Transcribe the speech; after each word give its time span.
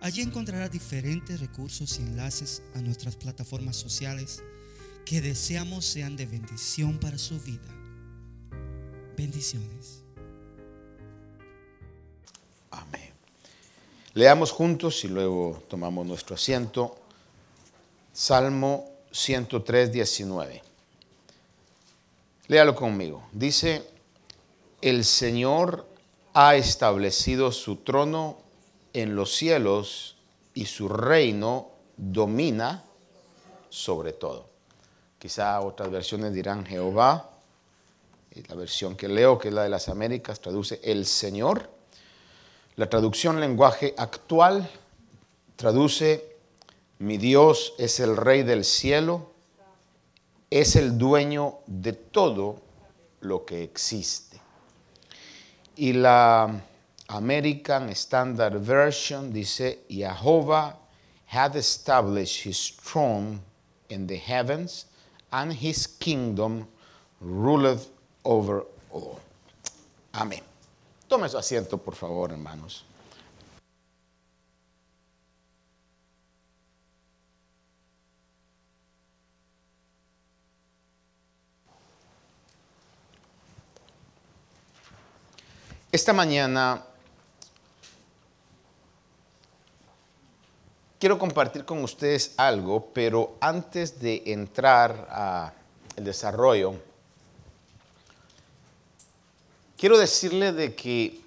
Allí 0.00 0.22
encontrará 0.22 0.68
diferentes 0.68 1.40
recursos 1.40 1.98
y 1.98 2.02
enlaces 2.02 2.62
a 2.74 2.80
nuestras 2.80 3.16
plataformas 3.16 3.76
sociales 3.76 4.42
que 5.04 5.20
deseamos 5.20 5.84
sean 5.84 6.16
de 6.16 6.26
bendición 6.26 6.98
para 6.98 7.16
su 7.16 7.40
vida. 7.40 7.68
Bendiciones. 9.16 10.02
Amén. 12.70 13.12
Leamos 14.14 14.50
juntos 14.50 15.04
y 15.04 15.08
luego 15.08 15.62
tomamos 15.68 16.06
nuestro 16.06 16.34
asiento. 16.34 16.96
Salmo 18.12 18.90
103, 19.12 19.92
19. 19.92 20.62
Léalo 22.48 22.74
conmigo. 22.74 23.26
Dice, 23.32 23.82
el 24.82 25.04
Señor 25.04 25.86
ha 26.34 26.56
establecido 26.56 27.50
su 27.50 27.76
trono 27.76 28.45
en 28.96 29.14
los 29.14 29.34
cielos 29.34 30.16
y 30.54 30.64
su 30.64 30.88
reino 30.88 31.70
domina 31.98 32.82
sobre 33.68 34.14
todo. 34.14 34.48
Quizá 35.18 35.60
otras 35.60 35.90
versiones 35.90 36.32
dirán 36.32 36.64
Jehová. 36.64 37.30
La 38.48 38.54
versión 38.54 38.96
que 38.96 39.08
leo, 39.08 39.38
que 39.38 39.48
es 39.48 39.54
la 39.54 39.64
de 39.64 39.68
las 39.68 39.90
Américas, 39.90 40.40
traduce 40.40 40.80
el 40.82 41.04
Señor. 41.04 41.68
La 42.76 42.88
traducción 42.88 43.38
lenguaje 43.38 43.94
actual 43.98 44.68
traduce 45.56 46.36
mi 46.98 47.18
Dios 47.18 47.74
es 47.76 48.00
el 48.00 48.16
rey 48.16 48.42
del 48.44 48.64
cielo, 48.64 49.30
es 50.48 50.74
el 50.74 50.96
dueño 50.96 51.58
de 51.66 51.92
todo 51.92 52.62
lo 53.20 53.44
que 53.44 53.62
existe. 53.62 54.40
Y 55.76 55.92
la 55.92 56.62
American 57.08 57.94
Standard 57.94 58.54
Version 58.60 59.32
dice, 59.32 59.76
Jehová 59.88 60.74
had 61.26 61.54
established 61.56 62.42
his 62.42 62.68
throne 62.68 63.40
in 63.88 64.06
the 64.06 64.16
heavens, 64.16 64.86
and 65.32 65.52
his 65.52 65.86
kingdom 65.86 66.66
ruleth 67.20 67.88
over 68.24 68.64
all. 68.90 69.20
Amén. 70.14 70.42
Tome 71.08 71.28
su 71.28 71.36
asiento, 71.36 71.78
por 71.78 71.94
favor, 71.94 72.30
hermanos. 72.30 72.84
Esta 85.92 86.12
mañana 86.12 86.82
quiero 90.98 91.18
compartir 91.18 91.64
con 91.64 91.82
ustedes 91.82 92.34
algo, 92.36 92.90
pero 92.92 93.36
antes 93.40 94.00
de 94.00 94.22
entrar 94.26 95.08
al 95.96 96.04
desarrollo, 96.04 96.74
quiero 99.76 99.98
decirle 99.98 100.52
de 100.52 100.74
que 100.74 101.20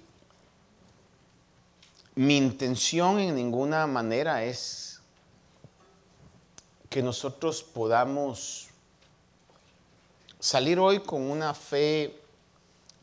mi 2.14 2.36
intención 2.36 3.18
en 3.18 3.34
ninguna 3.34 3.86
manera 3.86 4.44
es 4.44 5.00
que 6.88 7.02
nosotros 7.02 7.62
podamos 7.62 8.68
salir 10.40 10.78
hoy 10.80 11.00
con 11.00 11.22
una 11.30 11.54
fe 11.54 12.20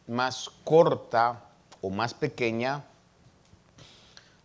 más 0.07 0.49
corta 0.63 1.41
o 1.81 1.89
más 1.89 2.13
pequeña 2.13 2.83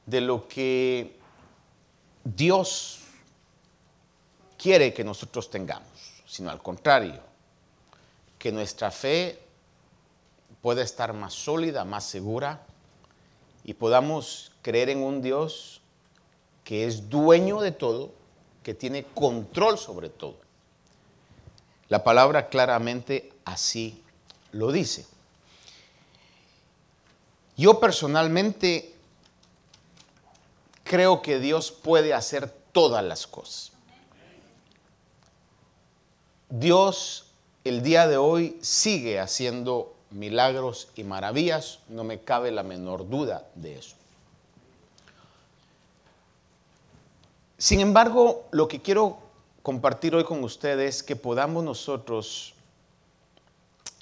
de 0.06 0.20
lo 0.20 0.46
que 0.46 1.21
Dios 2.24 3.00
quiere 4.56 4.92
que 4.94 5.04
nosotros 5.04 5.50
tengamos, 5.50 5.88
sino 6.26 6.50
al 6.50 6.62
contrario, 6.62 7.20
que 8.38 8.52
nuestra 8.52 8.90
fe 8.90 9.38
pueda 10.60 10.82
estar 10.82 11.12
más 11.12 11.34
sólida, 11.34 11.84
más 11.84 12.04
segura 12.04 12.64
y 13.64 13.74
podamos 13.74 14.52
creer 14.62 14.90
en 14.90 14.98
un 14.98 15.22
Dios 15.22 15.80
que 16.64 16.86
es 16.86 17.10
dueño 17.10 17.60
de 17.60 17.72
todo, 17.72 18.12
que 18.62 18.74
tiene 18.74 19.04
control 19.04 19.78
sobre 19.78 20.08
todo. 20.08 20.36
La 21.88 22.04
palabra 22.04 22.48
claramente 22.48 23.32
así 23.44 24.02
lo 24.52 24.70
dice. 24.70 25.06
Yo 27.56 27.80
personalmente 27.80 28.91
creo 30.92 31.22
que 31.22 31.38
Dios 31.38 31.72
puede 31.72 32.12
hacer 32.12 32.50
todas 32.70 33.02
las 33.02 33.26
cosas. 33.26 33.72
Dios 36.50 37.24
el 37.64 37.82
día 37.82 38.06
de 38.06 38.18
hoy 38.18 38.58
sigue 38.60 39.18
haciendo 39.18 39.94
milagros 40.10 40.88
y 40.94 41.04
maravillas, 41.04 41.78
no 41.88 42.04
me 42.04 42.20
cabe 42.20 42.50
la 42.50 42.62
menor 42.62 43.08
duda 43.08 43.46
de 43.54 43.78
eso. 43.78 43.96
Sin 47.56 47.80
embargo, 47.80 48.44
lo 48.50 48.68
que 48.68 48.82
quiero 48.82 49.16
compartir 49.62 50.14
hoy 50.14 50.24
con 50.24 50.44
ustedes 50.44 50.96
es 50.96 51.02
que 51.02 51.16
podamos 51.16 51.64
nosotros 51.64 52.52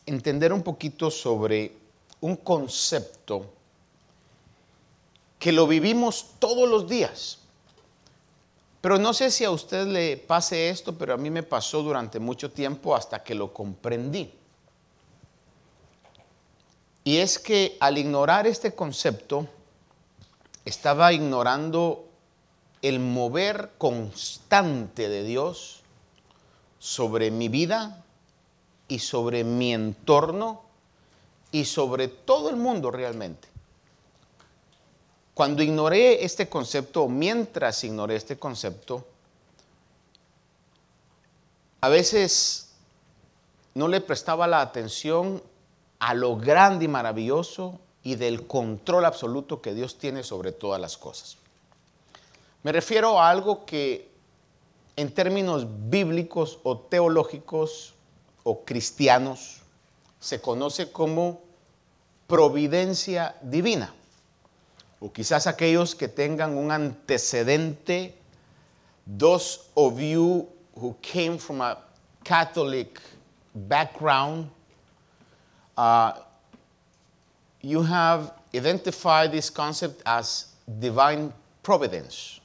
entender 0.07 0.53
un 0.53 0.65
poquito 0.65 1.09
sobre 1.09 1.72
un 2.21 2.34
concepto 2.34 3.59
que 5.41 5.51
lo 5.51 5.67
vivimos 5.67 6.27
todos 6.39 6.69
los 6.69 6.87
días. 6.87 7.39
Pero 8.81 8.99
no 8.99 9.12
sé 9.12 9.31
si 9.31 9.45
a 9.45 9.51
usted 9.51 9.87
le 9.87 10.17
pase 10.19 10.69
esto, 10.69 10.97
pero 10.97 11.15
a 11.15 11.17
mí 11.17 11.31
me 11.31 11.43
pasó 11.43 11.83
durante 11.83 12.21
mucho 12.21 12.53
tiempo 12.53 12.95
hasta 12.95 13.25
que 13.25 13.34
lo 13.34 13.53
comprendí. 13.53 14.33
Y 17.03 17.17
es 17.17 17.39
que 17.39 17.77
al 17.81 17.99
ignorar 17.99 18.47
este 18.47 18.75
concepto, 18.75 19.49
estaba 20.65 21.12
ignorando 21.12 22.05
el 22.83 23.01
mover 23.01 23.72
constante 23.78 25.09
de 25.09 25.25
Dios 25.25 25.81
sobre 26.78 27.31
mi 27.31 27.49
vida 27.49 28.05
y 28.89 28.99
sobre 28.99 29.45
mi 29.45 29.72
entorno 29.72 30.62
y 31.51 31.65
sobre 31.65 32.09
todo 32.09 32.51
el 32.51 32.57
mundo 32.57 32.91
realmente. 32.91 33.50
Cuando 35.41 35.62
ignoré 35.62 36.23
este 36.23 36.51
concepto, 36.51 37.09
mientras 37.09 37.83
ignoré 37.83 38.17
este 38.17 38.39
concepto, 38.39 39.06
a 41.81 41.89
veces 41.89 42.73
no 43.73 43.89
le 43.89 44.03
prestaba 44.03 44.47
la 44.47 44.61
atención 44.61 45.43
a 45.99 46.12
lo 46.12 46.37
grande 46.37 46.84
y 46.84 46.89
maravilloso 46.89 47.81
y 48.03 48.17
del 48.17 48.47
control 48.47 49.06
absoluto 49.06 49.62
que 49.62 49.73
Dios 49.73 49.97
tiene 49.97 50.25
sobre 50.25 50.53
todas 50.53 50.78
las 50.78 50.99
cosas. 50.99 51.39
Me 52.63 52.71
refiero 52.71 53.19
a 53.19 53.31
algo 53.31 53.65
que 53.65 54.10
en 54.95 55.10
términos 55.10 55.66
bíblicos 55.89 56.59
o 56.65 56.81
teológicos 56.81 57.95
o 58.43 58.63
cristianos 58.66 59.63
se 60.21 60.43
conoce 60.43 60.93
como 60.93 61.41
providencia 62.27 63.36
divina 63.41 63.95
o 65.00 65.10
quizás 65.10 65.47
aquellos 65.47 65.94
que 65.94 66.08
tengan 66.08 66.56
un 66.56 66.70
antecedente, 66.70 68.14
those 69.06 69.60
of 69.74 69.98
you 69.98 70.47
who 70.74 70.94
came 71.00 71.38
from 71.38 71.62
a 71.62 71.78
Catholic 72.22 73.00
background, 73.54 74.50
uh, 75.76 76.12
you 77.62 77.82
have 77.82 78.32
identified 78.54 79.32
this 79.32 79.50
concept 79.50 80.02
as 80.04 80.54
divine 80.66 81.32
providence. 81.62 82.41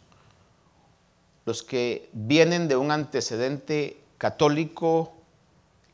Los 1.45 1.61
que 1.61 2.09
vienen 2.13 2.67
de 2.67 2.77
un 2.77 2.89
antecedente 2.89 3.97
católico 4.17 5.11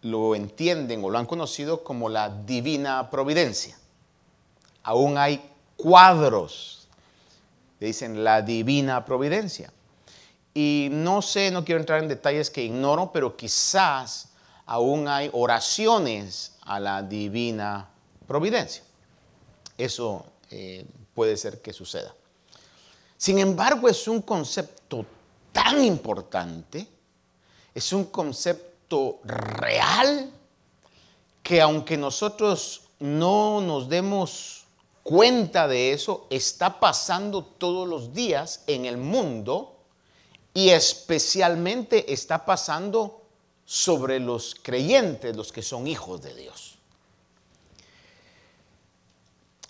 lo 0.04 0.36
entienden 0.36 1.04
o 1.04 1.10
lo 1.10 1.18
han 1.18 1.26
conocido 1.26 1.84
como 1.84 2.08
la 2.08 2.30
divina 2.30 3.10
providencia. 3.10 3.76
Aún 4.84 5.18
hay 5.18 5.51
cuadros 5.82 6.88
le 7.80 7.88
dicen 7.88 8.24
la 8.24 8.42
divina 8.42 9.04
providencia. 9.04 9.74
Y 10.54 10.90
no 10.92 11.22
sé, 11.22 11.50
no 11.50 11.66
quiero 11.66 11.80
entrar 11.80 12.02
en 12.02 12.10
detalles 12.10 12.50
que 12.50 12.64
ignoro, 12.64 13.12
pero 13.12 13.36
quizás 13.36 14.30
aún 14.66 15.08
hay 15.08 15.30
oraciones 15.34 16.58
a 16.62 16.80
la 16.80 17.02
divina 17.02 17.90
providencia. 18.28 18.84
Eso 19.78 20.26
eh, 20.52 20.86
puede 21.16 21.38
ser 21.38 21.62
que 21.62 21.74
suceda. 21.74 22.14
Sin 23.18 23.40
embargo, 23.40 23.90
es 23.90 24.08
un 24.08 24.22
concepto 24.22 25.06
tan 25.52 25.84
importante, 25.84 26.88
es 27.74 27.94
un 27.94 28.06
concepto 28.06 29.20
real, 29.24 30.30
que 31.42 31.62
aunque 31.62 31.98
nosotros 31.98 32.84
no 33.00 33.62
nos 33.62 33.90
demos 33.90 34.61
cuenta 35.04 35.68
de 35.68 35.94
eso, 35.94 36.28
está 36.30 36.80
pasando 36.80 37.44
todos 37.44 37.88
los 37.88 38.14
días 38.14 38.64
en 38.68 38.86
el 38.86 38.98
mundo 38.98 39.78
y 40.54 40.70
especialmente 40.70 42.12
está 42.12 42.46
pasando 42.46 43.22
sobre 43.66 44.20
los 44.20 44.56
creyentes, 44.62 45.36
los 45.36 45.52
que 45.52 45.62
son 45.62 45.88
hijos 45.88 46.22
de 46.22 46.36
Dios. 46.36 46.76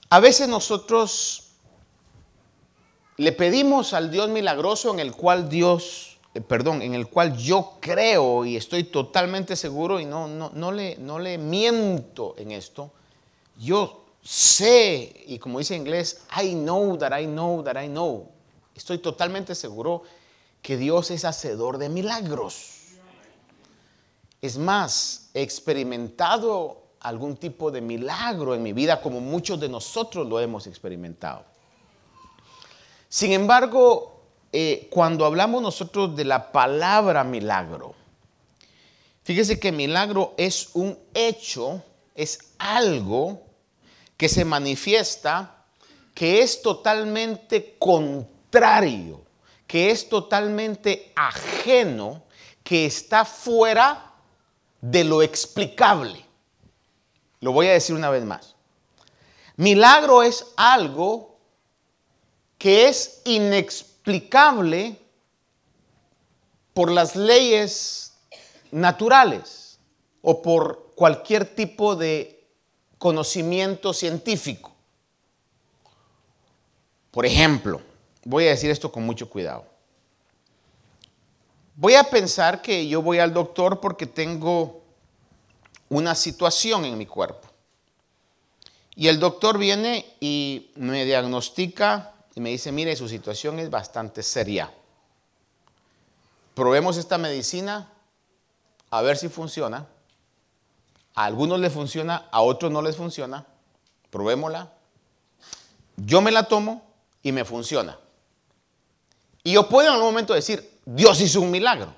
A 0.09 0.19
veces 0.19 0.49
nosotros 0.49 1.51
le 3.17 3.31
pedimos 3.31 3.93
al 3.93 4.11
Dios 4.11 4.29
milagroso 4.29 4.91
en 4.91 4.99
el 4.99 5.13
cual 5.13 5.47
Dios, 5.47 6.17
eh, 6.33 6.41
perdón, 6.41 6.81
en 6.81 6.95
el 6.95 7.07
cual 7.07 7.37
yo 7.37 7.77
creo 7.79 8.43
y 8.43 8.57
estoy 8.57 8.83
totalmente 8.83 9.55
seguro 9.55 9.99
y 9.99 10.05
no, 10.05 10.27
no, 10.27 10.49
no, 10.53 10.71
le, 10.71 10.97
no 10.97 11.19
le 11.19 11.37
miento 11.37 12.33
en 12.37 12.51
esto. 12.51 12.91
Yo 13.57 14.03
sé, 14.23 15.23
y 15.27 15.39
como 15.39 15.59
dice 15.59 15.75
en 15.75 15.81
inglés, 15.81 16.21
I 16.41 16.53
know 16.53 16.97
that 16.97 17.17
I 17.19 17.25
know 17.25 17.63
that 17.63 17.81
I 17.81 17.87
know. 17.87 18.29
Estoy 18.75 18.99
totalmente 18.99 19.55
seguro 19.55 20.03
que 20.61 20.77
Dios 20.77 21.11
es 21.11 21.25
hacedor 21.25 21.77
de 21.77 21.89
milagros. 21.89 22.77
Es 24.41 24.57
más, 24.57 25.29
he 25.33 25.41
experimentado 25.41 26.81
algún 27.01 27.35
tipo 27.35 27.71
de 27.71 27.81
milagro 27.81 28.55
en 28.55 28.63
mi 28.63 28.73
vida 28.73 29.01
como 29.01 29.19
muchos 29.19 29.59
de 29.59 29.69
nosotros 29.69 30.27
lo 30.27 30.39
hemos 30.39 30.67
experimentado. 30.67 31.43
Sin 33.09 33.33
embargo, 33.33 34.21
eh, 34.51 34.87
cuando 34.89 35.25
hablamos 35.25 35.61
nosotros 35.61 36.15
de 36.15 36.25
la 36.25 36.51
palabra 36.51 37.23
milagro, 37.23 37.93
fíjese 39.23 39.59
que 39.59 39.71
milagro 39.71 40.33
es 40.37 40.69
un 40.73 40.97
hecho, 41.13 41.83
es 42.15 42.53
algo 42.57 43.41
que 44.21 44.29
se 44.29 44.45
manifiesta 44.45 45.65
que 46.13 46.43
es 46.43 46.61
totalmente 46.61 47.75
contrario 47.79 49.25
que 49.71 49.89
es 49.89 50.09
totalmente 50.09 51.13
ajeno, 51.15 52.23
que 52.61 52.85
está 52.85 53.23
fuera 53.23 54.11
de 54.81 55.05
lo 55.05 55.21
explicable. 55.21 56.25
Lo 57.39 57.53
voy 57.53 57.67
a 57.67 57.71
decir 57.71 57.95
una 57.95 58.09
vez 58.09 58.25
más. 58.25 58.57
Milagro 59.55 60.23
es 60.23 60.45
algo 60.57 61.37
que 62.57 62.89
es 62.89 63.21
inexplicable 63.23 64.99
por 66.73 66.91
las 66.91 67.15
leyes 67.15 68.13
naturales 68.71 69.79
o 70.21 70.41
por 70.41 70.91
cualquier 70.95 71.55
tipo 71.55 71.95
de 71.95 72.40
conocimiento 73.01 73.93
científico. 73.93 74.71
Por 77.09 77.25
ejemplo, 77.25 77.81
voy 78.23 78.45
a 78.45 78.51
decir 78.51 78.69
esto 78.69 78.91
con 78.91 79.03
mucho 79.03 79.27
cuidado. 79.27 79.65
Voy 81.75 81.95
a 81.95 82.03
pensar 82.03 82.61
que 82.61 82.87
yo 82.87 83.01
voy 83.01 83.17
al 83.17 83.33
doctor 83.33 83.79
porque 83.79 84.05
tengo 84.05 84.83
una 85.89 86.13
situación 86.13 86.85
en 86.85 86.95
mi 86.95 87.07
cuerpo. 87.07 87.47
Y 88.95 89.07
el 89.07 89.19
doctor 89.19 89.57
viene 89.57 90.05
y 90.19 90.69
me 90.75 91.03
diagnostica 91.03 92.13
y 92.35 92.39
me 92.39 92.51
dice, 92.51 92.71
mire, 92.71 92.95
su 92.95 93.09
situación 93.09 93.57
es 93.57 93.71
bastante 93.71 94.21
seria. 94.21 94.71
Probemos 96.53 96.97
esta 96.97 97.17
medicina 97.17 97.91
a 98.91 99.01
ver 99.01 99.17
si 99.17 99.27
funciona. 99.27 99.87
A 101.15 101.25
algunos 101.25 101.59
les 101.59 101.73
funciona, 101.73 102.27
a 102.31 102.41
otros 102.41 102.71
no 102.71 102.81
les 102.81 102.95
funciona. 102.95 103.45
Probémosla. 104.09 104.71
Yo 105.97 106.21
me 106.21 106.31
la 106.31 106.43
tomo 106.43 106.83
y 107.21 107.31
me 107.31 107.45
funciona. 107.45 107.97
Y 109.43 109.53
yo 109.53 109.67
puedo 109.67 109.87
en 109.87 109.93
algún 109.93 110.09
momento 110.09 110.33
decir, 110.33 110.79
Dios 110.85 111.19
hizo 111.21 111.41
un 111.41 111.51
milagro. 111.51 111.93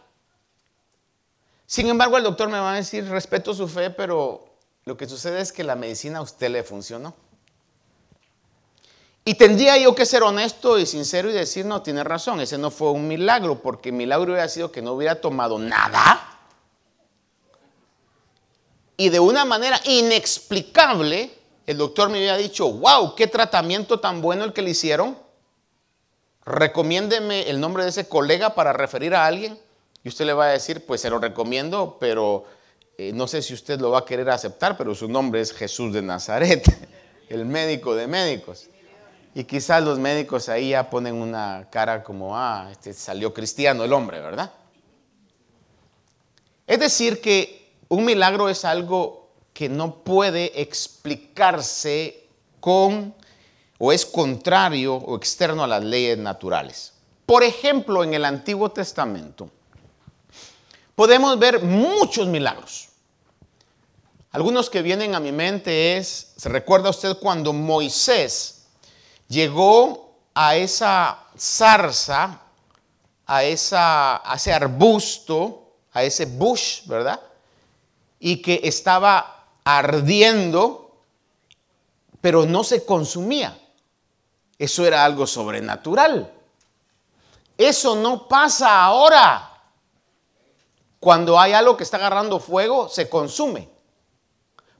Sin 1.65 1.87
embargo, 1.87 2.17
el 2.17 2.23
doctor 2.23 2.49
me 2.49 2.59
va 2.59 2.73
a 2.73 2.75
decir, 2.75 3.07
respeto 3.09 3.53
su 3.53 3.67
fe, 3.67 3.89
pero 3.89 4.45
lo 4.85 4.97
que 4.97 5.07
sucede 5.07 5.41
es 5.41 5.51
que 5.51 5.63
la 5.63 5.75
medicina 5.75 6.19
a 6.19 6.21
usted 6.21 6.49
le 6.49 6.63
funcionó. 6.63 7.15
Y 9.25 9.35
tendría 9.35 9.77
yo 9.77 9.95
que 9.95 10.05
ser 10.05 10.21
honesto 10.23 10.77
y 10.77 10.85
sincero 10.85 11.29
y 11.29 11.33
decir, 11.33 11.65
no, 11.65 11.81
tiene 11.81 12.03
razón, 12.03 12.41
ese 12.41 12.57
no 12.57 12.69
fue 12.69 12.91
un 12.91 13.07
milagro, 13.07 13.61
porque 13.61 13.91
milagro 13.91 14.33
hubiera 14.33 14.49
sido 14.49 14.71
que 14.71 14.81
no 14.81 14.93
hubiera 14.93 15.21
tomado 15.21 15.57
nada. 15.57 16.32
Y 18.97 19.09
de 19.09 19.19
una 19.19 19.45
manera 19.45 19.79
inexplicable, 19.85 21.31
el 21.65 21.77
doctor 21.77 22.09
me 22.09 22.17
hubiera 22.19 22.37
dicho, 22.37 22.71
wow, 22.71 23.15
qué 23.15 23.27
tratamiento 23.27 23.99
tan 23.99 24.21
bueno 24.21 24.43
el 24.43 24.53
que 24.53 24.61
le 24.61 24.71
hicieron 24.71 25.23
recomiéndeme 26.45 27.49
el 27.49 27.59
nombre 27.59 27.83
de 27.83 27.89
ese 27.89 28.07
colega 28.07 28.53
para 28.55 28.73
referir 28.73 29.15
a 29.15 29.25
alguien. 29.25 29.57
Y 30.03 30.09
usted 30.09 30.25
le 30.25 30.33
va 30.33 30.45
a 30.45 30.49
decir, 30.49 30.85
pues 30.85 31.01
se 31.01 31.09
lo 31.09 31.19
recomiendo, 31.19 31.97
pero 31.99 32.45
eh, 32.97 33.11
no 33.13 33.27
sé 33.27 33.41
si 33.41 33.53
usted 33.53 33.79
lo 33.79 33.91
va 33.91 33.99
a 33.99 34.05
querer 34.05 34.29
aceptar, 34.29 34.77
pero 34.77 34.93
su 34.93 35.07
nombre 35.07 35.39
es 35.41 35.53
Jesús 35.53 35.93
de 35.93 36.01
Nazaret, 36.01 36.63
el 37.29 37.45
médico 37.45 37.95
de 37.95 38.07
médicos. 38.07 38.69
Y 39.35 39.45
quizás 39.45 39.81
los 39.83 39.97
médicos 39.97 40.49
ahí 40.49 40.71
ya 40.71 40.89
ponen 40.89 41.15
una 41.15 41.67
cara 41.71 42.03
como, 42.03 42.37
ah, 42.37 42.67
este 42.71 42.93
salió 42.93 43.33
cristiano 43.33 43.83
el 43.83 43.93
hombre, 43.93 44.19
¿verdad? 44.19 44.51
Es 46.67 46.79
decir, 46.79 47.19
que 47.19 47.62
un 47.93 48.05
milagro 48.05 48.49
es 48.49 48.65
algo 48.65 49.29
que 49.53 49.69
no 49.69 50.03
puede 50.03 50.61
explicarse 50.61 52.27
con 52.59 53.13
o 53.77 53.91
es 53.91 54.05
contrario 54.05 54.95
o 54.95 55.15
externo 55.15 55.63
a 55.63 55.67
las 55.67 55.83
leyes 55.83 56.17
naturales. 56.17 56.93
Por 57.25 57.43
ejemplo, 57.43 58.03
en 58.03 58.13
el 58.13 58.25
Antiguo 58.25 58.71
Testamento 58.71 59.49
podemos 60.95 61.37
ver 61.37 61.61
muchos 61.61 62.27
milagros. 62.27 62.89
Algunos 64.31 64.69
que 64.69 64.81
vienen 64.81 65.13
a 65.13 65.19
mi 65.19 65.31
mente 65.31 65.97
es, 65.97 66.33
¿se 66.35 66.49
recuerda 66.49 66.89
usted 66.89 67.17
cuando 67.17 67.53
Moisés 67.53 68.65
llegó 69.27 70.15
a 70.33 70.55
esa 70.55 71.19
zarza, 71.37 72.41
a, 73.27 73.43
esa, 73.43 74.27
a 74.29 74.35
ese 74.35 74.51
arbusto, 74.51 75.73
a 75.91 76.03
ese 76.03 76.25
bush, 76.25 76.87
¿verdad? 76.87 77.19
Y 78.25 78.41
que 78.41 78.61
estaba 78.63 79.47
ardiendo, 79.65 80.95
pero 82.21 82.45
no 82.45 82.63
se 82.63 82.85
consumía. 82.85 83.59
Eso 84.57 84.85
era 84.85 85.03
algo 85.03 85.27
sobrenatural. 85.27 86.31
Eso 87.57 87.97
no 87.97 88.29
pasa 88.29 88.81
ahora. 88.81 89.49
Cuando 91.01 91.37
hay 91.37 91.51
algo 91.51 91.75
que 91.75 91.83
está 91.83 91.97
agarrando 91.97 92.39
fuego, 92.39 92.87
se 92.87 93.09
consume. 93.09 93.67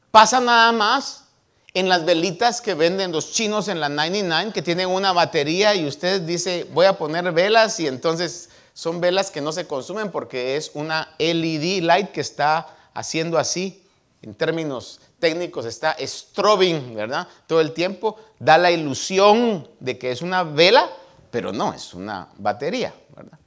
Pasa 0.10 0.40
nada 0.40 0.72
más 0.72 1.26
en 1.74 1.90
las 1.90 2.06
velitas 2.06 2.62
que 2.62 2.76
venden 2.76 3.12
los 3.12 3.34
chinos 3.34 3.68
en 3.68 3.82
la 3.82 3.90
99, 3.90 4.54
que 4.54 4.62
tienen 4.62 4.88
una 4.88 5.12
batería 5.12 5.76
y 5.76 5.86
usted 5.86 6.22
dice, 6.22 6.66
voy 6.72 6.86
a 6.86 6.98
poner 6.98 7.30
velas 7.34 7.78
y 7.82 7.88
entonces 7.88 8.52
son 8.74 9.02
velas 9.02 9.32
que 9.32 9.42
no 9.42 9.52
se 9.52 9.68
consumen 9.68 10.12
porque 10.12 10.56
es 10.56 10.72
una 10.76 11.14
LED 11.18 11.84
light 11.84 12.12
que 12.12 12.22
está 12.22 12.68
haciendo 12.94 13.38
así, 13.38 13.84
en 14.22 14.36
términos 14.36 15.02
técnicos 15.20 15.66
está 15.66 15.96
strobing, 16.00 16.96
¿verdad? 16.96 17.28
Todo 17.48 17.62
el 17.62 17.74
tiempo 17.74 18.18
da 18.40 18.58
la 18.58 18.72
ilusión 18.72 19.68
de 19.80 19.98
que 19.98 20.12
es 20.12 20.22
una 20.22 20.44
vela, 20.44 20.90
pero 21.32 21.52
no, 21.52 21.74
es 21.74 21.94
una 21.94 22.30
batería, 22.38 22.94
¿verdad? 23.16 23.38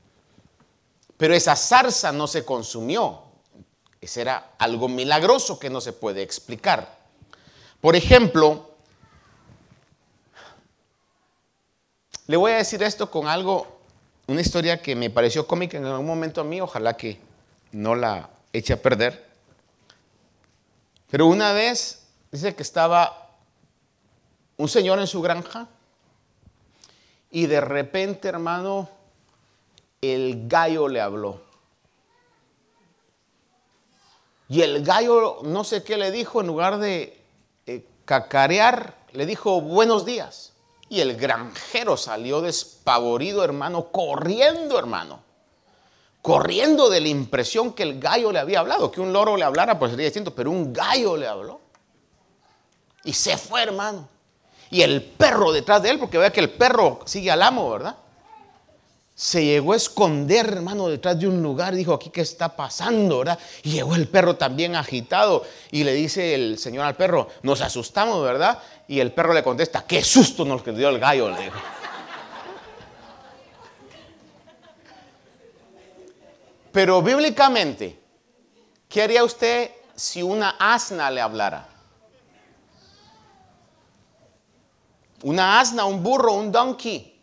Pero 1.17 1.35
esa 1.35 1.57
zarza 1.57 2.13
no 2.13 2.27
se 2.27 2.45
consumió. 2.45 3.23
Ese 4.01 4.21
era 4.21 4.53
algo 4.59 4.89
milagroso 4.89 5.59
que 5.59 5.71
no 5.71 5.81
se 5.81 5.93
puede 5.93 6.23
explicar. 6.23 6.99
Por 7.81 7.97
ejemplo, 7.97 8.71
le 12.27 12.37
voy 12.37 12.53
a 12.53 12.57
decir 12.57 12.83
esto 12.83 13.11
con 13.11 13.29
algo, 13.29 13.67
una 14.27 14.41
historia 14.41 14.83
que 14.83 14.95
me 14.95 15.11
pareció 15.11 15.47
cómica 15.47 15.79
en 15.79 15.87
algún 15.87 16.07
momento 16.07 16.41
a 16.41 16.45
mí, 16.45 16.61
ojalá 16.61 16.97
que 16.97 17.19
no 17.73 17.95
la 17.95 18.29
eche 18.53 18.73
a 18.73 18.83
perder. 18.83 19.26
Pero 21.11 21.27
una 21.27 21.53
vez 21.53 22.07
dice 22.31 22.55
que 22.55 22.63
estaba 22.63 23.31
un 24.57 24.69
señor 24.69 24.99
en 24.99 25.07
su 25.07 25.21
granja 25.21 25.69
Y 27.31 27.47
de 27.47 27.61
repente, 27.61 28.29
hermano, 28.29 28.89
el 30.01 30.49
gallo 30.49 30.89
le 30.89 31.01
habló. 31.01 31.43
Y 34.49 34.63
el 34.63 34.85
gallo, 34.85 35.41
no 35.43 35.65
sé 35.65 35.83
qué 35.83 35.97
le 35.97 36.13
dijo, 36.13 36.41
en 36.41 36.47
lugar 36.47 36.79
de 36.79 37.21
eh, 37.67 37.85
cacarear, 38.05 38.95
le 39.13 39.27
dijo 39.27 39.61
buenos 39.61 40.07
días. 40.07 40.53
Y 40.89 41.01
el 41.01 41.17
granjero 41.17 41.97
salió 41.97 42.41
despavorido, 42.41 43.43
hermano, 43.43 43.91
corriendo, 43.91 44.79
hermano. 44.79 45.26
Corriendo 46.27 46.91
de 46.91 47.01
la 47.01 47.07
impresión 47.07 47.73
que 47.73 47.85
el 47.85 48.01
gallo 48.01 48.33
le 48.33 48.41
había 48.41 48.59
hablado. 48.59 48.91
Que 48.91 49.01
un 49.01 49.13
loro 49.13 49.37
le 49.37 49.45
hablara, 49.45 49.79
pues 49.79 49.93
sería 49.93 50.07
distinto, 50.07 50.35
pero 50.35 50.51
un 50.51 50.73
gallo 50.73 51.17
le 51.17 51.29
habló. 51.29 51.61
Y 53.05 53.13
se 53.13 53.37
fue, 53.37 53.63
hermano. 53.63 54.09
Y 54.69 54.83
el 54.83 55.05
perro 55.05 55.53
detrás 55.53 55.81
de 55.85 55.91
él, 55.91 56.01
porque 56.01 56.19
vea 56.19 56.33
que 56.33 56.41
el 56.41 56.51
perro 56.51 56.99
sigue 57.05 57.31
al 57.31 57.43
amo, 57.43 57.71
¿verdad? 57.71 57.95
se 59.15 59.43
llegó 59.43 59.73
a 59.73 59.77
esconder, 59.77 60.47
hermano, 60.47 60.89
detrás 60.89 61.17
de 61.21 61.29
un 61.29 61.41
lugar. 61.41 61.77
Dijo, 61.77 61.95
aquí 61.95 62.11
qué 62.11 62.23
está 62.23 62.57
pasando, 62.57 63.21
¿verdad? 63.21 63.39
Y 63.63 63.71
llegó 63.71 63.95
el 63.95 64.09
perro 64.09 64.35
también 64.35 64.75
agitado. 64.75 65.45
Y 65.71 65.85
le 65.85 65.95
dice 65.95 66.35
el 66.35 66.59
Señor 66.59 66.87
al 66.87 66.97
perro, 66.97 67.29
nos 67.43 67.61
asustamos, 67.61 68.21
¿verdad? 68.25 68.59
Y 68.89 68.99
el 68.99 69.13
perro 69.13 69.33
le 69.33 69.45
contesta, 69.45 69.85
qué 69.87 70.03
susto 70.03 70.45
nos 70.45 70.65
dio 70.65 70.89
el 70.89 70.99
gallo, 70.99 71.31
le 71.31 71.45
dijo. 71.45 71.59
Pero 76.77 77.01
bíblicamente, 77.01 77.99
¿qué 78.87 79.01
haría 79.01 79.25
usted 79.25 79.71
si 79.95 80.23
una 80.23 80.57
asna 80.59 81.11
le 81.11 81.23
hablara? 81.23 81.67
Una 85.23 85.59
asna, 85.59 85.87
un 85.87 86.03
burro, 86.03 86.35
un 86.35 86.53
donkey 86.53 87.19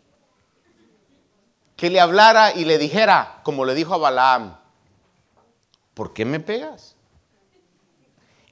que 1.76 1.88
le 1.88 2.00
hablara 2.00 2.52
y 2.52 2.64
le 2.64 2.78
dijera, 2.78 3.42
como 3.44 3.64
le 3.64 3.76
dijo 3.76 3.94
a 3.94 3.98
Balaam, 3.98 4.58
¿por 5.94 6.12
qué 6.12 6.24
me 6.24 6.40
pegas? 6.40 6.96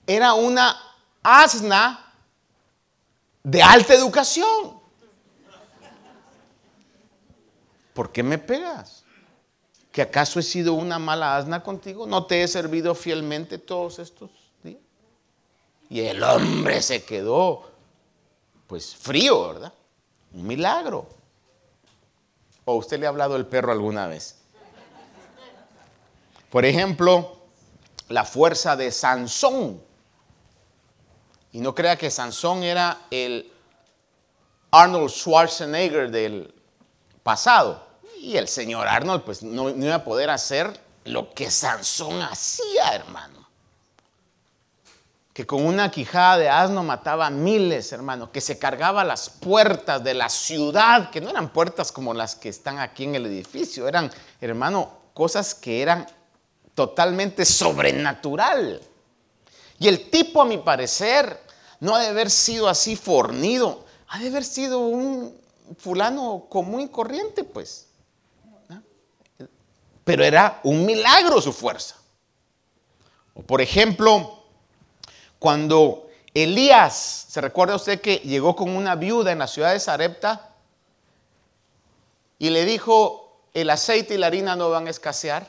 Era 0.06 0.34
una 0.34 0.80
asna 1.20 2.12
de 3.42 3.60
alta 3.60 3.92
educación. 3.94 4.80
¿Por 7.92 8.12
qué 8.12 8.22
me 8.22 8.38
pegas? 8.38 9.01
¿Que 9.92 10.00
acaso 10.00 10.40
he 10.40 10.42
sido 10.42 10.72
una 10.72 10.98
mala 10.98 11.36
asna 11.36 11.62
contigo? 11.62 12.06
¿No 12.06 12.24
te 12.24 12.42
he 12.42 12.48
servido 12.48 12.94
fielmente 12.94 13.58
todos 13.58 13.98
estos 13.98 14.30
días? 14.62 14.80
Y 15.90 16.00
el 16.00 16.22
hombre 16.22 16.80
se 16.80 17.04
quedó, 17.04 17.70
pues 18.66 18.96
frío, 18.96 19.48
¿verdad? 19.48 19.72
Un 20.32 20.46
milagro. 20.46 21.06
¿O 22.64 22.76
usted 22.76 22.98
le 22.98 23.04
ha 23.04 23.10
hablado 23.10 23.36
el 23.36 23.44
perro 23.44 23.70
alguna 23.70 24.06
vez? 24.06 24.38
Por 26.50 26.64
ejemplo, 26.64 27.36
la 28.08 28.24
fuerza 28.24 28.76
de 28.76 28.90
Sansón. 28.90 29.82
Y 31.52 31.60
no 31.60 31.74
crea 31.74 31.96
que 31.96 32.10
Sansón 32.10 32.62
era 32.62 33.06
el 33.10 33.52
Arnold 34.70 35.10
Schwarzenegger 35.10 36.10
del 36.10 36.54
pasado. 37.22 37.91
Y 38.22 38.36
el 38.36 38.46
señor 38.46 38.86
Arnold 38.86 39.24
pues 39.24 39.42
no, 39.42 39.70
no 39.70 39.84
iba 39.84 39.96
a 39.96 40.04
poder 40.04 40.30
hacer 40.30 40.80
lo 41.06 41.34
que 41.34 41.50
Sansón 41.50 42.22
hacía, 42.22 42.94
hermano 42.94 43.42
que 45.32 45.46
con 45.46 45.64
una 45.64 45.90
quijada 45.90 46.36
de 46.36 46.48
asno 46.48 46.82
mataba 46.82 47.26
a 47.26 47.30
miles, 47.30 47.90
hermano, 47.92 48.30
que 48.30 48.42
se 48.42 48.58
cargaba 48.58 49.02
las 49.02 49.30
puertas 49.30 50.04
de 50.04 50.12
la 50.12 50.28
ciudad, 50.28 51.10
que 51.10 51.22
no 51.22 51.30
eran 51.30 51.50
puertas 51.50 51.90
como 51.90 52.12
las 52.12 52.34
que 52.34 52.50
están 52.50 52.78
aquí 52.78 53.04
en 53.04 53.14
el 53.14 53.24
edificio, 53.26 53.88
eran, 53.88 54.10
hermano, 54.42 54.92
cosas 55.14 55.54
que 55.54 55.80
eran 55.80 56.06
totalmente 56.74 57.46
sobrenatural. 57.46 58.82
Y 59.78 59.88
el 59.88 60.10
tipo, 60.10 60.42
a 60.42 60.44
mi 60.44 60.58
parecer, 60.58 61.40
no 61.80 61.94
ha 61.94 62.00
de 62.00 62.08
haber 62.08 62.30
sido 62.30 62.68
así 62.68 62.94
fornido, 62.94 63.86
ha 64.08 64.18
de 64.18 64.28
haber 64.28 64.44
sido 64.44 64.80
un 64.80 65.34
fulano 65.78 66.44
común 66.50 66.82
y 66.82 66.88
corriente, 66.88 67.42
pues. 67.42 67.86
Pero 70.04 70.24
era 70.24 70.60
un 70.64 70.84
milagro 70.84 71.40
su 71.40 71.52
fuerza. 71.52 71.96
O 73.34 73.42
por 73.42 73.60
ejemplo, 73.60 74.42
cuando 75.38 76.08
Elías, 76.34 77.26
¿se 77.28 77.40
recuerda 77.40 77.76
usted 77.76 78.00
que 78.00 78.16
llegó 78.16 78.56
con 78.56 78.70
una 78.74 78.94
viuda 78.94 79.32
en 79.32 79.38
la 79.38 79.46
ciudad 79.46 79.72
de 79.72 79.80
Sarepta? 79.80 80.50
Y 82.38 82.50
le 82.50 82.64
dijo, 82.64 83.22
el 83.54 83.70
aceite 83.70 84.14
y 84.14 84.18
la 84.18 84.28
harina 84.28 84.56
no 84.56 84.70
van 84.70 84.86
a 84.86 84.90
escasear. 84.90 85.46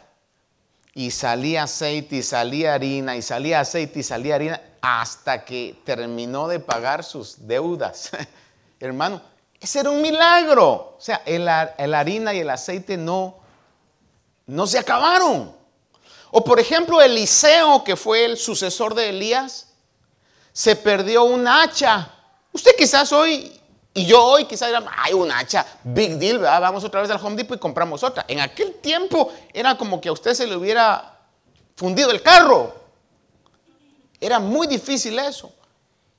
Y 0.93 1.09
salía 1.11 1.63
aceite 1.63 2.17
y 2.17 2.23
salía 2.23 2.75
harina 2.75 3.15
y 3.15 3.21
salía 3.21 3.61
aceite 3.61 4.01
y 4.01 4.03
salía 4.03 4.35
harina 4.35 4.61
hasta 4.81 5.43
que 5.43 5.81
terminó 5.85 6.47
de 6.47 6.59
pagar 6.59 7.03
sus 7.03 7.47
deudas. 7.47 8.11
Hermano, 8.79 9.21
ese 9.59 9.79
era 9.79 9.89
un 9.89 10.01
milagro. 10.01 10.95
O 10.97 10.97
sea, 10.99 11.21
el, 11.25 11.47
harina 11.47 12.33
y 12.33 12.39
el 12.39 12.49
aceite 12.49 12.97
no, 12.97 13.37
no 14.45 14.67
se 14.67 14.79
acabaron. 14.79 15.55
O 16.31 16.43
por 16.43 16.59
ejemplo, 16.59 17.01
Eliseo, 17.01 17.83
que 17.83 17.95
fue 17.95 18.25
el 18.25 18.37
sucesor 18.37 18.95
de 18.95 19.09
Elías, 19.09 19.67
se 20.51 20.75
perdió 20.75 21.23
un 21.23 21.47
hacha. 21.47 22.11
Usted 22.51 22.75
quizás 22.77 23.11
hoy, 23.11 23.59
y 23.93 24.05
yo 24.05 24.23
hoy 24.23 24.45
quizás 24.45 24.69
dirán, 24.69 24.85
hay 24.97 25.13
un 25.13 25.31
hacha, 25.31 25.65
big 25.83 26.17
deal. 26.17 26.39
Vamos 26.39 26.83
otra 26.83 27.01
vez 27.01 27.09
al 27.09 27.23
Home 27.23 27.35
Depot 27.35 27.57
y 27.57 27.59
compramos 27.59 28.03
otra. 28.03 28.25
En 28.27 28.39
aquel 28.39 28.75
tiempo 28.75 29.31
era 29.53 29.77
como 29.77 30.01
que 30.01 30.09
a 30.09 30.11
usted 30.11 30.33
se 30.33 30.47
le 30.47 30.55
hubiera 30.55 31.19
fundido 31.75 32.11
el 32.11 32.21
carro. 32.21 32.73
Era 34.19 34.39
muy 34.39 34.67
difícil 34.67 35.19
eso. 35.19 35.51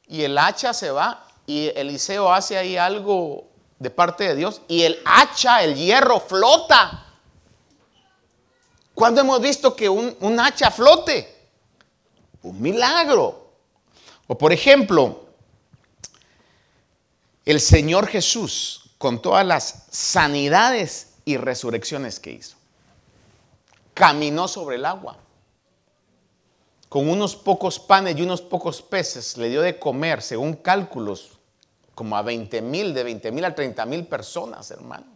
Y 0.07 0.23
el 0.23 0.37
hacha 0.37 0.73
se 0.75 0.91
va 0.91 1.27
y 1.47 1.71
Eliseo 1.75 2.33
hace 2.33 2.57
ahí 2.57 2.77
algo 2.77 3.45
de 3.79 3.91
parte 3.91 4.25
de 4.25 4.35
Dios 4.35 4.63
y 4.69 4.83
el 4.83 4.99
hacha, 5.05 5.63
el 5.63 5.75
hierro 5.75 6.21
flota. 6.21 7.04
¿Cuándo 8.95 9.21
hemos 9.21 9.41
visto 9.41 9.75
que 9.75 9.89
un, 9.89 10.41
hacha 10.41 10.71
flote? 10.71 11.49
Un 12.43 12.61
milagro. 12.63 13.51
O 14.27 14.39
por 14.39 14.53
ejemplo, 14.53 15.27
el 17.45 17.61
Señor 17.61 18.07
Jesús 18.07 18.91
con 18.99 19.21
todas 19.21 19.45
las 19.45 19.87
sanidades 19.91 21.15
y 21.25 21.37
resurrecciones 21.37 22.21
que 22.21 22.33
hizo. 22.33 22.57
Caminó 23.93 24.49
sobre 24.49 24.77
el 24.77 24.87
agua. 24.87 25.19
Con 26.89 27.09
unos 27.09 27.35
pocos 27.35 27.81
panes 27.81 28.17
y 28.17 28.23
unos 28.23 28.41
pocos 28.41 28.81
peces 28.81 29.37
le 29.37 29.49
dio 29.49 29.61
de 29.61 29.79
comer, 29.81 30.23
según 30.23 30.55
cálculos, 30.55 31.33
como 31.95 32.17
a 32.17 32.23
20 32.23 32.63
mil, 32.63 32.95
de 32.95 33.03
20 33.03 33.33
mil 33.33 33.45
a 33.45 33.55
30 33.55 33.85
mil 33.87 34.07
personas, 34.07 34.71
hermano. 34.71 35.14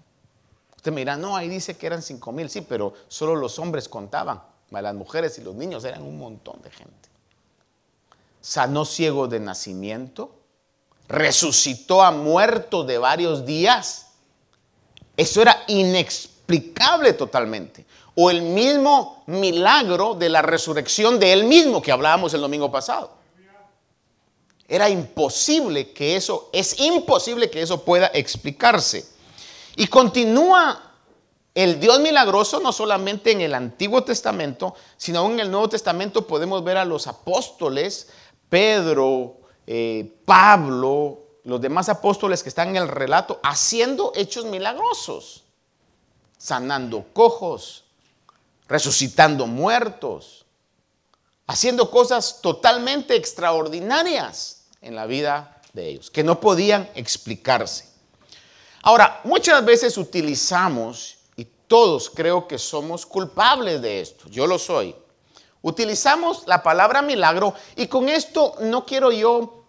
Usted 0.78 0.92
me 0.92 1.02
dirá, 1.02 1.16
no, 1.16 1.36
ahí 1.36 1.48
dice 1.48 1.76
que 1.76 1.86
eran 1.86 2.00
5 2.00 2.32
mil, 2.32 2.48
sí, 2.48 2.62
pero 2.62 2.94
solo 3.08 3.36
los 3.36 3.58
hombres 3.58 3.88
contaban. 3.88 4.42
Las 4.70 4.94
mujeres 4.94 5.38
y 5.38 5.42
los 5.42 5.54
niños 5.54 5.84
eran 5.84 6.02
un 6.02 6.18
montón 6.18 6.62
de 6.62 6.70
gente 6.70 7.08
sanó 8.40 8.84
ciego 8.84 9.28
de 9.28 9.40
nacimiento, 9.40 10.30
resucitó 11.08 12.02
a 12.02 12.10
muerto 12.10 12.84
de 12.84 12.98
varios 12.98 13.44
días. 13.44 14.06
Eso 15.16 15.42
era 15.42 15.64
inexplicable 15.66 17.12
totalmente. 17.12 17.84
O 18.14 18.30
el 18.30 18.42
mismo 18.42 19.22
milagro 19.26 20.14
de 20.14 20.28
la 20.28 20.42
resurrección 20.42 21.18
de 21.18 21.32
él 21.32 21.44
mismo 21.44 21.82
que 21.82 21.92
hablábamos 21.92 22.34
el 22.34 22.40
domingo 22.40 22.70
pasado. 22.70 23.18
Era 24.66 24.90
imposible 24.90 25.92
que 25.92 26.16
eso, 26.16 26.50
es 26.52 26.78
imposible 26.80 27.48
que 27.48 27.62
eso 27.62 27.84
pueda 27.84 28.08
explicarse. 28.08 29.06
Y 29.78 29.86
continúa 29.86 30.92
el 31.54 31.78
Dios 31.78 32.00
milagroso 32.00 32.58
no 32.58 32.72
solamente 32.72 33.30
en 33.30 33.42
el 33.42 33.54
Antiguo 33.54 34.02
Testamento, 34.02 34.74
sino 34.96 35.24
en 35.30 35.38
el 35.38 35.52
Nuevo 35.52 35.68
Testamento 35.68 36.26
podemos 36.26 36.64
ver 36.64 36.78
a 36.78 36.84
los 36.84 37.06
apóstoles 37.06 38.08
Pedro, 38.48 39.36
eh, 39.68 40.20
Pablo, 40.24 41.20
los 41.44 41.60
demás 41.60 41.88
apóstoles 41.88 42.42
que 42.42 42.48
están 42.48 42.70
en 42.70 42.76
el 42.78 42.88
relato, 42.88 43.38
haciendo 43.44 44.10
hechos 44.16 44.46
milagrosos, 44.46 45.44
sanando 46.36 47.04
cojos, 47.12 47.84
resucitando 48.66 49.46
muertos, 49.46 50.44
haciendo 51.46 51.88
cosas 51.88 52.40
totalmente 52.42 53.14
extraordinarias 53.14 54.64
en 54.80 54.96
la 54.96 55.06
vida 55.06 55.62
de 55.72 55.86
ellos, 55.86 56.10
que 56.10 56.24
no 56.24 56.40
podían 56.40 56.90
explicarse. 56.96 57.97
Ahora, 58.82 59.20
muchas 59.24 59.64
veces 59.64 59.96
utilizamos, 59.98 61.18
y 61.36 61.44
todos 61.66 62.10
creo 62.10 62.46
que 62.46 62.58
somos 62.58 63.04
culpables 63.06 63.82
de 63.82 64.00
esto, 64.00 64.28
yo 64.28 64.46
lo 64.46 64.58
soy, 64.58 64.94
Utilizamos 65.60 66.44
la 66.46 66.62
palabra 66.62 67.02
milagro 67.02 67.52
y 67.74 67.88
con 67.88 68.08
esto 68.08 68.54
no 68.60 68.86
quiero 68.86 69.10
yo 69.10 69.64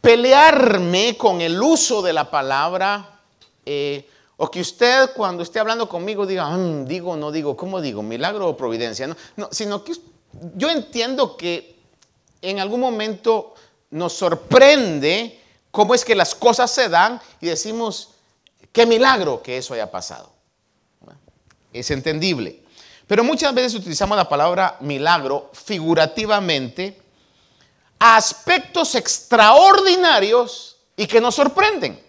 pelearme 0.00 1.16
con 1.16 1.40
el 1.40 1.60
uso 1.60 2.00
de 2.00 2.12
la 2.12 2.30
palabra 2.30 3.20
eh, 3.66 4.08
o 4.36 4.48
que 4.50 4.60
usted 4.60 5.10
cuando 5.16 5.42
esté 5.42 5.58
hablando 5.58 5.88
conmigo 5.88 6.26
diga, 6.26 6.48
"Mm, 6.48 6.86
digo 6.86 7.16
no 7.16 7.32
digo, 7.32 7.56
¿cómo 7.56 7.80
digo? 7.80 8.02
¿Milagro 8.02 8.48
o 8.48 8.56
providencia? 8.56 9.08
No, 9.36 9.48
sino 9.50 9.82
que 9.82 9.94
yo 10.54 10.70
entiendo 10.70 11.36
que 11.36 11.76
en 12.40 12.60
algún 12.60 12.80
momento 12.80 13.54
nos 13.90 14.12
sorprende 14.12 15.40
cómo 15.74 15.92
es 15.92 16.04
que 16.04 16.14
las 16.14 16.36
cosas 16.36 16.70
se 16.70 16.88
dan 16.88 17.20
y 17.40 17.46
decimos, 17.46 18.10
qué 18.70 18.86
milagro 18.86 19.42
que 19.42 19.58
eso 19.58 19.74
haya 19.74 19.90
pasado. 19.90 20.32
Es 21.72 21.90
entendible. 21.90 22.62
Pero 23.08 23.24
muchas 23.24 23.52
veces 23.52 23.74
utilizamos 23.74 24.16
la 24.16 24.28
palabra 24.28 24.76
milagro 24.78 25.50
figurativamente 25.52 27.02
a 27.98 28.16
aspectos 28.16 28.94
extraordinarios 28.94 30.76
y 30.96 31.08
que 31.08 31.20
nos 31.20 31.34
sorprenden. 31.34 32.00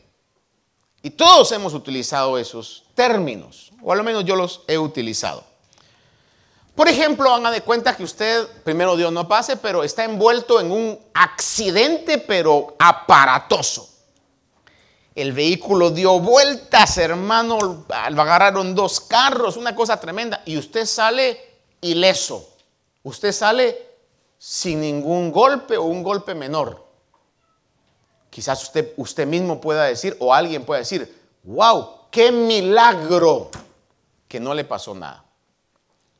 Y 1.01 1.09
todos 1.09 1.51
hemos 1.51 1.73
utilizado 1.73 2.37
esos 2.37 2.83
términos, 2.93 3.71
o 3.81 3.91
al 3.91 4.03
menos 4.03 4.25
yo 4.25 4.35
los 4.35 4.61
he 4.67 4.77
utilizado. 4.77 5.43
Por 6.75 6.89
ejemplo, 6.89 7.33
haga 7.33 7.51
de 7.51 7.61
cuenta 7.61 7.95
que 7.95 8.03
usted, 8.03 8.47
primero 8.63 8.97
Dios 8.97 9.11
no 9.11 9.27
pase, 9.27 9.55
pero 9.55 9.83
está 9.83 10.03
envuelto 10.03 10.59
en 10.59 10.71
un 10.71 10.99
accidente, 11.13 12.17
pero 12.17 12.75
aparatoso. 12.77 13.89
El 15.15 15.31
vehículo 15.31 15.91
dio 15.91 16.19
vueltas, 16.19 16.97
hermano, 16.97 17.85
lo 18.11 18.21
agarraron 18.21 18.75
dos 18.75 18.99
carros, 18.99 19.55
una 19.55 19.73
cosa 19.73 19.97
tremenda, 20.01 20.41
y 20.45 20.57
usted 20.57 20.85
sale 20.85 21.39
ileso. 21.79 22.49
Usted 23.03 23.31
sale 23.31 23.85
sin 24.37 24.81
ningún 24.81 25.31
golpe 25.31 25.77
o 25.77 25.83
un 25.83 26.03
golpe 26.03 26.35
menor. 26.35 26.83
Quizás 28.29 28.61
usted, 28.63 28.91
usted 28.97 29.25
mismo 29.25 29.61
pueda 29.61 29.85
decir, 29.85 30.17
o 30.19 30.33
alguien 30.33 30.65
pueda 30.65 30.79
decir, 30.79 31.23
wow, 31.43 32.09
qué 32.11 32.33
milagro 32.33 33.49
que 34.27 34.41
no 34.41 34.53
le 34.53 34.65
pasó 34.65 34.93
nada. 34.93 35.24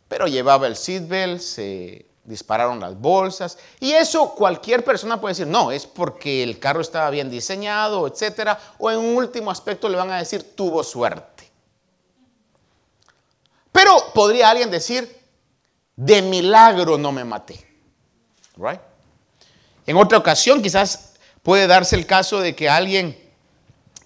Pero 0.08 0.28
llevaba 0.28 0.68
el 0.68 0.76
seatbelt, 0.76 1.42
se 1.42 2.06
dispararon 2.26 2.80
las 2.80 3.00
bolsas. 3.00 3.58
Y 3.80 3.92
eso 3.92 4.34
cualquier 4.36 4.84
persona 4.84 5.22
puede 5.22 5.34
decir, 5.34 5.48
no, 5.48 5.72
es 5.72 5.86
porque 5.86 6.44
el 6.44 6.60
carro 6.60 6.82
estaba 6.82 7.10
bien 7.10 7.30
diseñado, 7.30 8.08
etcétera. 8.08 8.60
O 8.78 8.92
en 8.92 8.98
un 8.98 9.16
último 9.16 9.52
aspecto 9.52 9.88
le 9.88 9.98
van 9.98 10.12
a 10.12 10.18
decir, 10.18 10.56
tuvo 10.56 10.84
suerte. 10.84 11.50
Pero 13.72 14.12
podría 14.14 14.50
alguien 14.50 14.72
decir, 14.72 15.22
de 15.96 16.22
milagro 16.22 16.98
no 16.98 17.12
me 17.12 17.24
maté. 17.24 17.66
Right? 18.58 18.80
En 19.86 19.98
otra 19.98 20.18
ocasión, 20.18 20.62
quizás 20.62 21.14
puede 21.44 21.68
darse 21.68 21.96
el 21.96 22.06
caso 22.06 22.40
de 22.40 22.56
que 22.56 22.70
alguien 22.70 23.18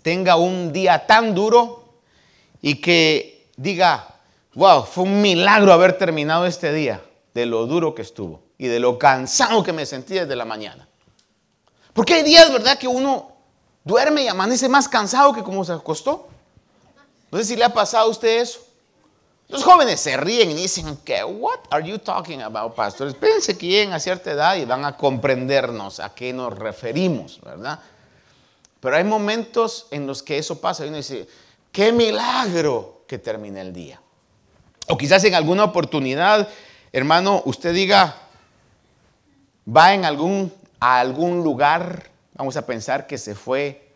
tenga 0.01 0.35
un 0.35 0.73
día 0.73 1.05
tan 1.05 1.33
duro 1.35 1.93
y 2.61 2.81
que 2.81 3.47
diga, 3.55 4.18
wow, 4.59 4.83
fue 4.83 5.05
un 5.05 5.21
milagro 5.21 5.71
haber 5.71 5.97
terminado 5.97 6.45
este 6.45 6.73
día 6.73 7.01
de 7.33 7.45
lo 7.45 7.65
duro 7.65 7.95
que 7.95 8.01
estuvo 8.01 8.43
y 8.57 8.67
de 8.67 8.81
lo 8.81 8.99
cansado 8.99 9.63
que 9.63 9.71
me 9.71 9.85
sentí 9.85 10.15
desde 10.15 10.35
la 10.35 10.43
mañana. 10.43 10.85
Porque 11.93 12.15
hay 12.15 12.23
días, 12.23 12.51
¿verdad?, 12.51 12.77
que 12.77 12.87
uno 12.87 13.31
duerme 13.85 14.23
y 14.23 14.27
amanece 14.27 14.67
más 14.67 14.89
cansado 14.89 15.31
que 15.31 15.43
como 15.43 15.63
se 15.63 15.71
acostó. 15.71 16.27
No 17.31 17.37
sé 17.37 17.45
si 17.45 17.55
le 17.55 17.63
ha 17.63 17.73
pasado 17.73 18.07
a 18.07 18.09
usted 18.09 18.41
eso. 18.41 18.59
Los 19.47 19.63
jóvenes 19.63 20.01
se 20.01 20.17
ríen 20.17 20.51
y 20.51 20.55
dicen 20.55 20.97
que, 21.05 21.23
what 21.23 21.59
are 21.71 21.87
you 21.87 21.97
talking 21.97 22.41
about, 22.41 22.75
pastores? 22.75 23.13
Espérense 23.13 23.57
que 23.57 23.65
lleguen 23.65 23.93
a 23.93 23.99
cierta 23.99 24.31
edad 24.31 24.57
y 24.57 24.65
van 24.65 24.83
a 24.83 24.97
comprendernos 24.97 26.01
a 26.01 26.13
qué 26.13 26.33
nos 26.33 26.53
referimos, 26.59 27.39
¿verdad? 27.41 27.79
Pero 28.81 28.97
hay 28.97 29.05
momentos 29.05 29.87
en 29.89 30.05
los 30.05 30.21
que 30.21 30.37
eso 30.37 30.59
pasa 30.59 30.85
y 30.85 30.89
uno 30.89 30.97
dice, 30.97 31.29
qué 31.71 31.93
milagro 31.93 33.03
que 33.07 33.17
termine 33.19 33.61
el 33.61 33.71
día. 33.71 34.01
O 34.89 34.98
quizás 34.98 35.24
en 35.24 35.36
alguna 35.36 35.65
oportunidad, 35.65 36.49
hermano, 36.91 37.43
usted 37.45 37.75
diga, 37.75 38.15
va 39.65 39.93
en 39.93 40.04
algún, 40.04 40.52
a 40.80 40.99
algún 40.99 41.43
lugar, 41.43 42.10
vamos 42.34 42.58
a 42.58 42.65
pensar 42.65 43.06
que 43.06 43.19
se 43.19 43.36
fue 43.36 43.93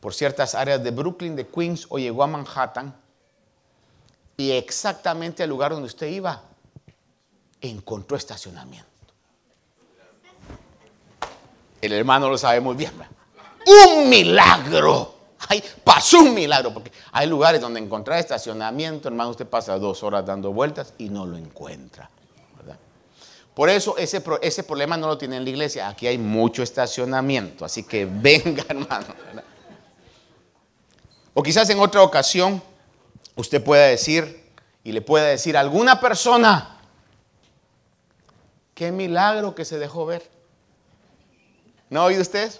por 0.00 0.14
ciertas 0.14 0.54
áreas 0.54 0.82
de 0.82 0.92
Brooklyn, 0.92 1.36
de 1.36 1.46
Queens, 1.46 1.86
o 1.90 1.98
llegó 1.98 2.22
a 2.22 2.26
Manhattan, 2.26 2.96
y 4.38 4.52
exactamente 4.52 5.42
al 5.42 5.50
lugar 5.50 5.72
donde 5.72 5.88
usted 5.88 6.06
iba, 6.06 6.40
encontró 7.60 8.16
estacionamiento. 8.16 8.88
El 11.82 11.92
hermano 11.92 12.30
lo 12.30 12.38
sabe 12.38 12.60
muy 12.60 12.76
bien. 12.76 12.92
Un 13.66 14.08
milagro. 14.08 15.17
Pasó 15.84 16.20
un 16.20 16.34
milagro, 16.34 16.74
porque 16.74 16.92
hay 17.12 17.26
lugares 17.26 17.60
donde 17.60 17.80
encontrar 17.80 18.18
estacionamiento, 18.18 19.08
hermano, 19.08 19.30
usted 19.30 19.46
pasa 19.46 19.78
dos 19.78 20.02
horas 20.02 20.26
dando 20.26 20.52
vueltas 20.52 20.94
y 20.98 21.08
no 21.08 21.26
lo 21.26 21.36
encuentra. 21.36 22.10
¿verdad? 22.56 22.76
Por 23.54 23.70
eso 23.70 23.96
ese, 23.96 24.22
ese 24.42 24.62
problema 24.64 24.96
no 24.96 25.06
lo 25.06 25.16
tiene 25.16 25.36
en 25.36 25.44
la 25.44 25.50
iglesia. 25.50 25.88
Aquí 25.88 26.06
hay 26.06 26.18
mucho 26.18 26.62
estacionamiento, 26.62 27.64
así 27.64 27.84
que 27.84 28.04
venga, 28.10 28.64
hermano. 28.68 29.06
O 31.34 31.42
quizás 31.42 31.70
en 31.70 31.78
otra 31.78 32.02
ocasión 32.02 32.60
usted 33.36 33.62
pueda 33.62 33.86
decir 33.86 34.44
y 34.82 34.92
le 34.92 35.02
pueda 35.02 35.26
decir 35.26 35.56
a 35.56 35.60
alguna 35.60 36.00
persona, 36.00 36.80
qué 38.74 38.90
milagro 38.90 39.54
que 39.54 39.64
se 39.64 39.78
dejó 39.78 40.04
ver. 40.04 40.28
¿No 41.90 42.00
ha 42.00 42.04
oído 42.04 42.22
usted? 42.22 42.52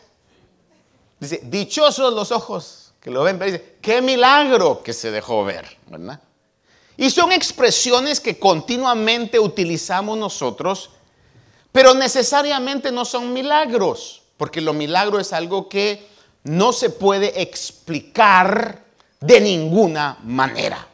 Dice, 1.21 1.41
dichosos 1.45 2.13
los 2.15 2.31
ojos 2.33 2.93
que 3.01 3.11
lo 3.11 3.23
ven, 3.23 3.39
pero 3.39 3.53
dice, 3.53 3.77
qué 3.81 4.03
milagro 4.03 4.83
que 4.83 4.93
se 4.93 5.11
dejó 5.11 5.45
ver, 5.45 5.77
¿verdad? 5.87 6.21
Y 6.97 7.11
son 7.11 7.33
expresiones 7.33 8.21
que 8.21 8.39
continuamente 8.39 9.39
utilizamos 9.39 10.19
nosotros, 10.19 10.91
pero 11.71 11.95
necesariamente 11.95 12.91
no 12.91 13.05
son 13.05 13.33
milagros, 13.33 14.23
porque 14.37 14.61
lo 14.61 14.73
milagro 14.73 15.21
es 15.21 15.33
algo 15.33 15.69
que 15.69 16.09
no 16.45 16.73
se 16.73 16.91
puede 16.91 17.41
explicar 17.41 18.85
de 19.21 19.41
ninguna 19.41 20.19
manera. 20.25 20.87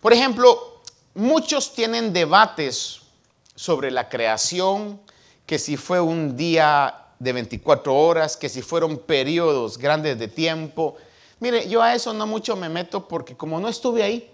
Por 0.00 0.12
ejemplo, 0.12 0.82
muchos 1.14 1.72
tienen 1.72 2.12
debates 2.12 3.00
sobre 3.54 3.90
la 3.90 4.08
creación, 4.08 5.00
que 5.46 5.58
si 5.58 5.76
fue 5.76 6.00
un 6.00 6.36
día 6.36 7.05
de 7.18 7.32
24 7.32 7.94
horas, 7.94 8.36
que 8.36 8.48
si 8.48 8.62
fueron 8.62 8.98
periodos 8.98 9.78
grandes 9.78 10.18
de 10.18 10.28
tiempo. 10.28 10.96
Mire, 11.40 11.68
yo 11.68 11.82
a 11.82 11.94
eso 11.94 12.12
no 12.12 12.26
mucho 12.26 12.56
me 12.56 12.68
meto 12.68 13.08
porque 13.08 13.36
como 13.36 13.60
no 13.60 13.68
estuve 13.68 14.02
ahí, 14.02 14.30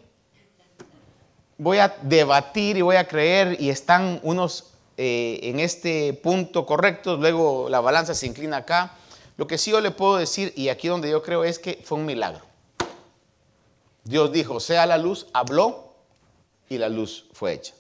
voy 1.58 1.78
a 1.78 1.96
debatir 2.02 2.76
y 2.76 2.82
voy 2.82 2.96
a 2.96 3.06
creer 3.06 3.56
y 3.60 3.70
están 3.70 4.20
unos 4.22 4.72
eh, 4.96 5.40
en 5.42 5.60
este 5.60 6.12
punto 6.12 6.66
correctos, 6.66 7.18
luego 7.18 7.68
la 7.68 7.80
balanza 7.80 8.14
se 8.14 8.26
inclina 8.26 8.58
acá. 8.58 8.96
Lo 9.36 9.46
que 9.46 9.58
sí 9.58 9.70
yo 9.70 9.80
le 9.80 9.90
puedo 9.90 10.16
decir, 10.16 10.52
y 10.56 10.68
aquí 10.68 10.88
donde 10.88 11.10
yo 11.10 11.22
creo 11.22 11.44
es 11.44 11.58
que 11.58 11.80
fue 11.84 11.98
un 11.98 12.04
milagro. 12.04 12.44
Dios 14.04 14.32
dijo, 14.32 14.60
sea 14.60 14.86
la 14.86 14.98
luz, 14.98 15.26
habló 15.32 15.94
y 16.68 16.78
la 16.78 16.88
luz 16.88 17.26
fue 17.32 17.54
hecha. 17.54 17.74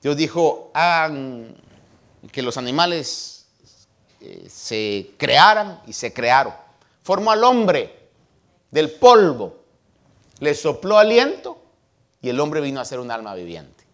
Dios 0.00 0.16
dijo, 0.16 0.70
hagan 0.74 1.56
que 2.30 2.42
los 2.42 2.56
animales 2.56 3.43
eh, 4.26 4.48
se 4.48 5.10
crearan 5.18 5.82
y 5.86 5.92
se 5.92 6.14
crearon. 6.14 6.54
Formó 7.02 7.30
al 7.30 7.44
hombre 7.44 8.08
del 8.70 8.90
polvo, 8.92 9.64
le 10.38 10.54
sopló 10.54 10.96
aliento 10.96 11.58
y 12.22 12.30
el 12.30 12.40
hombre 12.40 12.62
vino 12.62 12.80
a 12.80 12.86
ser 12.86 13.00
un 13.00 13.10
alma 13.10 13.34
viviente. 13.34 13.84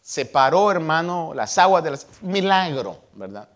Separó, 0.00 0.70
hermano, 0.70 1.32
las 1.34 1.58
aguas 1.58 1.84
de 1.84 1.90
las... 1.90 2.06
Milagro, 2.22 3.02
¿verdad? 3.12 3.46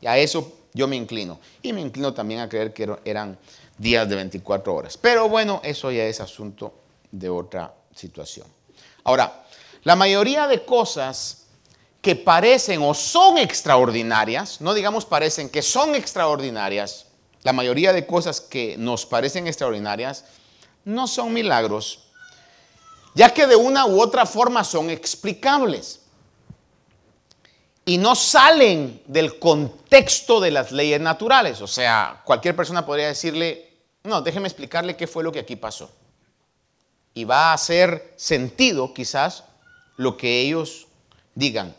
Y 0.00 0.06
a 0.06 0.16
eso 0.16 0.50
yo 0.72 0.88
me 0.88 0.96
inclino. 0.96 1.38
Y 1.60 1.74
me 1.74 1.82
inclino 1.82 2.14
también 2.14 2.40
a 2.40 2.48
creer 2.48 2.72
que 2.72 2.90
eran 3.04 3.38
días 3.76 4.08
de 4.08 4.16
24 4.16 4.74
horas. 4.74 4.96
Pero 4.96 5.28
bueno, 5.28 5.60
eso 5.62 5.90
ya 5.90 6.04
es 6.04 6.20
asunto 6.20 6.72
de 7.10 7.28
otra 7.28 7.74
situación. 7.94 8.46
Ahora, 9.04 9.44
la 9.82 9.94
mayoría 9.94 10.46
de 10.46 10.64
cosas 10.64 11.43
que 12.04 12.14
parecen 12.14 12.82
o 12.82 12.92
son 12.92 13.38
extraordinarias, 13.38 14.60
no 14.60 14.74
digamos 14.74 15.06
parecen, 15.06 15.48
que 15.48 15.62
son 15.62 15.94
extraordinarias, 15.94 17.06
la 17.42 17.54
mayoría 17.54 17.94
de 17.94 18.06
cosas 18.06 18.42
que 18.42 18.76
nos 18.76 19.06
parecen 19.06 19.46
extraordinarias 19.46 20.26
no 20.84 21.06
son 21.06 21.32
milagros, 21.32 22.10
ya 23.14 23.32
que 23.32 23.46
de 23.46 23.56
una 23.56 23.86
u 23.86 24.02
otra 24.02 24.26
forma 24.26 24.64
son 24.64 24.90
explicables 24.90 26.00
y 27.86 27.96
no 27.96 28.14
salen 28.14 29.02
del 29.06 29.38
contexto 29.38 30.40
de 30.40 30.50
las 30.50 30.72
leyes 30.72 31.00
naturales. 31.00 31.62
O 31.62 31.66
sea, 31.66 32.20
cualquier 32.24 32.54
persona 32.54 32.84
podría 32.84 33.08
decirle, 33.08 33.78
no, 34.02 34.20
déjeme 34.20 34.46
explicarle 34.46 34.96
qué 34.96 35.06
fue 35.06 35.24
lo 35.24 35.32
que 35.32 35.40
aquí 35.40 35.56
pasó. 35.56 35.90
Y 37.14 37.24
va 37.24 37.50
a 37.50 37.54
hacer 37.54 38.12
sentido 38.16 38.92
quizás 38.92 39.44
lo 39.96 40.18
que 40.18 40.40
ellos 40.40 40.86
digan. 41.34 41.74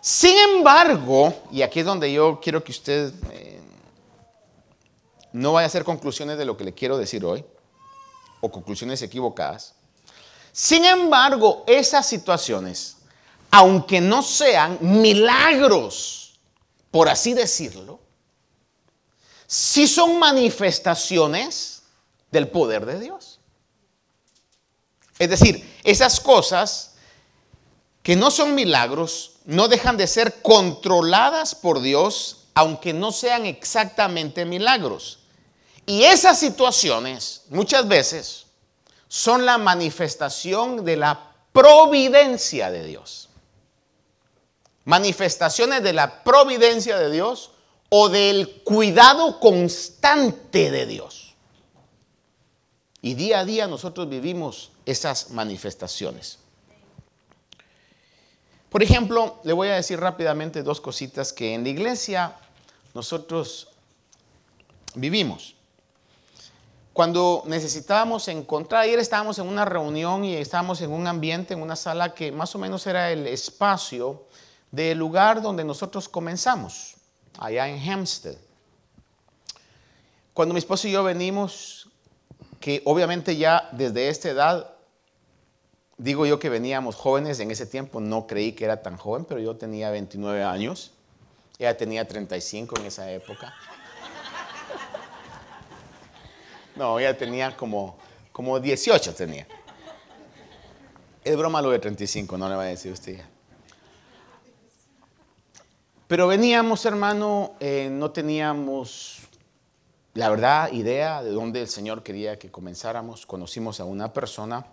Sin 0.00 0.36
embargo, 0.36 1.34
y 1.50 1.62
aquí 1.62 1.80
es 1.80 1.86
donde 1.86 2.12
yo 2.12 2.40
quiero 2.40 2.62
que 2.62 2.72
usted 2.72 3.12
eh, 3.32 3.60
no 5.32 5.54
vaya 5.54 5.64
a 5.64 5.68
hacer 5.68 5.84
conclusiones 5.84 6.38
de 6.38 6.44
lo 6.44 6.56
que 6.56 6.64
le 6.64 6.74
quiero 6.74 6.96
decir 6.96 7.24
hoy, 7.24 7.44
o 8.40 8.50
conclusiones 8.50 9.02
equivocadas. 9.02 9.74
Sin 10.52 10.84
embargo, 10.84 11.64
esas 11.66 12.06
situaciones, 12.06 12.98
aunque 13.50 14.00
no 14.00 14.22
sean 14.22 14.78
milagros, 14.80 16.38
por 16.90 17.08
así 17.08 17.34
decirlo, 17.34 18.00
sí 19.46 19.86
son 19.86 20.18
manifestaciones 20.18 21.82
del 22.30 22.48
poder 22.48 22.86
de 22.86 23.00
Dios. 23.00 23.40
Es 25.18 25.30
decir, 25.30 25.78
esas 25.82 26.20
cosas 26.20 26.94
que 28.02 28.14
no 28.14 28.30
son 28.30 28.54
milagros, 28.54 29.37
no 29.48 29.66
dejan 29.66 29.96
de 29.96 30.06
ser 30.06 30.42
controladas 30.42 31.54
por 31.54 31.80
Dios, 31.80 32.48
aunque 32.52 32.92
no 32.92 33.12
sean 33.12 33.46
exactamente 33.46 34.44
milagros. 34.44 35.20
Y 35.86 36.02
esas 36.02 36.38
situaciones 36.38 37.44
muchas 37.48 37.88
veces 37.88 38.44
son 39.08 39.46
la 39.46 39.56
manifestación 39.56 40.84
de 40.84 40.98
la 40.98 41.32
providencia 41.54 42.70
de 42.70 42.84
Dios. 42.84 43.30
Manifestaciones 44.84 45.82
de 45.82 45.94
la 45.94 46.22
providencia 46.22 46.98
de 46.98 47.10
Dios 47.10 47.52
o 47.88 48.10
del 48.10 48.60
cuidado 48.64 49.40
constante 49.40 50.70
de 50.70 50.84
Dios. 50.84 51.34
Y 53.00 53.14
día 53.14 53.40
a 53.40 53.44
día 53.46 53.66
nosotros 53.66 54.10
vivimos 54.10 54.72
esas 54.84 55.30
manifestaciones. 55.30 56.38
Por 58.70 58.82
ejemplo, 58.82 59.40
le 59.44 59.52
voy 59.52 59.68
a 59.68 59.76
decir 59.76 59.98
rápidamente 59.98 60.62
dos 60.62 60.80
cositas 60.80 61.32
que 61.32 61.54
en 61.54 61.62
la 61.62 61.70
iglesia 61.70 62.36
nosotros 62.94 63.68
vivimos. 64.94 65.54
Cuando 66.92 67.44
necesitábamos 67.46 68.26
encontrar, 68.28 68.82
ayer 68.82 68.98
estábamos 68.98 69.38
en 69.38 69.46
una 69.46 69.64
reunión 69.64 70.24
y 70.24 70.34
estábamos 70.34 70.80
en 70.80 70.90
un 70.90 71.06
ambiente, 71.06 71.54
en 71.54 71.62
una 71.62 71.76
sala 71.76 72.12
que 72.12 72.32
más 72.32 72.54
o 72.54 72.58
menos 72.58 72.86
era 72.86 73.10
el 73.10 73.26
espacio 73.26 74.24
del 74.70 74.98
lugar 74.98 75.40
donde 75.40 75.64
nosotros 75.64 76.08
comenzamos, 76.08 76.96
allá 77.38 77.68
en 77.68 77.88
Hampstead. 77.88 78.36
Cuando 80.34 80.52
mi 80.52 80.58
esposo 80.58 80.88
y 80.88 80.90
yo 80.92 81.04
venimos, 81.04 81.88
que 82.60 82.82
obviamente 82.84 83.36
ya 83.36 83.68
desde 83.72 84.08
esta 84.08 84.30
edad, 84.30 84.77
digo 85.98 86.24
yo 86.24 86.38
que 86.38 86.48
veníamos 86.48 86.94
jóvenes, 86.94 87.40
en 87.40 87.50
ese 87.50 87.66
tiempo 87.66 88.00
no 88.00 88.26
creí 88.26 88.52
que 88.52 88.64
era 88.64 88.82
tan 88.82 88.96
joven, 88.96 89.24
pero 89.24 89.40
yo 89.40 89.56
tenía 89.56 89.90
29 89.90 90.44
años, 90.44 90.92
ella 91.58 91.76
tenía 91.76 92.06
35 92.06 92.78
en 92.78 92.86
esa 92.86 93.10
época. 93.10 93.52
No, 96.76 97.00
ella 97.00 97.18
tenía 97.18 97.56
como, 97.56 97.98
como 98.30 98.60
18 98.60 99.12
tenía. 99.14 99.48
Es 101.24 101.36
broma 101.36 101.60
lo 101.60 101.70
de 101.70 101.80
35, 101.80 102.38
no 102.38 102.48
le 102.48 102.54
va 102.54 102.62
a 102.62 102.66
decir 102.66 102.92
usted. 102.92 103.20
Pero 106.06 106.28
veníamos, 106.28 106.86
hermano, 106.86 107.56
eh, 107.58 107.88
no 107.90 108.12
teníamos, 108.12 109.18
la 110.14 110.30
verdad, 110.30 110.72
idea 110.72 111.22
de 111.24 111.32
dónde 111.32 111.60
el 111.60 111.68
Señor 111.68 112.04
quería 112.04 112.38
que 112.38 112.50
comenzáramos. 112.50 113.26
Conocimos 113.26 113.80
a 113.80 113.84
una 113.84 114.12
persona 114.12 114.64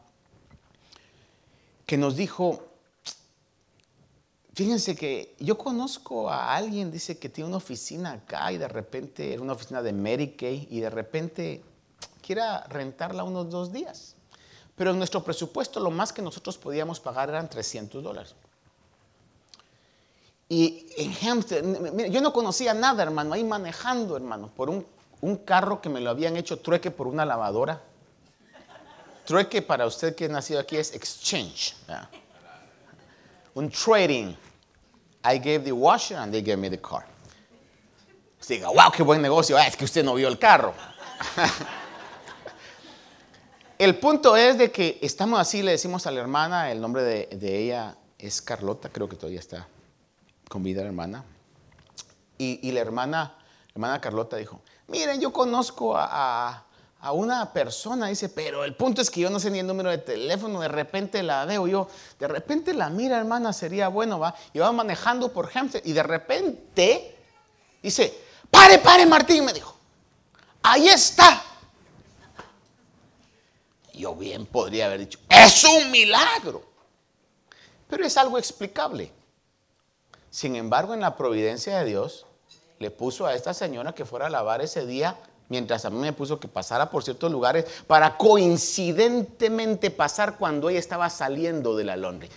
que 1.86 1.98
nos 1.98 2.16
dijo, 2.16 2.64
fíjense 4.54 4.96
que 4.96 5.36
yo 5.40 5.58
conozco 5.58 6.30
a 6.30 6.56
alguien, 6.56 6.92
dice 6.92 7.18
que 7.18 7.30
tiene 7.30 7.48
una 7.48 7.58
oficina 7.58 8.14
acá 8.14 8.52
y 8.52 8.58
de 8.58 8.68
repente, 8.68 9.34
era 9.34 9.42
una 9.42 9.54
oficina 9.54 9.82
de 9.82 9.94
Medicaid 9.94 10.68
y 10.72 10.80
de 10.80 10.90
repente 10.90 11.64
quiera 12.22 12.66
rentarla 12.68 13.24
unos 13.24 13.50
dos 13.50 13.72
días. 13.72 14.16
Pero 14.76 14.92
en 14.92 14.98
nuestro 14.98 15.24
presupuesto 15.24 15.80
lo 15.80 15.92
más 15.92 16.12
que 16.12 16.22
nosotros 16.22 16.58
podíamos 16.58 17.00
pagar 17.00 17.30
eran 17.30 17.50
300 17.50 18.04
dólares. 18.04 18.36
Y 20.50 20.88
en 20.98 21.14
Hampton, 21.28 21.98
yo 22.12 22.22
no 22.22 22.32
conocía 22.32 22.74
nada, 22.74 23.02
hermano, 23.02 23.34
ahí 23.34 23.44
manejando, 23.44 24.16
hermano, 24.16 24.52
por 24.56 24.70
un, 24.70 24.86
un 25.22 25.38
carro 25.38 25.82
que 25.82 25.90
me 25.90 26.02
lo 26.02 26.10
habían 26.12 26.38
hecho 26.38 26.60
trueque 26.60 26.92
por 26.92 27.08
una 27.08 27.26
lavadora. 27.26 27.82
Trueque 29.26 29.62
para 29.62 29.86
usted 29.86 30.16
que 30.16 30.26
ha 30.26 30.30
nacido 30.30 30.60
aquí 30.60 30.78
es 30.78 30.94
exchange. 30.94 31.76
Un 33.54 33.70
trading. 33.70 34.36
I 35.24 35.40
gave 35.40 35.64
the 35.64 35.72
washer 35.72 36.18
and 36.18 36.32
they 36.32 36.42
gave 36.42 36.58
me 36.58 36.70
the 36.70 36.78
car. 36.78 37.06
Usted 38.40 38.56
diga, 38.58 38.70
wow, 38.70 38.92
qué 38.92 39.02
buen 39.04 39.22
negocio. 39.22 39.58
Ah, 39.58 39.66
es 39.66 39.76
que 39.76 39.86
usted 39.86 40.04
no 40.04 40.14
vio 40.14 40.28
el 40.28 40.38
carro. 40.38 40.74
El 43.78 44.00
punto 44.00 44.38
es 44.38 44.58
de 44.58 44.72
que 44.72 45.00
estamos 45.02 45.38
así, 45.38 45.62
le 45.62 45.72
decimos 45.72 46.08
a 46.08 46.12
la 46.12 46.22
hermana, 46.22 46.72
el 46.72 46.80
nombre 46.80 47.04
de, 47.04 47.28
ella 47.58 47.98
es 48.18 48.42
Carlota, 48.42 48.88
creo 48.88 49.10
que 49.10 49.18
todavía 49.18 49.42
está 49.42 49.68
con 50.48 50.64
vida 50.64 50.82
la 50.82 50.88
hermana. 50.88 51.26
Y, 52.38 52.72
la 52.72 52.80
hermana, 52.80 53.36
hermana 53.74 54.00
Carlota 54.00 54.38
dijo, 54.38 54.62
miren, 54.88 55.20
yo 55.20 55.34
conozco 55.34 55.94
a, 55.98 56.65
una 57.12 57.54
persona, 57.54 58.08
dice, 58.08 58.30
pero 58.30 58.64
el 58.64 58.76
punto 58.76 59.02
es 59.02 59.10
que 59.10 59.22
yo 59.22 59.30
no 59.30 59.40
sé 59.40 59.52
ni 59.52 59.60
el 59.60 59.68
número 59.68 59.90
de 59.90 59.98
teléfono, 60.00 60.62
de 60.62 60.68
repente 60.68 61.24
la 61.24 61.46
veo 61.46 61.68
yo, 61.68 61.88
de 62.20 62.28
repente 62.28 62.74
la 62.74 62.90
mira, 62.90 63.18
hermana, 63.18 63.54
sería 63.54 63.88
bueno, 63.88 64.20
va, 64.20 64.36
y 64.54 64.60
va 64.60 64.72
manejando 64.72 65.32
por 65.32 65.50
Hampton, 65.54 65.82
y 65.84 65.94
de 65.94 66.04
repente 66.04 67.16
dice, 67.82 68.14
pare, 68.50 68.80
pare, 68.80 69.06
Martín, 69.06 69.46
me 69.46 69.54
dijo, 69.54 69.76
ahí 70.64 70.88
está 70.88 71.44
yo 73.98 74.16
bien 74.16 74.46
podría 74.46 74.88
haber 74.88 75.02
dicho, 75.02 75.20
es 75.30 75.64
un 75.64 75.92
milagro. 75.92 76.64
Pero 77.88 78.06
es 78.06 78.18
algo 78.18 78.38
explicable. 78.38 79.12
Sin 80.30 80.56
embargo, 80.56 80.94
en 80.94 81.02
la 81.02 81.16
providencia 81.16 81.80
de 81.80 81.86
Dios, 81.86 82.26
le 82.80 82.92
puso 82.92 83.26
a 83.26 83.34
esta 83.34 83.54
señora 83.54 83.94
que 83.94 84.06
fuera 84.06 84.26
a 84.26 84.30
lavar 84.30 84.62
ese 84.62 84.86
día, 84.86 85.18
mientras 85.50 85.86
a 85.86 85.90
mí 85.90 85.98
me 85.98 86.14
puso 86.14 86.40
que 86.40 86.48
pasara 86.48 86.90
por 86.90 87.04
ciertos 87.04 87.32
lugares, 87.32 87.66
para 87.88 88.18
coincidentemente 88.18 89.92
pasar 89.92 90.38
cuando 90.38 90.70
ella 90.70 90.80
estaba 90.80 91.10
saliendo 91.10 91.76
de 91.76 91.84
la 91.84 91.96
Londres. 91.96 92.32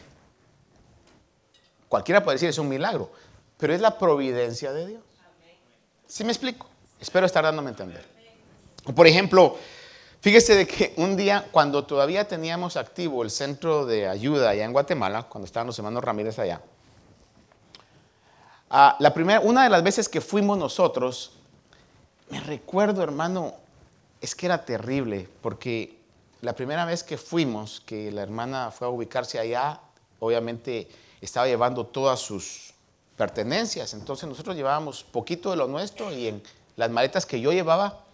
Cualquiera 1.88 2.22
puede 2.22 2.36
decir 2.36 2.48
es 2.48 2.58
un 2.58 2.68
milagro, 2.68 3.10
pero 3.56 3.74
es 3.74 3.80
la 3.80 3.98
providencia 3.98 4.72
de 4.72 4.86
Dios. 4.86 5.02
¿Sí 6.06 6.24
me 6.24 6.32
explico? 6.32 6.66
Espero 7.00 7.26
estar 7.26 7.44
dándome 7.44 7.68
a 7.68 7.70
entender. 7.70 8.04
Por 8.94 9.06
ejemplo, 9.06 9.56
Fíjese 10.20 10.56
de 10.56 10.66
que 10.66 10.94
un 10.96 11.16
día, 11.16 11.46
cuando 11.52 11.84
todavía 11.84 12.26
teníamos 12.26 12.76
activo 12.76 13.22
el 13.22 13.30
centro 13.30 13.86
de 13.86 14.08
ayuda 14.08 14.50
allá 14.50 14.64
en 14.64 14.72
Guatemala, 14.72 15.22
cuando 15.22 15.46
estaban 15.46 15.68
los 15.68 15.78
hermanos 15.78 16.02
Ramírez 16.02 16.38
allá, 16.40 16.60
ah, 18.68 18.96
la 18.98 19.14
primera, 19.14 19.38
una 19.40 19.62
de 19.62 19.70
las 19.70 19.84
veces 19.84 20.08
que 20.08 20.20
fuimos 20.20 20.58
nosotros, 20.58 21.37
me 22.30 22.40
recuerdo, 22.40 23.02
hermano, 23.02 23.54
es 24.20 24.34
que 24.34 24.46
era 24.46 24.64
terrible, 24.64 25.28
porque 25.40 25.98
la 26.40 26.54
primera 26.54 26.84
vez 26.84 27.02
que 27.02 27.18
fuimos, 27.18 27.80
que 27.80 28.10
la 28.12 28.22
hermana 28.22 28.70
fue 28.70 28.86
a 28.86 28.90
ubicarse 28.90 29.38
allá, 29.38 29.80
obviamente 30.20 30.88
estaba 31.20 31.46
llevando 31.46 31.86
todas 31.86 32.20
sus 32.20 32.74
pertenencias, 33.16 33.94
entonces 33.94 34.28
nosotros 34.28 34.54
llevábamos 34.54 35.02
poquito 35.02 35.50
de 35.50 35.56
lo 35.56 35.66
nuestro 35.66 36.12
y 36.12 36.28
en 36.28 36.42
las 36.76 36.90
maletas 36.90 37.26
que 37.26 37.40
yo 37.40 37.52
llevaba, 37.52 38.04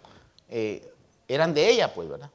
eh, 0.49 0.91
eran 1.27 1.53
de 1.53 1.69
ella, 1.69 1.93
pues, 1.93 2.09
¿verdad? 2.09 2.31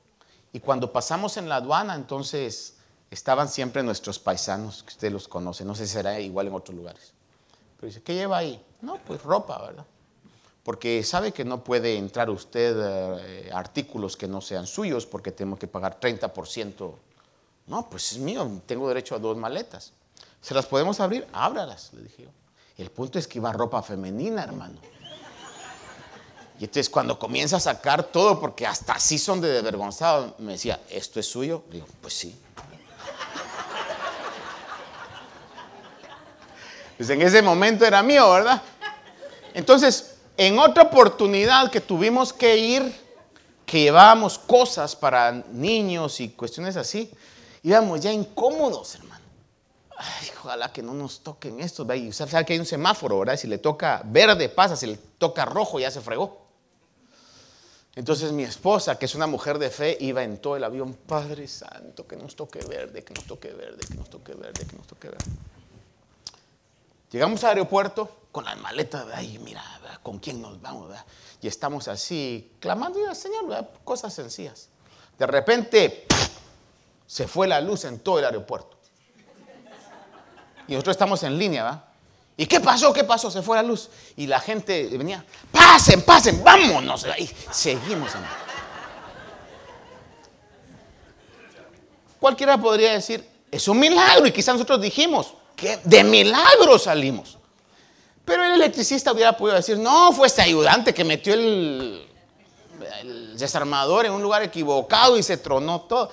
Y 0.53 0.61
cuando 0.61 0.93
pasamos 0.93 1.37
en 1.37 1.49
la 1.49 1.57
aduana, 1.57 1.95
entonces 1.95 2.77
estaban 3.11 3.49
siempre 3.49 3.83
nuestros 3.83 4.19
paisanos, 4.19 4.83
que 4.83 4.91
usted 4.91 5.13
los 5.13 5.27
conoce, 5.29 5.65
no 5.65 5.75
sé 5.75 5.87
si 5.87 5.95
será 5.95 6.21
igual 6.21 6.49
en 6.49 6.55
otros 6.55 6.77
lugares. 6.77 7.13
Pero 7.77 7.89
dice, 7.89 8.03
¿qué 8.03 8.15
lleva 8.15 8.39
ahí? 8.39 8.65
No, 8.83 8.99
pues 8.99 9.23
ropa, 9.23 9.61
¿verdad? 9.63 9.87
Porque 10.63 11.03
sabe 11.03 11.33
que 11.33 11.45
no 11.45 11.65
puede 11.65 11.97
entrar 11.97 12.29
usted 12.29 12.77
eh, 12.79 13.51
artículos 13.53 14.17
que 14.17 14.29
no 14.29 14.41
sean 14.41 14.67
suyos 14.67 15.07
porque 15.07 15.33
tenemos 15.33 15.59
que 15.59 15.67
pagar 15.67 15.99
30%. 15.99 16.95
No, 17.67 17.89
pues 17.89 18.13
es 18.13 18.19
mío, 18.19 18.61
tengo 18.67 18.89
derecho 18.89 19.15
a 19.15 19.19
dos 19.19 19.37
maletas. 19.37 19.93
¿Se 20.41 20.55
las 20.55 20.67
podemos 20.67 21.01
abrir? 21.01 21.27
Ábralas, 21.33 21.93
le 21.95 22.03
dije 22.03 22.25
yo. 22.25 22.31
El 22.77 22.91
punto 22.91 23.19
es 23.19 23.27
que 23.27 23.39
iba 23.39 23.53
ropa 23.53 23.83
femenina, 23.83 24.43
hermano. 24.43 24.79
Y 26.59 26.65
entonces 26.65 26.91
cuando 26.91 27.19
comienza 27.19 27.57
a 27.57 27.61
sacar 27.61 28.03
todo, 28.03 28.39
porque 28.39 28.67
hasta 28.67 28.93
así 28.95 29.19
son 29.19 29.41
de 29.41 29.49
desvergonzado, 29.49 30.35
me 30.39 30.53
decía, 30.53 30.81
¿esto 30.91 31.19
es 31.19 31.27
suyo? 31.27 31.63
Digo, 31.71 31.87
pues 32.03 32.13
sí. 32.13 32.39
Pues 36.99 37.09
en 37.09 37.23
ese 37.23 37.41
momento 37.41 37.87
era 37.87 38.03
mío, 38.03 38.31
¿verdad? 38.31 38.61
Entonces, 39.55 40.10
en 40.41 40.59
otra 40.59 40.85
oportunidad 40.85 41.71
que 41.71 41.83
tuvimos 41.83 42.33
que 42.33 42.57
ir, 42.57 42.95
que 43.67 43.83
llevábamos 43.83 44.39
cosas 44.39 44.97
para 44.97 45.33
niños 45.33 46.19
y 46.19 46.31
cuestiones 46.31 46.79
así, 46.79 47.11
íbamos 47.63 48.01
ya 48.01 48.11
incómodos, 48.11 48.95
hermano. 48.95 49.23
Ay, 49.99 50.31
ojalá 50.39 50.73
que 50.73 50.83
no 50.83 50.95
nos 50.95 51.21
toquen 51.21 51.61
esto. 51.61 51.83
Usted 51.83 52.27
sabe 52.27 52.47
que 52.47 52.55
hay 52.55 52.59
un 52.59 52.65
semáforo, 52.65 53.19
¿verdad? 53.19 53.37
Si 53.37 53.49
le 53.49 53.59
toca 53.59 54.01
verde, 54.07 54.49
pasa, 54.49 54.77
si 54.77 54.87
le 54.87 54.97
toca 55.19 55.45
rojo, 55.45 55.79
ya 55.79 55.91
se 55.91 56.01
fregó. 56.01 56.41
Entonces 57.95 58.33
mi 58.33 58.45
esposa, 58.45 58.99
que 58.99 59.05
es 59.05 59.15
una 59.15 59.27
mujer 59.27 59.59
de 59.59 59.69
fe, 59.69 59.99
iba 60.01 60.23
en 60.23 60.39
todo 60.39 60.57
el 60.57 60.65
avión, 60.65 60.95
Padre 60.95 61.49
Santo, 61.49 62.07
que 62.07 62.17
nos 62.17 62.35
toque 62.35 62.61
verde, 62.61 63.05
que 63.05 63.13
nos 63.13 63.25
toque 63.27 63.53
verde, 63.53 63.83
que 63.87 63.95
nos 63.95 64.09
toque 64.09 64.33
verde, 64.33 64.65
que 64.65 64.75
nos 64.75 64.87
toque 64.87 65.11
verde. 65.11 65.31
Llegamos 67.11 67.43
al 67.45 67.51
aeropuerto 67.51 68.17
con 68.31 68.45
las 68.45 68.57
maletas, 68.59 69.07
ay, 69.15 69.39
mira, 69.39 69.65
¿con 70.03 70.19
quién 70.19 70.41
nos 70.41 70.61
vamos? 70.61 70.95
Y 71.43 71.49
estamos 71.49 71.89
así, 71.89 72.53
clamando 72.61 73.09
al 73.09 73.17
Señor, 73.17 73.69
cosas 73.83 74.15
sencillas. 74.15 74.69
De 75.19 75.27
repente, 75.27 76.07
se 77.07 77.27
fue 77.27 77.49
la 77.49 77.61
luz 77.61 77.85
en 77.85 77.99
todo 77.99 78.21
el 78.21 78.25
aeropuerto. 78.25 78.79
Y 80.69 80.73
nosotros 80.73 80.95
estamos 80.95 81.23
en 81.25 81.37
línea, 81.37 81.65
¿va? 81.65 81.85
¿Y 82.37 82.47
qué 82.47 82.61
pasó? 82.61 82.93
¿Qué 82.93 83.03
pasó? 83.03 83.31
Se 83.31 83.43
fue 83.43 83.57
la 83.57 83.63
luz. 83.63 83.91
Y 84.17 84.27
la 84.29 84.39
gente 84.39 84.89
venía, 84.97 85.25
pasen, 85.51 86.03
pasen, 86.03 86.43
vámonos. 86.45 87.05
Y 87.19 87.29
seguimos. 87.51 88.13
Cualquiera 92.21 92.57
podría 92.57 92.93
decir, 92.93 93.29
es 93.51 93.67
un 93.67 93.79
milagro. 93.79 94.27
Y 94.27 94.33
quizás 94.33 94.55
nosotros 94.55 94.81
dijimos, 94.81 95.35
de 95.85 96.05
milagro 96.05 96.79
salimos. 96.79 97.39
Pero 98.25 98.45
el 98.45 98.53
electricista 98.53 99.13
hubiera 99.13 99.37
podido 99.37 99.57
decir, 99.57 99.79
no, 99.79 100.13
fue 100.13 100.27
este 100.27 100.43
ayudante 100.43 100.95
que 100.95 101.05
metió 101.05 101.35
el, 101.35 102.07
el 103.01 103.39
desarmador 103.39 104.07
en 104.07 104.13
un 104.13 104.23
lugar 104.23 104.43
equivocado 104.43 105.19
y 105.19 105.23
se 105.23 105.37
tronó 105.37 105.83
todo. 105.83 106.11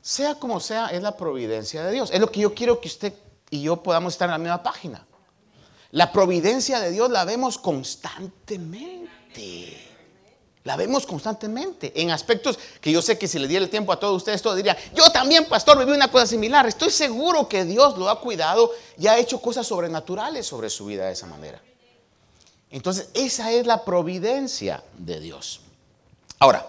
Sea 0.00 0.34
como 0.36 0.60
sea, 0.60 0.88
es 0.88 1.02
la 1.02 1.16
providencia 1.16 1.84
de 1.84 1.92
Dios. 1.92 2.10
Es 2.12 2.20
lo 2.20 2.30
que 2.30 2.40
yo 2.40 2.54
quiero 2.54 2.80
que 2.80 2.88
usted 2.88 3.14
y 3.50 3.62
yo 3.62 3.82
podamos 3.82 4.14
estar 4.14 4.28
en 4.28 4.32
la 4.32 4.38
misma 4.38 4.62
página. 4.62 5.06
La 5.90 6.12
providencia 6.12 6.80
de 6.80 6.90
Dios 6.90 7.10
la 7.10 7.24
vemos 7.24 7.58
constantemente. 7.58 9.93
La 10.64 10.76
vemos 10.76 11.06
constantemente 11.06 11.92
en 11.94 12.10
aspectos 12.10 12.58
que 12.80 12.90
yo 12.90 13.02
sé 13.02 13.18
que 13.18 13.28
si 13.28 13.38
le 13.38 13.46
diera 13.46 13.62
el 13.62 13.70
tiempo 13.70 13.92
a 13.92 14.00
todos 14.00 14.16
ustedes, 14.16 14.40
todos 14.40 14.56
dirían, 14.56 14.76
yo 14.94 15.10
también, 15.12 15.44
pastor, 15.44 15.78
viví 15.78 15.92
una 15.92 16.10
cosa 16.10 16.26
similar. 16.26 16.66
Estoy 16.66 16.90
seguro 16.90 17.46
que 17.46 17.66
Dios 17.66 17.98
lo 17.98 18.08
ha 18.08 18.18
cuidado 18.18 18.70
y 18.98 19.06
ha 19.06 19.18
hecho 19.18 19.42
cosas 19.42 19.66
sobrenaturales 19.66 20.46
sobre 20.46 20.70
su 20.70 20.86
vida 20.86 21.04
de 21.04 21.12
esa 21.12 21.26
manera. 21.26 21.60
Entonces, 22.70 23.10
esa 23.12 23.52
es 23.52 23.66
la 23.66 23.84
providencia 23.84 24.82
de 24.96 25.20
Dios. 25.20 25.60
Ahora, 26.38 26.66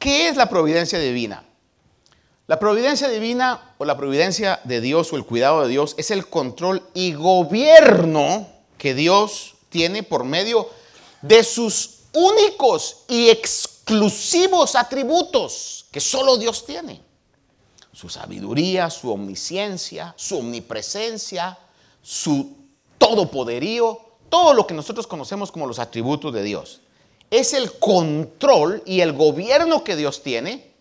¿qué 0.00 0.28
es 0.28 0.36
la 0.36 0.48
providencia 0.48 0.98
divina? 0.98 1.44
La 2.48 2.58
providencia 2.58 3.08
divina 3.08 3.74
o 3.78 3.84
la 3.84 3.96
providencia 3.96 4.58
de 4.64 4.80
Dios 4.80 5.12
o 5.12 5.16
el 5.16 5.24
cuidado 5.24 5.62
de 5.62 5.68
Dios 5.68 5.94
es 5.96 6.10
el 6.10 6.26
control 6.26 6.82
y 6.92 7.12
gobierno 7.12 8.48
que 8.78 8.94
Dios 8.94 9.54
tiene 9.68 10.02
por 10.02 10.24
medio 10.24 10.68
de 11.22 11.44
sus 11.44 11.97
únicos 12.18 13.04
y 13.08 13.28
exclusivos 13.30 14.74
atributos 14.74 15.86
que 15.90 16.00
solo 16.00 16.36
Dios 16.36 16.66
tiene. 16.66 17.00
Su 17.92 18.08
sabiduría, 18.08 18.90
su 18.90 19.10
omnisciencia, 19.10 20.14
su 20.16 20.38
omnipresencia, 20.38 21.58
su 22.02 22.56
todopoderío, 22.98 24.00
todo 24.28 24.52
lo 24.52 24.66
que 24.66 24.74
nosotros 24.74 25.06
conocemos 25.06 25.50
como 25.50 25.66
los 25.66 25.78
atributos 25.78 26.32
de 26.32 26.42
Dios. 26.42 26.80
Es 27.30 27.52
el 27.54 27.78
control 27.78 28.82
y 28.86 29.00
el 29.00 29.12
gobierno 29.12 29.84
que 29.84 29.96
Dios 29.96 30.22
tiene 30.22 30.72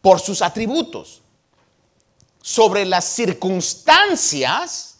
por 0.00 0.20
sus 0.20 0.42
atributos, 0.42 1.22
sobre 2.42 2.84
las 2.84 3.04
circunstancias 3.04 4.96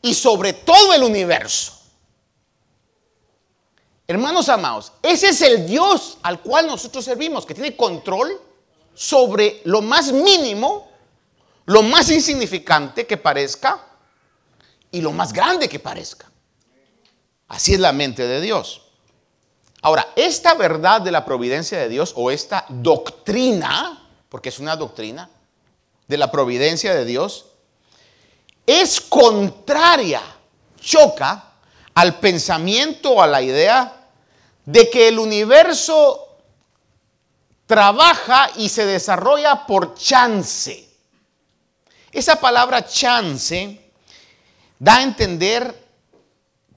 y 0.00 0.14
sobre 0.14 0.54
todo 0.54 0.94
el 0.94 1.02
universo. 1.02 1.77
Hermanos 4.08 4.48
amados, 4.48 4.92
ese 5.02 5.28
es 5.28 5.42
el 5.42 5.66
Dios 5.66 6.18
al 6.22 6.40
cual 6.40 6.66
nosotros 6.66 7.04
servimos, 7.04 7.44
que 7.44 7.54
tiene 7.54 7.76
control 7.76 8.40
sobre 8.94 9.60
lo 9.64 9.82
más 9.82 10.10
mínimo, 10.10 10.90
lo 11.66 11.82
más 11.82 12.10
insignificante 12.10 13.06
que 13.06 13.18
parezca 13.18 13.84
y 14.90 15.02
lo 15.02 15.12
más 15.12 15.32
grande 15.32 15.68
que 15.68 15.78
parezca. 15.78 16.28
Así 17.48 17.74
es 17.74 17.80
la 17.80 17.92
mente 17.92 18.26
de 18.26 18.40
Dios. 18.40 18.82
Ahora, 19.82 20.08
esta 20.16 20.54
verdad 20.54 21.02
de 21.02 21.12
la 21.12 21.24
providencia 21.24 21.78
de 21.78 21.88
Dios 21.88 22.14
o 22.16 22.30
esta 22.30 22.64
doctrina 22.68 24.08
porque 24.28 24.50
es 24.50 24.58
una 24.58 24.76
doctrina 24.76 25.28
de 26.06 26.16
la 26.16 26.30
providencia 26.30 26.94
de 26.94 27.04
Dios, 27.04 27.46
es 28.66 29.00
contraria, 29.00 30.22
choca 30.80 31.52
al 31.94 32.18
pensamiento, 32.18 33.22
a 33.22 33.26
la 33.26 33.42
idea 33.42 33.97
de 34.68 34.90
que 34.90 35.08
el 35.08 35.18
universo 35.18 36.28
trabaja 37.66 38.50
y 38.56 38.68
se 38.68 38.84
desarrolla 38.84 39.64
por 39.66 39.94
chance. 39.94 40.86
Esa 42.12 42.38
palabra 42.38 42.86
chance 42.86 43.80
da 44.78 44.96
a 44.96 45.02
entender 45.02 45.74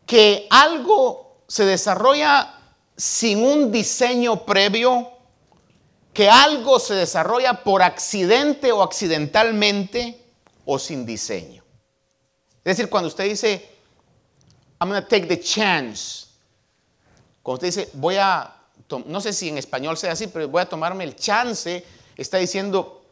que 0.05 0.47
algo 0.49 1.43
se 1.49 1.65
desarrolla 1.65 2.61
sin 2.95 3.43
un 3.43 3.73
diseño 3.73 4.45
previo 4.45 5.11
que 6.13 6.29
algo 6.29 6.79
se 6.79 6.93
desarrolla 6.93 7.61
por 7.61 7.81
accidente 7.81 8.71
o 8.71 8.83
accidentalmente 8.83 10.17
o 10.63 10.79
sin 10.79 11.05
diseño. 11.05 11.61
Es 12.63 12.77
decir, 12.77 12.89
cuando 12.89 13.09
usted 13.09 13.25
dice, 13.25 13.69
I'm 14.79 14.87
going 14.87 15.01
to 15.01 15.09
take 15.09 15.27
the 15.27 15.41
chance, 15.41 16.30
cuando 17.43 17.55
usted 17.55 17.67
dice, 17.67 17.89
voy 17.93 18.17
a, 18.17 18.53
no 19.05 19.21
sé 19.21 19.33
si 19.33 19.49
en 19.49 19.57
español 19.57 19.97
sea 19.97 20.11
así, 20.11 20.27
pero 20.27 20.47
voy 20.47 20.61
a 20.61 20.69
tomarme 20.69 21.03
el 21.03 21.15
chance, 21.15 21.83
está 22.15 22.37
diciendo, 22.37 23.03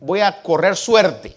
voy 0.00 0.20
a 0.20 0.42
correr 0.42 0.76
suerte. 0.76 1.36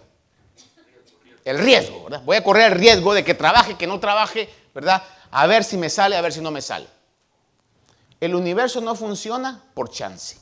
El 1.44 1.60
riesgo, 1.60 2.04
¿verdad? 2.04 2.22
Voy 2.26 2.36
a 2.36 2.44
correr 2.44 2.74
el 2.74 2.80
riesgo 2.80 3.14
de 3.14 3.24
que 3.24 3.34
trabaje, 3.34 3.78
que 3.78 3.88
no 3.88 4.00
trabaje, 4.00 4.50
¿verdad? 4.74 5.04
A 5.32 5.48
ver 5.48 5.64
si 5.64 5.78
me 5.78 5.90
sale, 5.90 6.16
a 6.18 6.22
ver 6.22 6.34
si 6.34 6.42
no 6.42 6.52
me 6.52 6.62
sale. 6.62 6.88
El 8.20 8.36
universo 8.36 8.82
no 8.82 8.96
funciona 8.96 9.64
por 9.74 9.90
chance. 9.90 10.38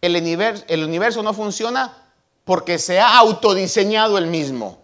El 0.00 0.16
universo, 0.16 0.64
el 0.68 0.84
universo 0.84 1.22
no 1.22 1.32
funciona 1.32 2.10
porque 2.44 2.78
se 2.78 2.98
ha 2.98 3.18
autodiseñado 3.18 4.18
el 4.18 4.26
mismo. 4.26 4.78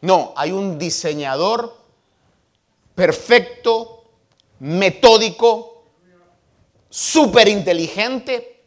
No, 0.00 0.32
hay 0.36 0.52
un 0.52 0.78
diseñador 0.78 1.81
perfecto, 3.02 4.04
metódico, 4.60 5.86
súper 6.88 7.48
inteligente, 7.48 8.64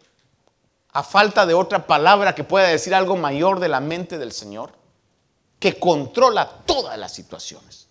a 0.92 1.04
falta 1.04 1.46
de 1.46 1.54
otra 1.54 1.88
palabra 1.88 2.36
que 2.36 2.44
pueda 2.44 2.68
decir 2.68 2.94
algo 2.94 3.16
mayor 3.16 3.62
de 3.62 3.70
la 3.70 3.80
mente 3.80 4.18
del 4.18 4.34
Señor, 4.34 4.74
que 5.58 5.80
controla 5.80 6.64
todas 6.66 7.00
las 7.00 7.14
situaciones, 7.14 7.88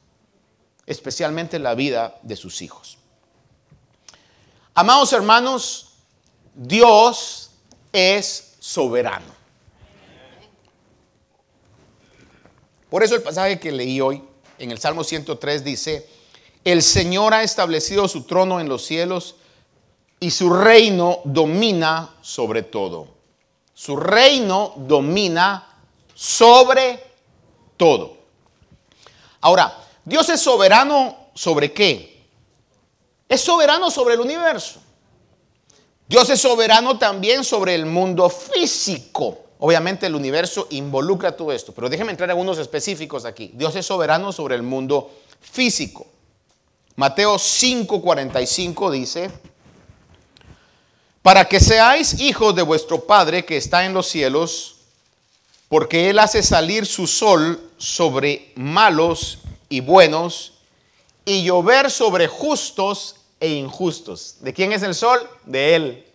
especialmente 0.85 1.59
la 1.59 1.75
vida 1.75 2.19
de 2.21 2.37
sus 2.37 2.61
hijos. 2.61 2.99
Amados 4.75 5.15
hermanos, 5.15 5.95
Dios 6.55 7.53
es 7.91 8.57
soberano. 8.61 9.33
Por 12.91 13.03
eso 13.03 13.15
el 13.15 13.23
pasaje 13.23 13.59
que 13.59 13.73
leí 13.73 13.99
hoy 14.03 14.23
en 14.59 14.71
el 14.71 14.79
Salmo 14.79 15.05
103 15.05 15.65
dice, 15.65 16.14
el 16.65 16.83
Señor 16.83 17.35
ha 17.35 17.43
establecido 17.43 18.09
su 18.09 18.23
trono 18.25 18.61
en 18.61 18.69
los 18.69 18.85
cielos 18.85 19.37
y 20.21 20.31
su 20.31 20.53
reino 20.53 21.21
domina 21.25 22.15
sobre 22.23 22.63
todo. 22.63 23.09
Su 23.75 23.97
reino 23.97 24.75
domina 24.77 25.67
sobre 26.15 27.03
todo. 27.77 28.17
Ahora, 29.41 29.77
Dios 30.05 30.29
es 30.29 30.41
soberano 30.41 31.29
sobre 31.35 31.73
qué? 31.73 32.15
es 33.29 33.41
soberano 33.41 33.91
sobre 33.91 34.15
el 34.15 34.21
universo. 34.21 34.81
Dios 36.07 36.29
es 36.31 36.41
soberano 36.41 36.99
también 36.99 37.45
sobre 37.45 37.75
el 37.75 37.87
mundo 37.87 38.29
físico. 38.29 39.39
Obviamente 39.59 40.07
el 40.07 40.15
universo 40.15 40.67
involucra 40.71 41.37
todo 41.37 41.53
esto, 41.53 41.73
pero 41.73 41.89
déjenme 41.89 42.13
entrar 42.13 42.29
en 42.29 42.33
algunos 42.33 42.59
específicos 42.59 43.25
aquí. 43.25 43.51
Dios 43.55 43.75
es 43.77 43.87
soberano 43.87 44.33
sobre 44.33 44.55
el 44.55 44.63
mundo 44.63 45.11
físico. 45.41 46.07
Mateo 46.97 47.37
5:45 47.37 48.91
dice, 48.91 49.31
para 51.23 51.47
que 51.47 51.59
seáis 51.59 52.21
hijos 52.21 52.55
de 52.55 52.63
vuestro 52.63 53.05
Padre 53.05 53.45
que 53.45 53.57
está 53.57 53.85
en 53.85 53.95
los 53.95 54.07
cielos, 54.07 54.77
porque 55.69 56.11
Él 56.11 56.19
hace 56.19 56.43
salir 56.43 56.87
su 56.87 57.07
sol 57.07 57.61
sobre 57.79 58.53
malos 58.55 59.39
y 59.69 59.81
buenos 59.81 60.53
y 61.25 61.43
llover 61.43 61.91
sobre 61.91 62.29
justos 62.29 63.17
e 63.41 63.49
injustos. 63.49 64.37
¿De 64.41 64.53
quién 64.53 64.73
es 64.73 64.83
el 64.83 64.95
sol? 64.95 65.19
De 65.45 65.75
Él. 65.75 66.07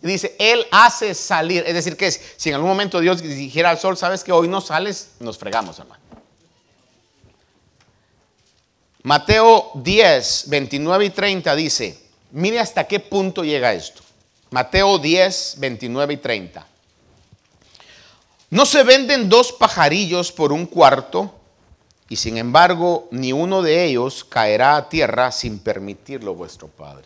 Dice, 0.00 0.36
Él 0.38 0.64
hace 0.70 1.14
salir. 1.14 1.64
Es 1.66 1.74
decir, 1.74 1.96
que 1.96 2.12
si 2.12 2.50
en 2.50 2.54
algún 2.54 2.70
momento 2.70 3.00
Dios 3.00 3.20
dijera 3.20 3.70
al 3.70 3.78
sol, 3.78 3.96
sabes 3.96 4.22
que 4.22 4.30
hoy 4.30 4.46
no 4.46 4.60
sales, 4.60 5.12
nos 5.18 5.38
fregamos, 5.38 5.78
hermano. 5.78 6.07
Mateo 9.02 9.70
10, 9.74 10.44
29 10.48 11.04
y 11.04 11.10
30 11.10 11.54
dice, 11.54 11.98
Mire 12.30 12.60
hasta 12.60 12.84
qué 12.84 13.00
punto 13.00 13.44
llega 13.44 13.72
esto. 13.72 14.02
Mateo 14.50 14.98
10, 14.98 15.56
29 15.58 16.14
y 16.14 16.16
30. 16.16 16.66
No 18.50 18.66
se 18.66 18.82
venden 18.82 19.28
dos 19.28 19.52
pajarillos 19.52 20.32
por 20.32 20.52
un 20.52 20.66
cuarto, 20.66 21.34
y 22.08 22.16
sin 22.16 22.38
embargo 22.38 23.08
ni 23.10 23.32
uno 23.32 23.62
de 23.62 23.84
ellos 23.84 24.24
caerá 24.24 24.76
a 24.76 24.88
tierra 24.88 25.30
sin 25.32 25.58
permitirlo 25.58 26.34
vuestro 26.34 26.68
Padre. 26.68 27.04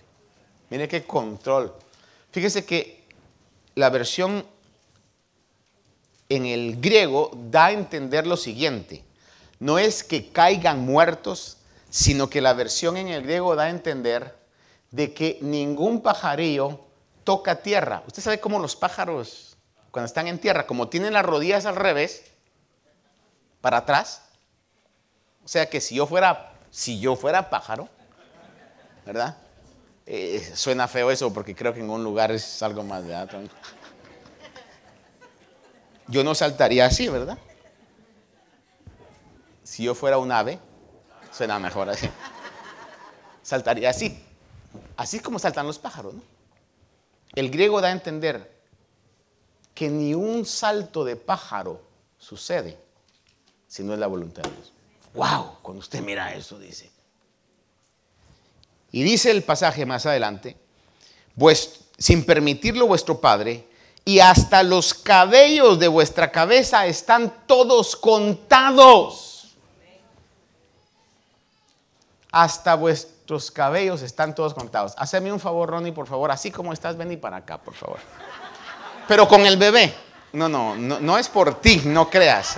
Mire 0.71 0.89
qué 0.89 1.05
control. 1.05 1.73
Fíjese 2.31 2.65
que 2.65 3.05
la 3.75 3.91
versión 3.91 4.47
en 6.29 6.47
el 6.47 6.81
griego 6.81 7.31
da 7.51 7.67
a 7.67 7.73
entender 7.73 8.27
lo 8.27 8.37
siguiente. 8.37 9.03
No 9.59 9.79
es 9.79 10.03
que 10.03 10.29
caigan 10.31 10.81
muertos, 10.81 11.59
sino 11.93 12.31
que 12.31 12.41
la 12.41 12.55
versión 12.55 12.97
en 12.97 13.09
el 13.09 13.23
griego 13.23 13.55
da 13.55 13.65
a 13.65 13.69
entender 13.69 14.35
de 14.91 15.13
que 15.13 15.39
ningún 15.43 16.01
pajarillo 16.01 16.81
toca 17.23 17.57
tierra. 17.57 18.03
Usted 18.07 18.23
sabe 18.23 18.41
cómo 18.41 18.59
los 18.59 18.75
pájaros, 18.75 19.59
cuando 19.91 20.07
están 20.07 20.27
en 20.27 20.39
tierra, 20.39 20.67
como 20.67 20.89
tienen 20.89 21.13
las 21.13 21.27
rodillas 21.27 21.67
al 21.67 21.77
revés, 21.77 22.25
para 23.61 23.77
atrás. 23.77 24.23
O 25.45 25.49
sea 25.49 25.69
que 25.69 25.83
si 25.83 25.97
yo 25.97 26.07
fuera, 26.07 26.55
si 26.71 26.99
yo 26.99 27.15
fuera 27.15 27.51
pájaro, 27.51 27.91
¿verdad? 29.05 29.37
Eh, 30.07 30.51
suena 30.55 30.89
feo 30.89 31.11
eso 31.11 31.31
porque 31.35 31.55
creo 31.55 31.75
que 31.75 31.81
en 31.81 31.91
un 31.91 32.03
lugar 32.03 32.33
es 32.33 32.63
algo 32.63 32.83
más 32.83 33.05
de 33.05 33.49
Yo 36.09 36.25
no 36.25 36.35
saltaría 36.35 36.87
así, 36.87 37.09
¿verdad? 37.09 37.37
Si 39.63 39.85
yo 39.85 39.95
fuera 39.95 40.17
un 40.17 40.33
ave, 40.33 40.59
suena 41.33 41.59
mejor 41.59 41.89
así. 41.89 42.09
Saltaría 43.43 43.91
así. 43.91 44.25
Así 44.97 45.21
como 45.21 45.39
saltan 45.39 45.67
los 45.67 45.79
pájaros, 45.79 46.15
¿no? 46.15 46.23
El 47.35 47.51
griego 47.51 47.81
da 47.81 47.89
a 47.89 47.93
entender 47.93 48.53
que 49.75 49.89
ni 49.89 50.15
un 50.15 50.45
salto 50.45 51.05
de 51.05 51.17
pájaro 51.17 51.81
sucede 52.19 52.79
si 53.67 53.83
no 53.83 53.95
es 53.95 53.99
la 53.99 54.07
voluntad 54.07 54.43
de 54.43 54.51
Dios. 54.51 54.73
¡Wow! 55.15 55.59
Cuando 55.63 55.81
usted 55.81 56.03
mira 56.03 56.35
eso, 56.35 56.59
dice. 56.59 56.91
Y 58.91 59.03
dice 59.03 59.31
el 59.31 59.43
pasaje 59.43 59.87
más 59.87 60.05
adelante, 60.05 60.57
sin 61.97 62.25
permitirlo 62.25 62.87
vuestro 62.87 63.19
Padre, 63.19 63.67
y 64.05 64.19
hasta 64.19 64.63
los 64.63 64.93
cabellos 64.93 65.79
de 65.79 65.89
vuestra 65.89 66.31
cabeza 66.31 66.87
están 66.87 67.47
todos 67.47 67.97
contados. 67.97 69.32
Hasta 72.33 72.75
vuestros 72.75 73.51
cabellos 73.51 74.01
están 74.03 74.35
todos 74.35 74.55
contados. 74.55 74.95
Haceme 74.97 75.31
un 75.31 75.39
favor, 75.39 75.69
Ronnie, 75.69 75.93
por 75.93 76.07
favor, 76.07 76.31
así 76.31 76.51
como 76.51 76.73
estás, 76.73 76.97
ven 76.97 77.13
y 77.13 77.17
para 77.19 77.37
acá, 77.37 77.59
por 77.59 77.75
favor. 77.75 77.99
Pero 79.07 79.29
con 79.29 79.45
el 79.47 79.59
bebé. 79.59 79.95
No, 80.33 80.49
no, 80.49 80.75
no, 80.75 80.99
no 80.99 81.19
es 81.19 81.29
por 81.29 81.61
ti, 81.61 81.83
no 81.85 82.09
creas. 82.09 82.57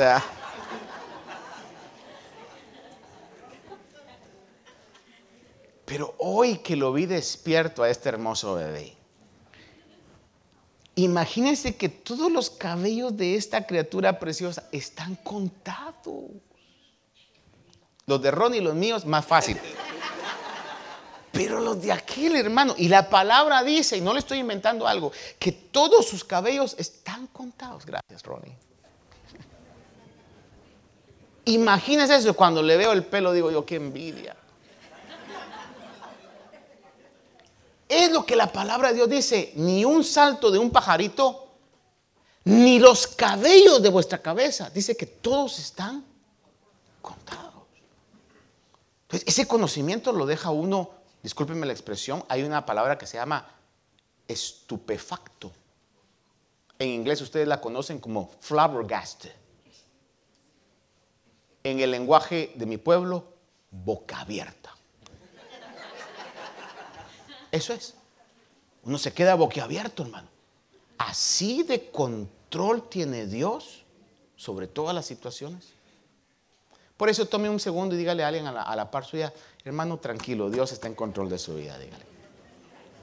Pero 5.85 6.15
hoy 6.19 6.59
que 6.59 6.77
lo 6.77 6.93
vi 6.93 7.07
despierto 7.07 7.83
a 7.83 7.91
este 7.91 8.09
hermoso 8.09 8.55
bebé, 8.55 8.97
imagínense 10.95 11.77
que 11.77 11.89
todos 11.89 12.31
los 12.31 12.49
cabellos 12.49 13.17
de 13.17 13.35
esta 13.35 13.67
criatura 13.67 14.19
preciosa 14.19 14.69
están 14.71 15.17
contados. 15.17 16.31
Los 18.07 18.21
de 18.21 18.31
Ron 18.31 18.55
y 18.55 18.61
los 18.61 18.75
míos, 18.75 19.07
más 19.07 19.25
fácil. 19.25 19.59
Pero 21.33 21.59
los 21.61 21.83
de 21.83 21.90
aquel 21.90 22.37
hermano, 22.37 22.75
y 22.79 22.88
la 22.88 23.11
palabra 23.11 23.62
dice, 23.64 23.97
y 23.97 24.01
no 24.01 24.12
le 24.12 24.21
estoy 24.21 24.38
inventando 24.38 24.87
algo, 24.87 25.11
que 25.38 25.51
todos 25.51 26.07
sus 26.07 26.23
cabellos 26.23 26.77
están 26.79 27.27
contados. 27.29 27.85
Gracias, 27.85 28.23
Ronnie. 28.23 28.57
Imagínense 31.47 32.14
eso, 32.14 32.35
cuando 32.35 32.62
le 32.62 32.77
veo 32.77 32.93
el 32.93 33.05
pelo 33.05 33.33
digo 33.33 33.51
yo, 33.51 33.67
qué 33.67 33.77
envidia. 33.77 34.37
Es 37.88 38.11
lo 38.12 38.25
que 38.25 38.35
la 38.35 38.51
palabra 38.51 38.88
de 38.88 38.95
Dios 38.95 39.09
dice, 39.09 39.53
ni 39.57 39.85
un 39.85 40.05
salto 40.05 40.51
de 40.51 40.59
un 40.59 40.71
pajarito, 40.71 41.49
ni 42.45 42.79
los 42.79 43.07
cabellos 43.07 43.83
de 43.83 43.88
vuestra 43.88 44.19
cabeza. 44.19 44.71
Dice 44.71 44.97
que 44.97 45.07
todos 45.07 45.59
están 45.59 46.05
contados. 47.03 47.43
Entonces, 49.05 49.29
ese 49.29 49.47
conocimiento 49.47 50.12
lo 50.12 50.27
deja 50.27 50.51
uno, 50.51 50.90
discúlpenme 51.23 51.67
la 51.67 51.73
expresión, 51.73 52.25
hay 52.29 52.43
una 52.43 52.67
palabra 52.67 52.99
que 52.99 53.07
se 53.07 53.17
llama 53.17 53.47
estupefacto. 54.27 55.53
En 56.79 56.88
inglés 56.88 57.21
ustedes 57.21 57.47
la 57.47 57.61
conocen 57.61 58.01
como 58.01 58.31
flabbergasted. 58.40 59.33
En 61.62 61.81
el 61.81 61.90
lenguaje 61.90 62.53
de 62.57 62.67
mi 62.67 62.77
pueblo, 62.77 63.25
boca 63.71 64.21
abierta. 64.21 64.75
Eso 67.51 67.73
es. 67.73 67.95
Uno 68.83 68.99
se 68.99 69.12
queda 69.12 69.35
boquiabierto, 69.35 70.03
hermano. 70.03 70.29
Así 70.99 71.62
de 71.62 71.90
control 71.90 72.88
tiene 72.88 73.27
Dios 73.27 73.85
sobre 74.37 74.67
todas 74.67 74.95
las 74.95 75.07
situaciones. 75.07 75.74
Por 77.05 77.11
eso 77.11 77.27
tome 77.27 77.51
un 77.51 77.61
segundo 77.61 77.95
y 77.95 77.99
dígale 77.99 78.25
a 78.25 78.29
alguien 78.29 78.47
a 78.47 78.51
la, 78.51 78.62
a 78.62 78.90
par 78.90 79.05
suya, 79.05 79.31
hermano, 79.62 79.99
tranquilo, 79.99 80.49
Dios 80.49 80.73
está 80.73 80.87
en 80.87 80.95
control 80.95 81.29
de 81.29 81.38
su 81.38 81.55
vida, 81.55 81.79
dígale. 81.79 82.03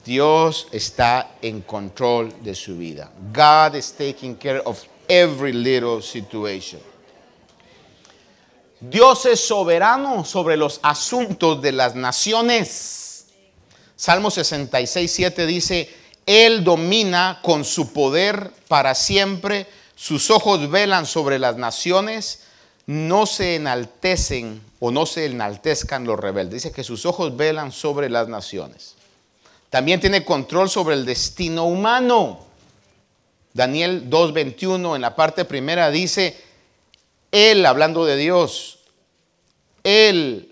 Dios 0.04 0.68
está 0.72 1.36
en 1.40 1.62
control 1.62 2.34
de 2.42 2.56
su 2.56 2.80
vida. 2.80 3.12
God 3.32 3.76
is 3.76 3.94
taking 3.94 4.34
care 4.38 4.60
of 4.66 4.82
every 5.08 5.54
little 5.54 6.02
situation. 6.02 6.82
Dios 8.80 9.28
es 9.28 9.40
soberano 9.40 10.26
sobre 10.26 10.58
los 10.58 10.80
asuntos 10.82 11.62
de 11.62 11.72
las 11.72 11.94
naciones. 11.94 13.28
Salmo 13.96 14.32
66, 14.32 15.12
7 15.12 15.46
dice, 15.46 15.96
Él 16.26 16.64
domina 16.64 17.40
con 17.44 17.64
su 17.64 17.94
poder 17.94 18.50
para 18.68 18.96
siempre, 18.96 19.68
sus 19.94 20.32
ojos 20.32 20.72
velan 20.72 21.06
sobre 21.06 21.38
las 21.38 21.58
naciones, 21.58 22.48
no 22.88 23.26
se 23.26 23.56
enaltecen 23.56 24.62
o 24.80 24.92
no 24.92 25.06
se 25.06 25.26
enaltezcan 25.26 26.06
los 26.06 26.20
rebeldes. 26.20 26.64
Dice 26.64 26.76
que 26.76 26.84
sus 26.84 27.06
ojos 27.06 27.38
velan 27.38 27.72
sobre 27.72 28.10
las 28.10 28.28
naciones. 28.28 28.96
También 29.70 30.00
tiene 30.00 30.26
control 30.26 30.70
sobre 30.70 30.96
el 30.96 31.06
destino 31.06 31.66
humano. 31.66 32.46
Daniel 33.54 34.10
2.21 34.10 34.96
en 34.96 35.02
la 35.02 35.16
parte 35.16 35.46
primera 35.46 35.92
dice, 35.92 36.38
Él, 37.32 37.66
hablando 37.66 38.06
de 38.06 38.18
Dios, 38.18 38.80
Él 39.84 40.52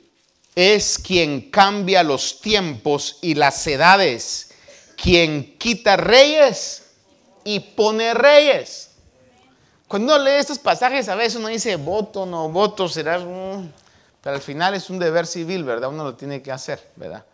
es 0.56 0.98
quien 0.98 1.50
cambia 1.50 2.04
los 2.04 2.42
tiempos 2.42 3.18
y 3.22 3.36
las 3.36 3.65
edades, 3.68 4.52
quien 5.02 5.58
quita 5.58 5.98
reyes 5.98 6.84
y 7.44 7.60
pone 7.62 8.13
reyes. 8.13 8.88
Cuando 9.89 10.13
uno 10.13 10.23
lee 10.23 10.38
estos 10.38 10.60
pasajes, 10.60 11.10
a 11.10 11.15
veces 11.15 11.38
uno 11.38 11.47
dice, 11.47 11.75
voto, 11.75 12.23
no 12.28 12.47
voto, 12.47 12.88
será... 12.88 13.17
Pero 14.21 14.36
al 14.36 14.41
final 14.41 14.75
es 14.75 14.88
un 14.91 14.99
deber 14.99 15.25
civil, 15.25 15.63
¿verdad? 15.63 15.89
Uno 15.89 16.04
lo 16.04 16.13
tiene 16.13 16.43
que 16.43 16.52
hacer, 16.52 16.91
¿verdad? 16.95 17.25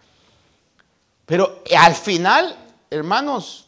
Pero 1.26 1.62
al 1.78 1.94
final, 1.94 2.56
hermanos, 2.90 3.68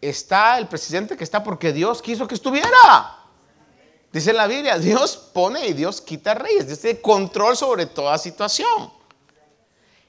está 0.00 0.56
el 0.56 0.68
presidente 0.68 1.18
que 1.18 1.24
está 1.24 1.44
porque 1.44 1.74
Dios 1.74 2.00
quiso 2.00 2.26
que 2.26 2.34
estuviera. 2.34 3.18
Dice 4.10 4.32
la 4.32 4.46
Biblia, 4.46 4.78
Dios 4.78 5.18
pone 5.34 5.66
y 5.66 5.74
Dios 5.74 6.00
quita 6.00 6.32
reyes. 6.32 6.66
Dios 6.66 6.80
tiene 6.80 7.02
control 7.02 7.58
sobre 7.58 7.84
toda 7.84 8.16
situación. 8.16 8.90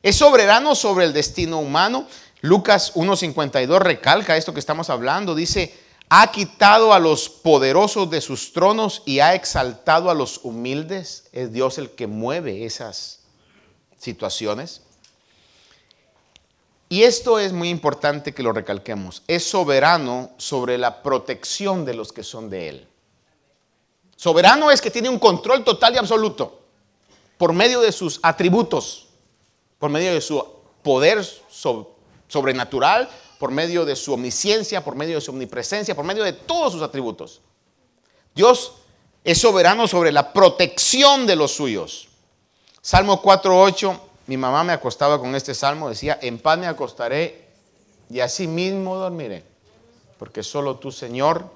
Es 0.02 0.16
soberano 0.16 0.74
sobre 0.74 1.04
el 1.04 1.12
destino 1.12 1.60
humano. 1.60 2.08
Lucas 2.40 2.94
1.52 2.96 3.78
recalca 3.80 4.38
esto 4.38 4.54
que 4.54 4.62
estamos 4.62 4.90
hablando. 4.90 5.36
Dice, 5.36 5.87
ha 6.10 6.32
quitado 6.32 6.94
a 6.94 7.00
los 7.00 7.30
poderosos 7.30 8.10
de 8.10 8.22
sus 8.22 8.54
tronos 8.54 9.04
y 9.06 9.20
ha 9.20 9.36
exaltado 9.36 10.10
a 10.10 10.14
los 10.14 10.40
humildes. 10.44 11.28
Es 11.34 11.52
Dios 11.52 11.78
el 11.78 11.92
que 11.92 12.08
mueve 12.08 12.66
esas 12.66 13.20
situaciones. 13.98 14.82
Y 16.90 17.04
esto 17.04 17.40
es 17.40 17.52
muy 17.52 17.70
importante 17.70 18.34
que 18.34 18.44
lo 18.44 18.54
recalquemos. 18.54 19.24
Es 19.28 19.44
soberano 19.50 20.32
sobre 20.38 20.78
la 20.78 21.04
protección 21.04 21.84
de 21.84 21.94
los 21.94 22.14
que 22.14 22.24
son 22.24 22.50
de 22.50 22.70
Él. 22.70 22.88
Soberano 24.16 24.72
es 24.72 24.82
que 24.82 24.90
tiene 24.90 25.10
un 25.10 25.20
control 25.20 25.64
total 25.64 25.94
y 25.94 25.98
absoluto 25.98 26.62
por 27.38 27.54
medio 27.54 27.82
de 27.82 27.92
sus 27.92 28.20
atributos, 28.24 29.08
por 29.78 29.92
medio 29.92 30.14
de 30.14 30.22
su 30.22 30.44
poder 30.82 31.24
sobrenatural, 32.28 33.10
por 33.40 33.52
medio 33.52 33.86
de 33.86 33.96
su 33.96 34.14
omnisciencia, 34.14 34.84
por 34.84 34.96
medio 34.96 35.16
de 35.16 35.22
su 35.22 35.32
omnipresencia, 35.32 35.96
por 35.96 36.06
medio 36.06 36.24
de 36.24 36.34
todos 36.34 36.74
sus 36.74 36.82
atributos. 36.82 37.42
Dios 38.34 38.74
es 39.24 39.40
soberano 39.40 39.88
sobre 39.88 40.12
la 40.12 40.34
protección 40.34 41.26
de 41.28 41.36
los 41.36 41.52
suyos. 41.52 42.08
Salmo 42.82 43.22
4.8 43.22 44.00
mi 44.28 44.36
mamá 44.36 44.66
me 44.66 44.74
acostaba 44.74 45.20
con 45.20 45.34
este 45.36 45.56
salmo, 45.56 45.88
decía, 45.88 46.20
en 46.22 46.38
paz 46.38 46.60
me 46.60 46.68
acostaré 46.68 47.48
y 48.10 48.20
así 48.20 48.46
mismo 48.46 48.98
dormiré, 48.98 49.44
porque 50.20 50.44
solo 50.44 50.76
tú, 50.76 50.92
Señor, 50.92 51.50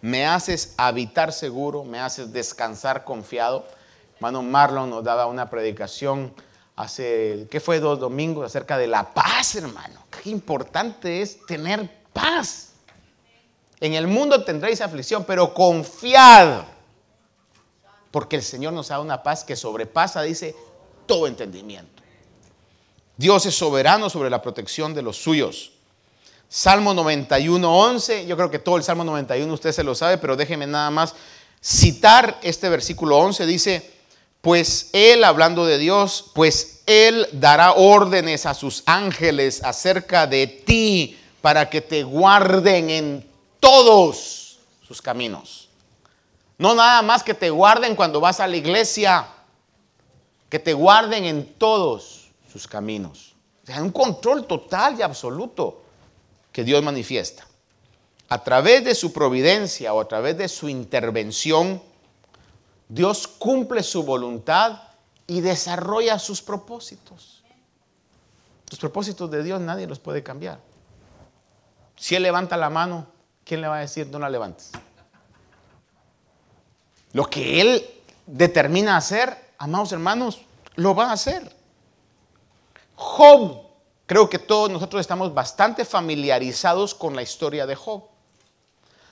me 0.00 0.26
haces 0.26 0.74
habitar 0.76 1.32
seguro, 1.32 1.84
me 1.84 2.00
haces 2.00 2.32
descansar 2.32 3.04
confiado. 3.04 3.64
Hermano 4.16 4.42
Marlon 4.42 4.90
nos 4.90 5.04
daba 5.04 5.26
una 5.26 5.48
predicación 5.48 6.34
hace, 6.76 7.46
¿qué 7.50 7.60
fue? 7.60 7.80
Dos 7.80 8.00
domingos 8.00 8.46
acerca 8.46 8.78
de 8.78 8.86
la 8.86 9.12
paz, 9.14 9.54
hermano. 9.54 10.06
Qué 10.22 10.30
importante 10.30 11.22
es 11.22 11.44
tener 11.46 12.04
paz. 12.12 12.72
En 13.80 13.94
el 13.94 14.06
mundo 14.06 14.44
tendréis 14.44 14.80
aflicción, 14.80 15.24
pero 15.24 15.52
confiad, 15.52 16.64
porque 18.10 18.36
el 18.36 18.42
Señor 18.42 18.72
nos 18.72 18.88
da 18.88 19.00
una 19.00 19.22
paz 19.22 19.44
que 19.44 19.56
sobrepasa, 19.56 20.22
dice, 20.22 20.54
todo 21.06 21.26
entendimiento. 21.26 22.02
Dios 23.16 23.46
es 23.46 23.54
soberano 23.54 24.10
sobre 24.10 24.30
la 24.30 24.42
protección 24.42 24.94
de 24.94 25.02
los 25.02 25.16
suyos. 25.16 25.72
Salmo 26.48 26.94
91, 26.94 27.78
11, 27.78 28.26
yo 28.26 28.36
creo 28.36 28.50
que 28.50 28.58
todo 28.58 28.76
el 28.76 28.82
Salmo 28.82 29.04
91 29.04 29.52
usted 29.52 29.72
se 29.72 29.84
lo 29.84 29.94
sabe, 29.94 30.18
pero 30.18 30.36
déjeme 30.36 30.66
nada 30.66 30.90
más 30.90 31.14
citar 31.62 32.38
este 32.42 32.68
versículo 32.68 33.18
11, 33.18 33.46
dice, 33.46 33.92
pues 34.44 34.90
Él, 34.92 35.24
hablando 35.24 35.64
de 35.64 35.78
Dios, 35.78 36.30
pues 36.34 36.82
Él 36.84 37.26
dará 37.32 37.72
órdenes 37.72 38.44
a 38.44 38.52
sus 38.52 38.82
ángeles 38.84 39.64
acerca 39.64 40.26
de 40.26 40.46
ti 40.46 41.18
para 41.40 41.70
que 41.70 41.80
te 41.80 42.02
guarden 42.02 42.90
en 42.90 43.26
todos 43.58 44.58
sus 44.86 45.00
caminos. 45.00 45.70
No 46.58 46.74
nada 46.74 47.00
más 47.00 47.22
que 47.22 47.32
te 47.32 47.48
guarden 47.48 47.96
cuando 47.96 48.20
vas 48.20 48.38
a 48.38 48.46
la 48.46 48.58
iglesia, 48.58 49.26
que 50.50 50.58
te 50.58 50.74
guarden 50.74 51.24
en 51.24 51.54
todos 51.54 52.28
sus 52.52 52.68
caminos. 52.68 53.34
O 53.62 53.66
sea, 53.66 53.82
un 53.82 53.92
control 53.92 54.46
total 54.46 54.98
y 54.98 55.02
absoluto 55.02 55.84
que 56.52 56.64
Dios 56.64 56.82
manifiesta. 56.82 57.46
A 58.28 58.44
través 58.44 58.84
de 58.84 58.94
su 58.94 59.10
providencia 59.10 59.94
o 59.94 60.02
a 60.02 60.06
través 60.06 60.36
de 60.36 60.48
su 60.48 60.68
intervención, 60.68 61.80
Dios 62.94 63.26
cumple 63.26 63.82
su 63.82 64.04
voluntad 64.04 64.80
y 65.26 65.40
desarrolla 65.40 66.16
sus 66.20 66.40
propósitos. 66.40 67.42
Los 68.70 68.78
propósitos 68.78 69.28
de 69.32 69.42
Dios 69.42 69.60
nadie 69.60 69.88
los 69.88 69.98
puede 69.98 70.22
cambiar. 70.22 70.60
Si 71.96 72.14
Él 72.14 72.22
levanta 72.22 72.56
la 72.56 72.70
mano, 72.70 73.08
¿quién 73.44 73.62
le 73.62 73.66
va 73.66 73.78
a 73.78 73.80
decir 73.80 74.06
no 74.06 74.20
la 74.20 74.30
levantes? 74.30 74.70
Lo 77.12 77.28
que 77.28 77.60
Él 77.60 77.84
determina 78.26 78.96
hacer, 78.96 79.54
amados 79.58 79.90
hermanos, 79.90 80.42
lo 80.76 80.94
va 80.94 81.10
a 81.10 81.14
hacer. 81.14 81.52
Job, 82.94 83.60
creo 84.06 84.30
que 84.30 84.38
todos 84.38 84.70
nosotros 84.70 85.00
estamos 85.00 85.34
bastante 85.34 85.84
familiarizados 85.84 86.94
con 86.94 87.16
la 87.16 87.22
historia 87.22 87.66
de 87.66 87.74
Job. 87.74 88.04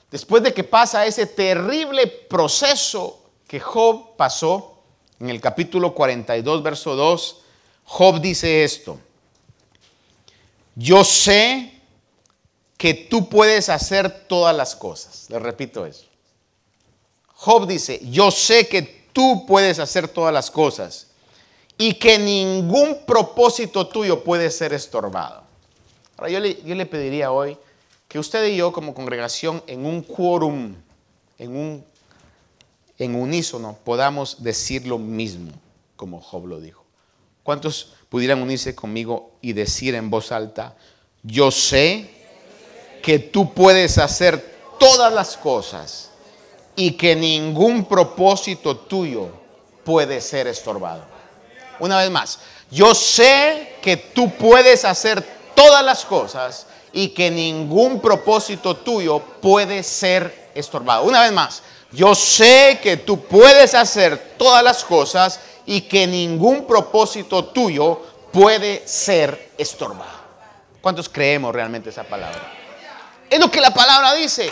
Después 0.09 0.41
de 0.41 0.53
que 0.53 0.63
pasa 0.63 1.05
ese 1.05 1.25
terrible 1.25 2.07
proceso 2.07 3.22
que 3.47 3.59
Job 3.59 4.15
pasó, 4.15 4.79
en 5.19 5.29
el 5.29 5.39
capítulo 5.39 5.93
42, 5.93 6.63
verso 6.63 6.95
2, 6.95 7.41
Job 7.85 8.19
dice 8.19 8.63
esto, 8.63 8.99
yo 10.75 11.03
sé 11.03 11.73
que 12.77 12.93
tú 12.93 13.29
puedes 13.29 13.69
hacer 13.69 14.27
todas 14.27 14.55
las 14.55 14.75
cosas. 14.75 15.29
Le 15.29 15.39
repito 15.39 15.85
eso. 15.85 16.05
Job 17.35 17.67
dice, 17.67 17.99
yo 18.09 18.31
sé 18.31 18.67
que 18.67 18.81
tú 19.13 19.45
puedes 19.45 19.79
hacer 19.79 20.07
todas 20.07 20.33
las 20.33 20.49
cosas 20.49 21.07
y 21.77 21.93
que 21.93 22.17
ningún 22.17 23.05
propósito 23.05 23.87
tuyo 23.87 24.23
puede 24.23 24.49
ser 24.49 24.73
estorbado. 24.73 25.43
Ahora 26.17 26.31
yo 26.31 26.39
le, 26.39 26.61
yo 26.63 26.75
le 26.75 26.85
pediría 26.85 27.31
hoy 27.31 27.57
que 28.07 28.19
usted 28.19 28.47
y 28.47 28.57
yo 28.57 28.71
como 28.71 28.93
congregación 28.93 29.63
en 29.67 29.85
un 29.85 30.01
quórum, 30.01 30.75
en 31.37 31.55
un 31.55 31.85
en 32.97 33.15
unísono 33.15 33.77
podamos 33.83 34.43
decir 34.43 34.85
lo 34.87 34.97
mismo 34.97 35.51
como 35.95 36.21
Job 36.21 36.47
lo 36.47 36.59
dijo. 36.59 36.83
¿Cuántos 37.43 37.93
pudieran 38.09 38.41
unirse 38.41 38.75
conmigo 38.75 39.31
y 39.41 39.53
decir 39.53 39.95
en 39.95 40.09
voz 40.09 40.31
alta, 40.31 40.75
yo 41.23 41.51
sé 41.51 42.09
que 43.01 43.19
tú 43.19 43.53
puedes 43.53 43.97
hacer 43.97 44.57
todas 44.79 45.13
las 45.13 45.37
cosas 45.37 46.11
y 46.75 46.91
que 46.91 47.15
ningún 47.15 47.85
propósito 47.85 48.77
tuyo 48.77 49.29
puede 49.83 50.21
ser 50.21 50.47
estorbado? 50.47 51.05
Una 51.79 51.97
vez 51.97 52.11
más, 52.11 52.39
yo 52.71 52.93
sé 52.95 53.75
que 53.81 53.97
tú 53.97 54.31
puedes 54.31 54.85
hacer 54.85 55.21
todas 55.55 55.83
las 55.83 56.05
cosas 56.05 56.67
y 56.93 57.09
que 57.09 57.29
ningún 57.29 57.99
propósito 57.99 58.77
tuyo 58.77 59.19
puede 59.19 59.83
ser 59.83 60.51
estorbado. 60.55 61.03
Una 61.03 61.21
vez 61.21 61.31
más, 61.31 61.63
yo 61.93 62.15
sé 62.15 62.79
que 62.81 62.97
tú 62.97 63.23
puedes 63.23 63.75
hacer 63.75 64.35
todas 64.37 64.63
las 64.63 64.83
cosas 64.83 65.39
y 65.65 65.81
que 65.81 66.07
ningún 66.07 66.65
propósito 66.65 67.45
tuyo 67.45 68.01
puede 68.31 68.87
ser 68.87 69.51
estorbado. 69.57 70.23
¿Cuántos 70.81 71.07
creemos 71.07 71.53
realmente 71.53 71.91
esa 71.91 72.03
palabra? 72.03 72.51
Es 73.29 73.39
lo 73.39 73.49
que 73.49 73.61
la 73.61 73.71
palabra 73.71 74.13
dice. 74.15 74.51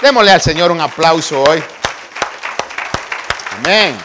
Démosle 0.00 0.30
al 0.30 0.42
Señor 0.42 0.70
un 0.70 0.80
aplauso 0.80 1.42
hoy. 1.42 1.62
Amén. 3.58 3.98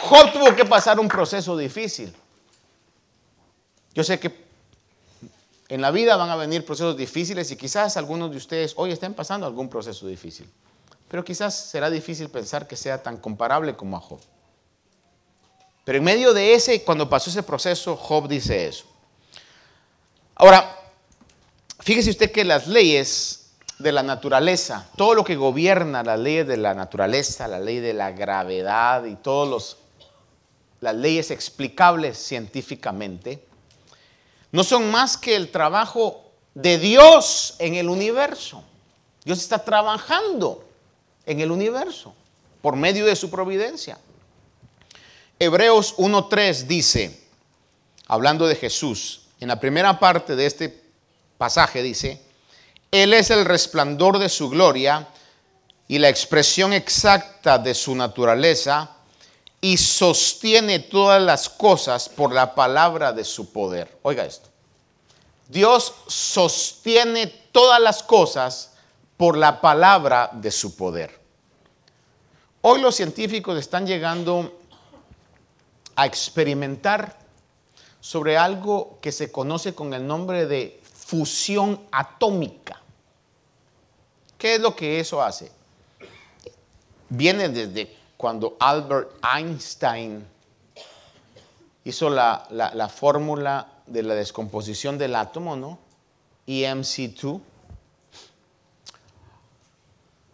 Job 0.00 0.32
tuvo 0.32 0.54
que 0.54 0.64
pasar 0.64 0.98
un 0.98 1.06
proceso 1.06 1.56
difícil. 1.56 2.14
Yo 3.94 4.02
sé 4.02 4.18
que 4.18 4.30
en 5.72 5.80
la 5.80 5.90
vida 5.90 6.16
van 6.16 6.28
a 6.28 6.36
venir 6.36 6.66
procesos 6.66 6.98
difíciles 6.98 7.50
y 7.50 7.56
quizás 7.56 7.96
algunos 7.96 8.30
de 8.30 8.36
ustedes 8.36 8.74
hoy 8.76 8.92
estén 8.92 9.14
pasando 9.14 9.46
algún 9.46 9.70
proceso 9.70 10.06
difícil. 10.06 10.46
Pero 11.08 11.24
quizás 11.24 11.54
será 11.54 11.88
difícil 11.88 12.28
pensar 12.28 12.68
que 12.68 12.76
sea 12.76 13.02
tan 13.02 13.16
comparable 13.16 13.74
como 13.74 13.96
a 13.96 14.00
Job. 14.00 14.20
Pero 15.84 15.96
en 15.96 16.04
medio 16.04 16.34
de 16.34 16.52
ese, 16.52 16.84
cuando 16.84 17.08
pasó 17.08 17.30
ese 17.30 17.42
proceso, 17.42 17.96
Job 17.96 18.28
dice 18.28 18.66
eso. 18.68 18.84
Ahora, 20.34 20.78
fíjese 21.80 22.10
usted 22.10 22.30
que 22.30 22.44
las 22.44 22.66
leyes 22.66 23.52
de 23.78 23.92
la 23.92 24.02
naturaleza, 24.02 24.90
todo 24.98 25.14
lo 25.14 25.24
que 25.24 25.36
gobierna 25.36 26.02
las 26.02 26.20
leyes 26.20 26.46
de 26.46 26.58
la 26.58 26.74
naturaleza, 26.74 27.48
la 27.48 27.60
ley 27.60 27.80
de 27.80 27.94
la 27.94 28.10
gravedad 28.10 29.06
y 29.06 29.16
todas 29.16 29.78
las 30.82 30.94
leyes 30.94 31.30
explicables 31.30 32.18
científicamente, 32.18 33.42
no 34.52 34.62
son 34.62 34.90
más 34.90 35.16
que 35.16 35.34
el 35.34 35.50
trabajo 35.50 36.22
de 36.54 36.78
Dios 36.78 37.56
en 37.58 37.74
el 37.74 37.88
universo. 37.88 38.62
Dios 39.24 39.38
está 39.38 39.64
trabajando 39.64 40.64
en 41.24 41.40
el 41.40 41.50
universo 41.50 42.14
por 42.60 42.76
medio 42.76 43.06
de 43.06 43.16
su 43.16 43.30
providencia. 43.30 43.98
Hebreos 45.38 45.96
1.3 45.96 46.66
dice, 46.66 47.20
hablando 48.06 48.46
de 48.46 48.54
Jesús, 48.54 49.22
en 49.40 49.48
la 49.48 49.58
primera 49.58 49.98
parte 49.98 50.36
de 50.36 50.46
este 50.46 50.82
pasaje 51.38 51.82
dice, 51.82 52.20
Él 52.90 53.14
es 53.14 53.30
el 53.30 53.44
resplandor 53.44 54.18
de 54.18 54.28
su 54.28 54.50
gloria 54.50 55.08
y 55.88 55.98
la 55.98 56.08
expresión 56.08 56.72
exacta 56.72 57.58
de 57.58 57.74
su 57.74 57.94
naturaleza 57.94 58.90
y 59.64 59.76
sostiene 59.76 60.80
todas 60.80 61.22
las 61.22 61.48
cosas 61.48 62.08
por 62.08 62.32
la 62.34 62.54
palabra 62.54 63.12
de 63.12 63.24
su 63.24 63.52
poder. 63.52 63.96
Oiga 64.02 64.24
esto. 64.24 64.48
Dios 65.48 65.94
sostiene 66.08 67.28
todas 67.28 67.80
las 67.80 68.02
cosas 68.02 68.72
por 69.16 69.36
la 69.38 69.60
palabra 69.60 70.30
de 70.32 70.50
su 70.50 70.74
poder. 70.74 71.16
Hoy 72.60 72.80
los 72.80 72.96
científicos 72.96 73.56
están 73.56 73.86
llegando 73.86 74.60
a 75.94 76.06
experimentar 76.06 77.16
sobre 78.00 78.36
algo 78.36 78.98
que 79.00 79.12
se 79.12 79.30
conoce 79.30 79.76
con 79.76 79.94
el 79.94 80.04
nombre 80.04 80.46
de 80.46 80.82
fusión 80.92 81.86
atómica. 81.92 82.80
¿Qué 84.36 84.56
es 84.56 84.60
lo 84.60 84.74
que 84.74 84.98
eso 84.98 85.22
hace? 85.22 85.52
Viene 87.08 87.48
desde 87.48 88.01
cuando 88.22 88.56
Albert 88.60 89.16
Einstein 89.36 90.24
hizo 91.82 92.08
la, 92.08 92.88
fórmula 92.88 93.66
de 93.88 94.04
la 94.04 94.14
descomposición 94.14 94.96
del 94.96 95.16
átomo, 95.16 95.56
¿no? 95.56 95.80
EMC2. 96.46 97.40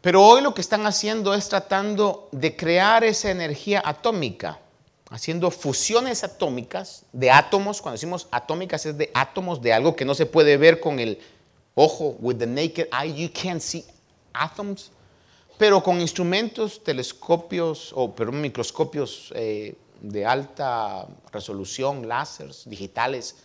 Pero 0.03 0.23
hoy 0.23 0.43
lo 0.43 0.53
que 0.53 0.61
están 0.61 0.85
haciendo 0.85 1.33
es 1.33 1.49
tratando 1.49 2.29
de 2.31 2.55
crear 2.55 3.05
esa 3.05 3.31
energía 3.31 3.81
atómica, 3.83 4.59
haciendo 5.09 5.51
fusiones 5.51 6.25
atómicas 6.25 7.07
de 7.15 7.31
átomos. 7.31 7.81
Cuando 7.81 7.95
decimos 7.95 8.29
atómicas 8.31 8.85
es 8.85 8.99
de 8.99 9.11
átomos 9.15 9.63
de 9.63 9.73
algo 9.73 9.97
que 9.97 10.05
no 10.05 10.15
se 10.15 10.27
puede 10.27 10.59
ver 10.59 10.79
con 10.79 10.99
el 11.01 11.19
ojo, 11.75 12.19
with 12.21 12.37
the 12.37 12.47
naked 12.47 12.87
eye, 12.93 13.15
you 13.15 13.31
can't 13.33 13.63
see 13.63 13.83
atoms 14.35 14.91
pero 15.59 15.83
con 15.83 16.01
instrumentos, 16.01 16.83
telescopios 16.85 17.93
o 17.95 18.15
pero 18.15 18.31
microscopios 18.31 19.33
eh, 19.35 19.77
de 20.01 20.25
alta 20.25 21.07
resolución, 21.33 22.07
láseres, 22.09 22.63
digitales, 22.65 23.37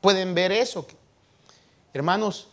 pueden 0.00 0.34
ver 0.34 0.52
eso. 0.52 0.86
Hermanos, 1.92 2.48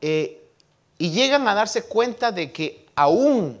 eh, 0.00 0.48
y 0.96 1.10
llegan 1.10 1.46
a 1.46 1.54
darse 1.54 1.82
cuenta 1.82 2.32
de 2.32 2.50
que 2.50 2.86
aún 2.94 3.60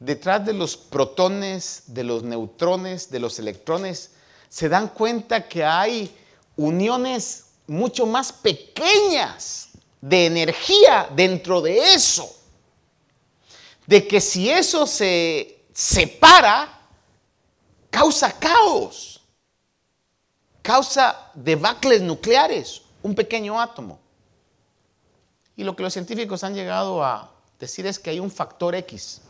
detrás 0.00 0.44
de 0.44 0.52
los 0.52 0.76
protones, 0.76 1.84
de 1.86 2.02
los 2.04 2.24
neutrones, 2.24 3.10
de 3.10 3.20
los 3.20 3.38
electrones, 3.38 4.10
se 4.48 4.68
dan 4.68 4.88
cuenta 4.88 5.48
que 5.48 5.64
hay 5.64 6.14
uniones 6.56 7.46
mucho 7.66 8.06
más 8.06 8.32
pequeñas 8.32 9.68
de 10.00 10.26
energía 10.26 11.08
dentro 11.14 11.60
de 11.60 11.94
eso. 11.94 12.43
De 13.86 14.06
que 14.08 14.20
si 14.20 14.50
eso 14.50 14.86
se 14.86 15.66
separa, 15.72 16.80
causa 17.90 18.32
caos, 18.38 19.20
causa 20.62 21.30
debacles 21.34 22.00
nucleares, 22.00 22.82
un 23.02 23.14
pequeño 23.14 23.60
átomo. 23.60 24.00
Y 25.56 25.64
lo 25.64 25.76
que 25.76 25.82
los 25.82 25.92
científicos 25.92 26.42
han 26.42 26.54
llegado 26.54 27.04
a 27.04 27.30
decir 27.60 27.86
es 27.86 27.98
que 27.98 28.10
hay 28.10 28.20
un 28.20 28.30
factor 28.30 28.74
X, 28.74 29.20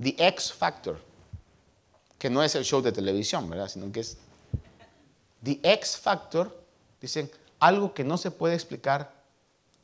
the 0.00 0.14
X 0.18 0.52
factor, 0.52 0.98
que 2.18 2.30
no 2.30 2.42
es 2.42 2.54
el 2.54 2.64
show 2.64 2.80
de 2.80 2.92
televisión, 2.92 3.50
¿verdad? 3.50 3.68
Sino 3.68 3.90
que 3.90 4.00
es 4.00 4.16
the 5.42 5.58
X 5.62 5.96
factor, 5.96 6.56
dicen, 7.00 7.30
algo 7.58 7.92
que 7.92 8.04
no 8.04 8.16
se 8.16 8.30
puede 8.30 8.54
explicar. 8.54 9.12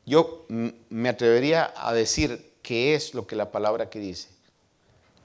Yo 0.05 0.45
me 0.47 1.09
atrevería 1.09 1.73
a 1.75 1.93
decir 1.93 2.48
que 2.61 2.95
es 2.95 3.13
lo 3.13 3.25
que 3.27 3.35
la 3.35 3.51
palabra 3.51 3.89
que 3.89 3.99
dice. 3.99 4.29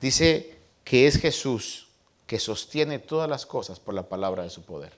Dice 0.01 0.59
que 0.85 1.07
es 1.07 1.19
Jesús 1.19 1.89
que 2.27 2.39
sostiene 2.39 2.99
todas 2.99 3.29
las 3.29 3.47
cosas 3.47 3.79
por 3.81 3.95
la 3.95 4.09
palabra 4.09 4.43
de 4.43 4.51
su 4.51 4.63
poder. 4.63 4.93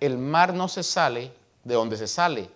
El 0.00 0.16
mar 0.18 0.54
no 0.54 0.68
se 0.68 0.82
sale 0.82 1.32
de 1.64 1.74
donde 1.74 1.96
se 1.96 2.06
sale, 2.06 2.48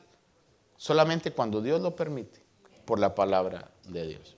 solamente 0.76 1.32
cuando 1.32 1.60
Dios 1.60 1.80
lo 1.80 1.94
permite, 1.96 2.40
por 2.84 2.98
la 2.98 3.14
palabra 3.14 3.68
de 3.88 4.06
Dios. 4.06 4.36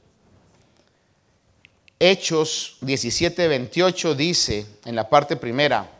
Hechos 1.98 2.76
17, 2.80 3.46
28 3.46 4.14
dice 4.14 4.66
en 4.84 4.96
la 4.96 5.08
parte 5.08 5.36
primera, 5.36 5.90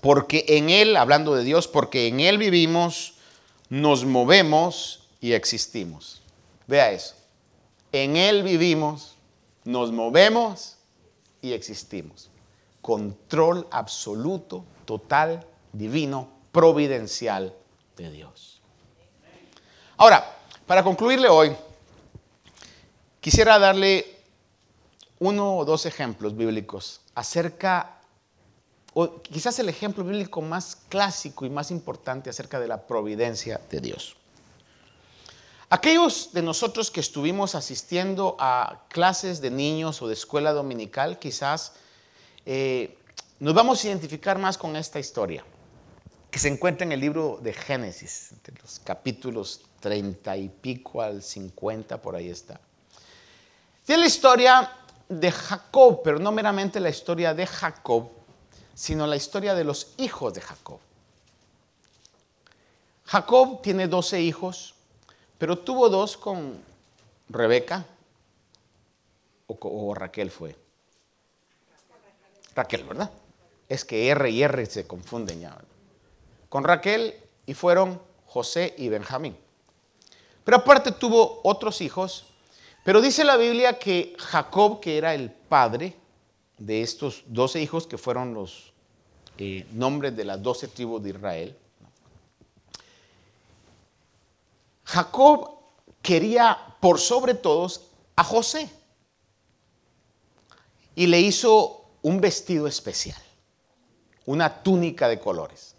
porque 0.00 0.44
en 0.48 0.70
Él, 0.70 0.96
hablando 0.96 1.34
de 1.34 1.42
Dios, 1.42 1.68
porque 1.68 2.06
en 2.06 2.20
Él 2.20 2.38
vivimos, 2.38 3.14
nos 3.68 4.04
movemos 4.04 5.08
y 5.20 5.32
existimos. 5.32 6.22
Vea 6.66 6.92
eso. 6.92 7.14
En 7.92 8.16
Él 8.16 8.42
vivimos, 8.42 9.16
nos 9.64 9.92
movemos 9.92 10.76
y 11.42 11.52
existimos. 11.52 12.30
Control 12.82 13.66
absoluto, 13.70 14.64
total, 14.84 15.46
divino, 15.72 16.28
providencial 16.52 17.54
de 17.96 18.10
Dios. 18.10 18.60
Ahora, 19.96 20.36
para 20.66 20.82
concluirle 20.82 21.28
hoy, 21.28 21.56
quisiera 23.20 23.58
darle 23.58 24.04
uno 25.18 25.56
o 25.56 25.64
dos 25.64 25.86
ejemplos 25.86 26.36
bíblicos 26.36 27.00
acerca, 27.14 27.98
o 28.92 29.22
quizás 29.22 29.58
el 29.58 29.68
ejemplo 29.68 30.04
bíblico 30.04 30.42
más 30.42 30.76
clásico 30.88 31.46
y 31.46 31.50
más 31.50 31.70
importante 31.70 32.30
acerca 32.30 32.60
de 32.60 32.68
la 32.68 32.86
providencia 32.86 33.60
de 33.70 33.80
Dios. 33.80 34.16
Aquellos 35.76 36.32
de 36.32 36.40
nosotros 36.40 36.90
que 36.90 37.00
estuvimos 37.00 37.54
asistiendo 37.54 38.34
a 38.40 38.80
clases 38.88 39.42
de 39.42 39.50
niños 39.50 40.00
o 40.00 40.08
de 40.08 40.14
escuela 40.14 40.54
dominical, 40.54 41.18
quizás 41.18 41.74
eh, 42.46 42.96
nos 43.40 43.52
vamos 43.52 43.84
a 43.84 43.88
identificar 43.88 44.38
más 44.38 44.56
con 44.56 44.74
esta 44.74 44.98
historia, 44.98 45.44
que 46.30 46.38
se 46.38 46.48
encuentra 46.48 46.86
en 46.86 46.92
el 46.92 47.00
libro 47.00 47.38
de 47.42 47.52
Génesis, 47.52 48.32
entre 48.32 48.54
los 48.62 48.78
capítulos 48.78 49.60
30 49.80 50.34
y 50.38 50.48
pico 50.48 51.02
al 51.02 51.22
50, 51.22 52.00
por 52.00 52.16
ahí 52.16 52.30
está. 52.30 52.58
Tiene 53.84 54.00
la 54.00 54.06
historia 54.06 54.72
de 55.10 55.30
Jacob, 55.30 56.00
pero 56.02 56.18
no 56.18 56.32
meramente 56.32 56.80
la 56.80 56.88
historia 56.88 57.34
de 57.34 57.46
Jacob, 57.46 58.08
sino 58.74 59.06
la 59.06 59.16
historia 59.16 59.54
de 59.54 59.64
los 59.64 59.92
hijos 59.98 60.32
de 60.32 60.40
Jacob. 60.40 60.78
Jacob 63.04 63.60
tiene 63.60 63.88
12 63.88 64.22
hijos, 64.22 64.72
pero 65.38 65.58
tuvo 65.58 65.88
dos 65.88 66.16
con 66.16 66.62
Rebeca 67.28 67.84
o, 69.46 69.94
Raquel 69.94 70.30
fue. 70.30 70.56
Raquel, 72.54 72.84
¿verdad? 72.84 73.10
Es 73.68 73.84
que 73.84 74.08
R 74.08 74.30
y 74.30 74.42
R 74.42 74.66
se 74.66 74.86
confunden 74.86 75.40
ya. 75.40 75.56
Con 76.48 76.64
Raquel 76.64 77.14
y 77.44 77.54
fueron 77.54 78.00
José 78.26 78.74
y 78.78 78.88
Benjamín. 78.88 79.36
Pero 80.44 80.58
aparte 80.58 80.92
tuvo 80.92 81.40
otros 81.42 81.80
hijos, 81.80 82.26
pero 82.84 83.00
dice 83.00 83.24
la 83.24 83.36
Biblia 83.36 83.78
que 83.78 84.14
Jacob, 84.18 84.80
que 84.80 84.96
era 84.96 85.14
el 85.14 85.30
padre 85.30 85.96
de 86.58 86.82
estos 86.82 87.24
doce 87.26 87.60
hijos 87.60 87.86
que 87.86 87.98
fueron 87.98 88.32
los 88.32 88.72
eh, 89.38 89.66
nombres 89.72 90.16
de 90.16 90.24
las 90.24 90.42
doce 90.42 90.68
tribus 90.68 91.02
de 91.02 91.10
Israel, 91.10 91.56
Jacob 94.86 95.50
quería 96.00 96.56
por 96.80 97.00
sobre 97.00 97.34
todos 97.34 97.88
a 98.14 98.22
José 98.22 98.70
y 100.94 101.08
le 101.08 101.20
hizo 101.20 101.84
un 102.02 102.20
vestido 102.20 102.68
especial, 102.68 103.20
una 104.24 104.62
túnica 104.62 105.08
de 105.08 105.18
colores. 105.18 105.74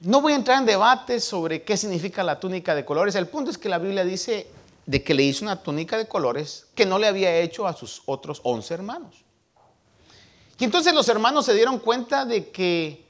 No 0.00 0.20
voy 0.20 0.32
a 0.32 0.36
entrar 0.36 0.58
en 0.58 0.66
debate 0.66 1.20
sobre 1.20 1.64
qué 1.64 1.76
significa 1.76 2.22
la 2.22 2.38
túnica 2.38 2.74
de 2.74 2.84
colores. 2.84 3.16
El 3.16 3.28
punto 3.28 3.50
es 3.50 3.58
que 3.58 3.68
la 3.68 3.78
Biblia 3.78 4.04
dice 4.04 4.46
de 4.86 5.02
que 5.02 5.14
le 5.14 5.24
hizo 5.24 5.44
una 5.44 5.62
túnica 5.62 5.96
de 5.96 6.06
colores 6.06 6.66
que 6.76 6.86
no 6.86 6.98
le 6.98 7.08
había 7.08 7.36
hecho 7.38 7.66
a 7.66 7.74
sus 7.74 8.02
otros 8.06 8.40
once 8.44 8.72
hermanos. 8.72 9.24
Y 10.58 10.64
entonces 10.64 10.94
los 10.94 11.08
hermanos 11.08 11.44
se 11.44 11.54
dieron 11.54 11.80
cuenta 11.80 12.24
de 12.24 12.50
que 12.50 13.01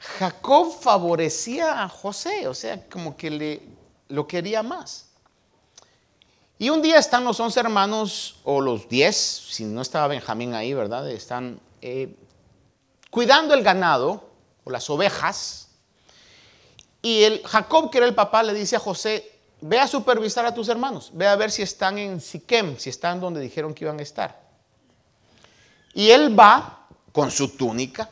Jacob 0.00 0.72
favorecía 0.80 1.82
a 1.82 1.88
José, 1.88 2.48
o 2.48 2.54
sea, 2.54 2.88
como 2.88 3.16
que 3.16 3.30
le, 3.30 3.62
lo 4.08 4.26
quería 4.26 4.62
más. 4.62 5.10
Y 6.58 6.70
un 6.70 6.80
día 6.80 6.98
están 6.98 7.24
los 7.24 7.38
once 7.38 7.60
hermanos, 7.60 8.40
o 8.44 8.60
los 8.60 8.88
diez, 8.88 9.16
si 9.16 9.64
no 9.64 9.82
estaba 9.82 10.08
Benjamín 10.08 10.54
ahí, 10.54 10.72
¿verdad? 10.72 11.08
Están 11.10 11.60
eh, 11.82 12.14
cuidando 13.10 13.54
el 13.54 13.62
ganado, 13.62 14.30
o 14.64 14.70
las 14.70 14.88
ovejas. 14.88 15.68
Y 17.02 17.22
el 17.22 17.42
Jacob, 17.46 17.90
que 17.90 17.98
era 17.98 18.06
el 18.06 18.14
papá, 18.14 18.42
le 18.42 18.54
dice 18.54 18.76
a 18.76 18.80
José, 18.80 19.30
ve 19.60 19.78
a 19.78 19.86
supervisar 19.86 20.46
a 20.46 20.54
tus 20.54 20.68
hermanos, 20.68 21.10
ve 21.12 21.26
a 21.26 21.36
ver 21.36 21.50
si 21.50 21.62
están 21.62 21.98
en 21.98 22.20
Siquem, 22.20 22.78
si 22.78 22.88
están 22.88 23.20
donde 23.20 23.40
dijeron 23.40 23.74
que 23.74 23.84
iban 23.84 23.98
a 23.98 24.02
estar. 24.02 24.40
Y 25.92 26.10
él 26.10 26.38
va 26.38 26.86
con 27.12 27.30
su 27.30 27.56
túnica, 27.56 28.08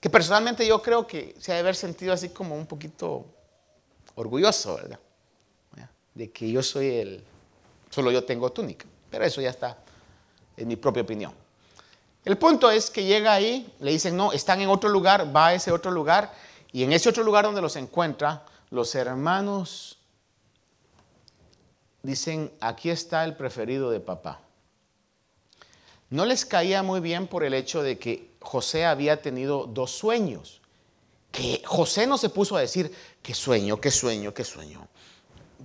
que 0.00 0.08
personalmente 0.08 0.66
yo 0.66 0.80
creo 0.80 1.06
que 1.06 1.34
se 1.38 1.52
ha 1.52 1.56
de 1.56 1.60
haber 1.60 1.76
sentido 1.76 2.12
así 2.12 2.30
como 2.30 2.56
un 2.56 2.66
poquito 2.66 3.26
orgulloso, 4.14 4.76
¿verdad? 4.76 4.98
De 6.14 6.32
que 6.32 6.50
yo 6.50 6.62
soy 6.62 6.88
el, 6.88 7.24
solo 7.90 8.10
yo 8.10 8.24
tengo 8.24 8.50
túnica, 8.50 8.86
pero 9.10 9.24
eso 9.24 9.40
ya 9.40 9.50
está 9.50 9.78
en 10.56 10.66
mi 10.66 10.76
propia 10.76 11.02
opinión. 11.02 11.32
El 12.24 12.36
punto 12.36 12.70
es 12.70 12.90
que 12.90 13.04
llega 13.04 13.32
ahí, 13.32 13.72
le 13.80 13.92
dicen, 13.92 14.16
no, 14.16 14.32
están 14.32 14.60
en 14.60 14.68
otro 14.68 14.90
lugar, 14.90 15.34
va 15.34 15.48
a 15.48 15.54
ese 15.54 15.70
otro 15.70 15.90
lugar, 15.90 16.32
y 16.72 16.82
en 16.82 16.92
ese 16.92 17.08
otro 17.08 17.22
lugar 17.22 17.44
donde 17.44 17.62
los 17.62 17.76
encuentra, 17.76 18.44
los 18.70 18.94
hermanos 18.94 19.98
dicen, 22.02 22.52
aquí 22.60 22.90
está 22.90 23.24
el 23.24 23.36
preferido 23.36 23.90
de 23.90 24.00
papá. 24.00 24.40
No 26.08 26.24
les 26.24 26.44
caía 26.44 26.82
muy 26.82 27.00
bien 27.00 27.26
por 27.26 27.44
el 27.44 27.54
hecho 27.54 27.82
de 27.82 27.98
que 27.98 28.29
José 28.40 28.84
había 28.84 29.20
tenido 29.20 29.66
dos 29.66 29.90
sueños. 29.90 30.60
Que 31.30 31.62
José 31.64 32.06
no 32.06 32.18
se 32.18 32.28
puso 32.28 32.56
a 32.56 32.60
decir, 32.60 32.92
qué 33.22 33.34
sueño, 33.34 33.80
qué 33.80 33.90
sueño, 33.90 34.34
qué 34.34 34.44
sueño. 34.44 34.88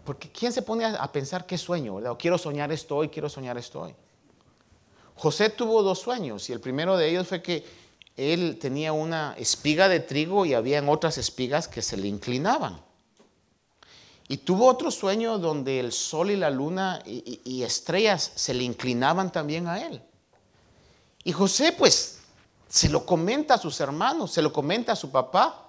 Porque 0.04 0.30
¿quién 0.30 0.54
se 0.54 0.62
pone 0.62 0.86
a 0.86 1.12
pensar 1.12 1.46
qué 1.46 1.58
sueño? 1.58 1.96
¿verdad? 1.96 2.16
quiero 2.20 2.38
soñar 2.38 2.72
esto 2.72 2.98
hoy, 2.98 3.10
quiero 3.10 3.30
soñar 3.30 3.58
esto 3.58 3.82
hoy. 3.82 3.96
José 5.16 5.50
tuvo 5.50 5.82
dos 5.82 6.00
sueños 6.00 6.50
y 6.50 6.54
el 6.54 6.60
primero 6.60 6.98
de 6.98 7.10
ellos 7.10 7.28
fue 7.28 7.42
que 7.42 7.66
él 8.18 8.58
tenía 8.60 8.94
una 8.94 9.34
espiga 9.38 9.90
de 9.90 10.02
trigo 10.02 10.46
y 10.46 10.54
habían 10.54 10.90
otras 10.90 11.18
espigas 11.18 11.68
que 11.68 11.82
se 11.82 11.98
le 11.98 12.08
inclinaban. 12.08 12.80
Y 14.28 14.38
tuvo 14.38 14.68
otro 14.68 14.92
sueño 14.92 15.38
donde 15.38 15.80
el 15.80 15.92
sol 15.92 16.32
y 16.32 16.36
la 16.36 16.50
luna 16.50 17.02
y, 17.06 17.42
y 17.44 17.64
estrellas 17.64 18.32
se 18.36 18.54
le 18.54 18.64
inclinaban 18.64 19.32
también 19.32 19.68
a 19.68 19.86
él. 19.86 20.02
Y 21.24 21.32
José 21.32 21.74
pues 21.78 22.15
se 22.68 22.90
lo 22.90 23.06
comenta 23.06 23.56
a 23.56 23.58
sus 23.58 23.80
hermanos, 23.80 24.32
se 24.32 24.42
lo 24.42 24.52
comenta 24.52 24.94
a 24.94 24.96
su 24.96 25.12
papá. 25.12 25.62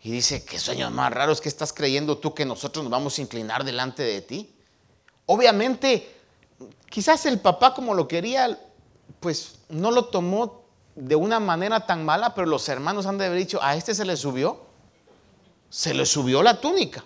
Y 0.00 0.12
dice, 0.12 0.44
qué 0.44 0.58
sueños 0.58 0.92
más 0.92 1.12
raros 1.12 1.40
que 1.40 1.48
estás 1.48 1.72
creyendo 1.72 2.18
tú 2.18 2.32
que 2.32 2.44
nosotros 2.44 2.84
nos 2.84 2.90
vamos 2.90 3.18
a 3.18 3.22
inclinar 3.22 3.64
delante 3.64 4.02
de 4.02 4.20
ti. 4.20 4.54
Obviamente, 5.26 6.14
quizás 6.88 7.26
el 7.26 7.40
papá 7.40 7.74
como 7.74 7.94
lo 7.94 8.06
quería, 8.06 8.58
pues 9.20 9.56
no 9.68 9.90
lo 9.90 10.06
tomó 10.06 10.64
de 10.94 11.16
una 11.16 11.40
manera 11.40 11.86
tan 11.86 12.04
mala, 12.04 12.34
pero 12.34 12.46
los 12.46 12.68
hermanos 12.68 13.06
han 13.06 13.18
de 13.18 13.26
haber 13.26 13.38
dicho, 13.38 13.62
a 13.62 13.76
este 13.76 13.94
se 13.94 14.04
le 14.04 14.16
subió, 14.16 14.60
se 15.68 15.94
le 15.94 16.06
subió 16.06 16.42
la 16.42 16.60
túnica. 16.60 17.04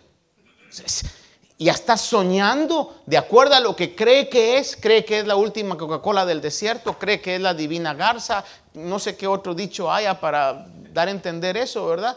Ya 1.59 1.73
está 1.73 1.97
soñando 1.97 3.03
de 3.07 3.17
acuerdo 3.17 3.55
a 3.55 3.61
lo 3.61 3.77
que 3.77 3.95
cree 3.95 4.29
que 4.29 4.59
es, 4.59 4.77
cree 4.77 5.05
que 5.05 5.21
es 5.21 5.27
la 5.27 5.37
última 5.37 5.77
Coca-Cola 5.77 6.27
del 6.27 6.41
desierto, 6.41 6.99
cree 6.99 7.21
que 7.21 7.37
es 7.37 7.41
la 7.41 7.55
divina 7.55 7.95
garza, 7.95 8.45
no 8.75 8.99
sé 8.99 9.17
qué 9.17 9.27
otro 9.27 9.55
dicho 9.55 9.91
haya 9.91 10.19
para 10.19 10.67
dar 10.93 11.09
a 11.09 11.13
entender 11.13 11.57
eso, 11.57 11.87
¿verdad? 11.87 12.17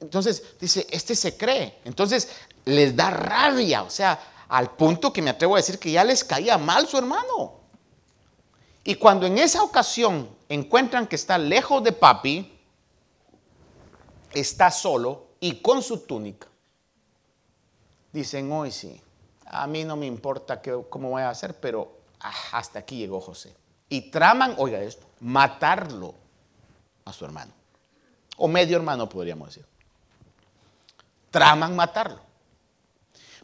Entonces 0.00 0.42
dice, 0.60 0.86
este 0.90 1.14
se 1.14 1.36
cree. 1.36 1.78
Entonces 1.84 2.28
les 2.64 2.94
da 2.94 3.10
rabia, 3.10 3.82
o 3.82 3.90
sea, 3.90 4.18
al 4.48 4.70
punto 4.70 5.12
que 5.12 5.22
me 5.22 5.30
atrevo 5.30 5.54
a 5.54 5.58
decir 5.58 5.78
que 5.78 5.90
ya 5.90 6.04
les 6.04 6.24
caía 6.24 6.58
mal 6.58 6.86
su 6.86 6.98
hermano. 6.98 7.54
Y 8.84 8.96
cuando 8.96 9.26
en 9.26 9.38
esa 9.38 9.62
ocasión 9.62 10.28
encuentran 10.48 11.06
que 11.06 11.16
está 11.16 11.38
lejos 11.38 11.82
de 11.82 11.92
papi, 11.92 12.52
está 14.32 14.70
solo 14.70 15.28
y 15.40 15.56
con 15.56 15.82
su 15.82 15.98
túnica, 16.00 16.48
dicen, 18.12 18.50
hoy 18.52 18.70
sí, 18.70 19.00
a 19.46 19.66
mí 19.66 19.84
no 19.84 19.96
me 19.96 20.06
importa 20.06 20.60
cómo 20.88 21.10
voy 21.10 21.22
a 21.22 21.30
hacer, 21.30 21.58
pero 21.58 22.00
ah, 22.20 22.32
hasta 22.52 22.80
aquí 22.80 22.98
llegó 22.98 23.20
José. 23.20 23.54
Y 23.88 24.10
traman, 24.10 24.54
oiga 24.58 24.80
esto, 24.80 25.06
matarlo 25.20 26.14
a 27.04 27.12
su 27.12 27.24
hermano. 27.24 27.52
O 28.36 28.48
medio 28.48 28.76
hermano 28.76 29.08
podríamos 29.08 29.48
decir. 29.48 29.66
Traman 31.30 31.76
matarlo. 31.76 32.20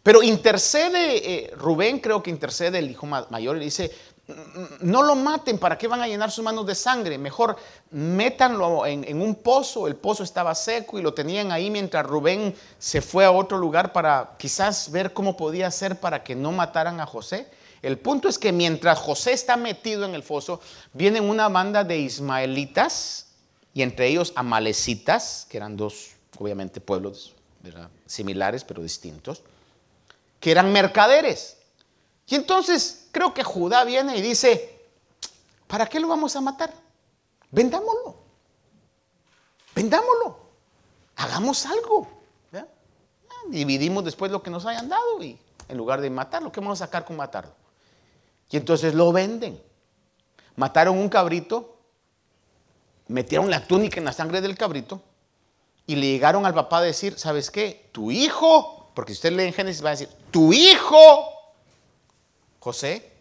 Pero 0.02 0.22
intercede, 0.22 1.34
eh, 1.34 1.50
Rubén 1.54 1.98
creo 1.98 2.22
que 2.22 2.30
intercede 2.30 2.78
el 2.78 2.90
hijo 2.90 3.04
mayor 3.04 3.56
y 3.58 3.60
dice, 3.60 3.90
no 4.80 5.02
lo 5.02 5.14
maten, 5.14 5.58
¿para 5.58 5.78
qué 5.78 5.88
van 5.88 6.02
a 6.02 6.06
llenar 6.06 6.30
sus 6.30 6.44
manos 6.44 6.66
de 6.66 6.74
sangre? 6.74 7.16
Mejor 7.16 7.56
métanlo 7.90 8.84
en, 8.84 9.20
un 9.22 9.36
pozo, 9.36 9.86
el 9.86 9.96
pozo 9.96 10.22
estaba 10.22 10.54
seco 10.54 10.98
y 10.98 11.02
lo 11.02 11.14
tenían 11.14 11.50
ahí 11.50 11.70
mientras 11.70 12.04
Rubén 12.04 12.54
se 12.78 13.00
fue 13.00 13.24
a 13.24 13.30
otro 13.30 13.56
lugar 13.56 13.92
para 13.92 14.34
quizás 14.38 14.90
ver 14.90 15.14
cómo 15.14 15.36
podía 15.36 15.68
hacer 15.68 15.98
para 15.98 16.22
que 16.22 16.34
no 16.34 16.52
mataran 16.52 17.00
a 17.00 17.06
José. 17.06 17.48
El 17.80 17.98
punto 17.98 18.28
es 18.28 18.38
que 18.38 18.52
mientras 18.52 18.98
José 18.98 19.32
está 19.32 19.56
metido 19.56 20.04
en 20.04 20.14
el 20.14 20.22
foso, 20.22 20.60
vienen 20.92 21.24
una 21.24 21.48
banda 21.48 21.84
de 21.84 21.98
ismaelitas 21.98 23.28
y 23.72 23.82
entre 23.82 24.08
ellos 24.08 24.32
amalecitas, 24.36 25.46
que 25.48 25.56
eran 25.56 25.76
dos, 25.76 26.10
obviamente, 26.38 26.80
pueblos 26.80 27.34
similares 28.06 28.64
pero 28.64 28.82
distintos, 28.82 29.42
que 30.40 30.50
eran 30.50 30.72
mercaderes. 30.72 31.57
Y 32.28 32.34
entonces 32.34 33.08
creo 33.10 33.32
que 33.32 33.42
Judá 33.42 33.84
viene 33.84 34.16
y 34.16 34.22
dice, 34.22 34.86
¿para 35.66 35.86
qué 35.86 35.98
lo 35.98 36.08
vamos 36.08 36.36
a 36.36 36.40
matar? 36.40 36.72
Vendámoslo. 37.50 38.16
Vendámoslo. 39.74 40.38
Hagamos 41.16 41.64
algo. 41.66 42.06
Dividimos 43.48 44.04
después 44.04 44.30
lo 44.30 44.42
que 44.42 44.50
nos 44.50 44.66
hayan 44.66 44.90
dado 44.90 45.22
y 45.22 45.38
en 45.68 45.76
lugar 45.76 46.02
de 46.02 46.10
matarlo, 46.10 46.52
¿qué 46.52 46.60
vamos 46.60 46.80
a 46.82 46.84
sacar 46.84 47.06
con 47.06 47.16
matarlo? 47.16 47.52
Y 48.50 48.58
entonces 48.58 48.94
lo 48.94 49.10
venden. 49.10 49.62
Mataron 50.56 50.98
un 50.98 51.08
cabrito, 51.08 51.78
metieron 53.06 53.50
la 53.50 53.66
túnica 53.66 53.98
en 53.98 54.04
la 54.04 54.12
sangre 54.12 54.42
del 54.42 54.56
cabrito 54.56 55.00
y 55.86 55.96
le 55.96 56.08
llegaron 56.08 56.44
al 56.44 56.52
papá 56.52 56.78
a 56.78 56.82
decir, 56.82 57.18
¿sabes 57.18 57.50
qué? 57.50 57.88
Tu 57.92 58.10
hijo, 58.10 58.90
porque 58.94 59.12
si 59.12 59.18
usted 59.18 59.32
lee 59.32 59.44
en 59.44 59.54
Génesis 59.54 59.82
va 59.82 59.88
a 59.88 59.92
decir, 59.92 60.10
tu 60.30 60.52
hijo 60.52 61.37
José, 62.60 63.12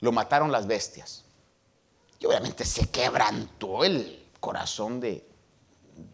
lo 0.00 0.12
mataron 0.12 0.50
las 0.52 0.66
bestias. 0.66 1.24
Y 2.18 2.26
obviamente 2.26 2.64
se 2.64 2.88
quebrantó 2.90 3.84
el 3.84 4.28
corazón 4.40 5.00
de, 5.00 5.26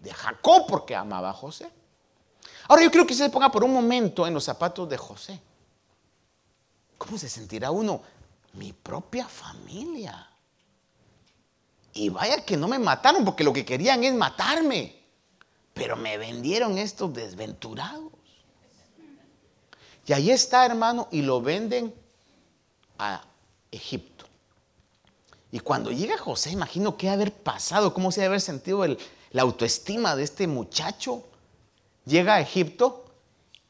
de 0.03 0.13
Jacob 0.13 0.67
porque 0.69 0.95
amaba 0.95 1.31
a 1.31 1.35
José. 1.35 1.71
Ahora 2.69 2.83
yo 2.83 2.91
creo 2.91 3.07
que 3.07 3.15
se 3.15 3.29
ponga 3.31 3.51
por 3.51 3.65
un 3.65 3.73
momento 3.73 4.27
en 4.27 4.35
los 4.35 4.45
zapatos 4.45 4.89
de 4.89 4.97
José. 4.97 5.41
¿Cómo 6.99 7.19
se 7.19 7.29
sentirá 7.29 7.71
uno? 7.71 8.03
Mi 8.53 8.73
propia 8.73 9.27
familia. 9.27 10.29
Y 11.93 12.09
vaya 12.09 12.45
que 12.45 12.57
no 12.57 12.69
me 12.69 12.79
mataron 12.79 13.25
porque 13.25 13.43
lo 13.43 13.53
que 13.53 13.65
querían 13.65 14.05
es 14.05 14.15
matarme. 14.15 15.01
Pero 15.75 15.97
me 15.97 16.19
vendieron 16.19 16.79
estos 16.79 17.13
desventurados. 17.13 18.13
Y 20.07 20.13
ahí 20.13 20.31
está, 20.31 20.67
hermano, 20.67 21.09
y 21.11 21.23
lo 21.23 21.41
venden 21.41 21.95
a 23.01 23.25
Egipto. 23.73 24.27
Y 25.51 25.59
cuando 25.61 25.91
llega 25.91 26.17
José, 26.19 26.51
imagino 26.51 26.97
qué 26.97 27.09
haber 27.09 27.33
pasado, 27.33 27.93
cómo 27.93 28.13
se 28.13 28.21
debe 28.21 28.29
haber 28.29 28.41
sentido 28.41 28.85
la 29.33 29.43
autoestima 29.43 30.15
de 30.15 30.23
este 30.23 30.47
muchacho. 30.47 31.25
Llega 32.05 32.35
a 32.35 32.41
Egipto 32.41 33.07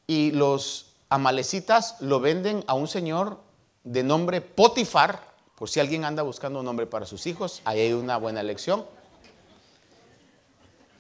y 0.07 0.33
los 0.33 0.93
amalecitas 1.09 1.97
lo 2.01 2.21
venden 2.21 2.65
a 2.67 2.75
un 2.75 2.89
señor 2.89 3.41
de 3.85 4.03
nombre 4.03 4.41
Potifar, 4.41 5.31
por 5.55 5.71
si 5.71 5.81
alguien 5.81 6.05
anda 6.05 6.23
buscando 6.23 6.59
un 6.59 6.65
nombre 6.65 6.87
para 6.87 7.07
sus 7.07 7.27
hijos, 7.27 7.63
ahí 7.65 7.81
hay 7.81 7.93
una 7.93 8.17
buena 8.17 8.41
elección, 8.41 8.85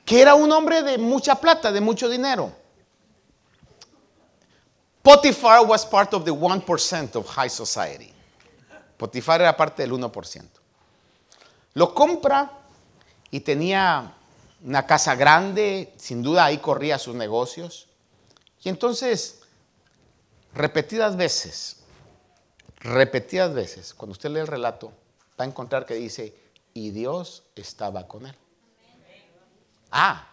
que 0.05 0.20
era 0.20 0.35
un 0.35 0.51
hombre 0.53 0.83
de 0.83 0.99
mucha 0.99 1.35
plata, 1.35 1.72
de 1.72 1.81
mucho 1.81 2.09
dinero. 2.09 2.53
Potifar 5.03 5.66
was 5.66 5.85
part 5.87 6.12
of 6.12 6.24
the 6.24 6.31
1% 6.31 7.16
of 7.16 7.26
high 7.26 7.49
society. 7.49 8.12
Potifar 9.01 9.40
era 9.40 9.57
parte 9.57 9.80
del 9.80 9.92
1%. 9.92 10.44
Lo 11.72 11.94
compra 11.94 12.53
y 13.30 13.40
tenía 13.40 14.12
una 14.62 14.84
casa 14.84 15.14
grande, 15.14 15.94
sin 15.96 16.22
duda 16.22 16.44
ahí 16.44 16.59
corría 16.59 16.98
sus 16.98 17.14
negocios. 17.14 17.88
Y 18.62 18.68
entonces, 18.68 19.40
repetidas 20.53 21.16
veces, 21.16 21.78
repetidas 22.80 23.55
veces, 23.55 23.94
cuando 23.94 24.12
usted 24.12 24.28
lee 24.28 24.40
el 24.40 24.46
relato, 24.46 24.92
va 25.40 25.46
a 25.46 25.48
encontrar 25.48 25.86
que 25.86 25.94
dice, 25.94 26.34
y 26.74 26.90
Dios 26.90 27.44
estaba 27.57 28.07
con 28.07 28.26
él. 28.26 28.34
Ah, 29.90 30.28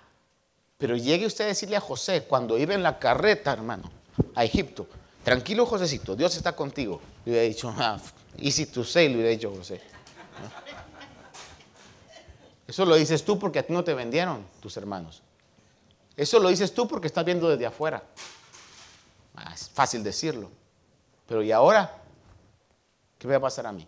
pero 0.77 0.97
llegue 0.97 1.25
usted 1.25 1.45
a 1.45 1.47
decirle 1.47 1.77
a 1.77 1.79
José, 1.79 2.25
cuando 2.25 2.57
iba 2.57 2.73
en 2.73 2.83
la 2.83 2.99
carreta, 2.99 3.53
hermano, 3.53 3.89
a 4.35 4.43
Egipto, 4.43 4.87
tranquilo 5.23 5.65
Josecito, 5.65 6.17
Dios 6.17 6.35
está 6.35 6.53
contigo. 6.53 6.99
Y 7.25 7.29
le 7.29 7.45
he 7.45 7.47
dicho, 7.47 7.73
ah, 7.77 7.97
Easy 8.39 8.65
to 8.67 8.83
say, 8.83 9.09
le 9.09 9.15
hubiera 9.15 9.31
dicho 9.31 9.51
José. 9.55 9.81
Eso 12.67 12.85
lo 12.85 12.95
dices 12.95 13.23
tú 13.23 13.39
porque 13.39 13.59
a 13.59 13.63
ti 13.63 13.73
no 13.73 13.83
te 13.83 13.93
vendieron 13.93 14.45
tus 14.61 14.75
hermanos. 14.77 15.23
Eso 16.15 16.39
lo 16.39 16.49
dices 16.49 16.73
tú 16.73 16.87
porque 16.87 17.07
estás 17.07 17.23
viendo 17.23 17.47
desde 17.49 17.65
afuera. 17.65 18.03
Ah, 19.35 19.51
es 19.53 19.69
fácil 19.69 20.03
decirlo. 20.03 20.49
Pero 21.27 21.43
¿y 21.43 21.51
ahora? 21.51 22.01
¿Qué 23.17 23.27
va 23.27 23.37
a 23.37 23.39
pasar 23.39 23.67
a 23.67 23.71
mí? 23.71 23.87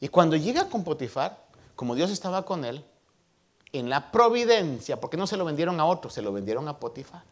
Y 0.00 0.08
cuando 0.08 0.36
llega 0.36 0.68
con 0.68 0.84
Potifar, 0.84 1.44
como 1.74 1.94
Dios 1.94 2.10
estaba 2.10 2.44
con 2.44 2.64
él, 2.64 2.84
en 3.72 3.90
la 3.90 4.10
providencia, 4.10 5.00
porque 5.00 5.16
no 5.16 5.26
se 5.26 5.36
lo 5.36 5.44
vendieron 5.44 5.80
a 5.80 5.84
otro, 5.84 6.10
se 6.10 6.22
lo 6.22 6.32
vendieron 6.32 6.68
a 6.68 6.78
Potifar. 6.78 7.22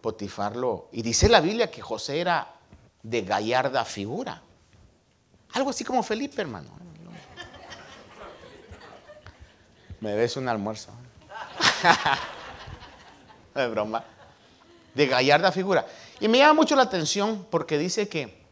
Potifar 0.00 0.54
lo... 0.54 0.88
Y 0.92 1.02
dice 1.02 1.28
la 1.28 1.40
Biblia 1.40 1.70
que 1.70 1.80
José 1.80 2.20
era 2.20 2.54
de 3.02 3.22
gallarda 3.22 3.84
figura. 3.84 4.42
Algo 5.54 5.70
así 5.70 5.84
como 5.84 6.02
Felipe, 6.02 6.40
hermano. 6.40 6.68
Me 10.00 10.14
ves 10.14 10.36
un 10.36 10.48
almuerzo. 10.48 10.90
de 13.54 13.68
broma. 13.68 14.04
De 14.94 15.06
gallarda 15.06 15.50
figura. 15.52 15.86
Y 16.20 16.28
me 16.28 16.38
llama 16.38 16.54
mucho 16.54 16.76
la 16.76 16.82
atención 16.82 17.46
porque 17.50 17.78
dice 17.78 18.08
que, 18.08 18.44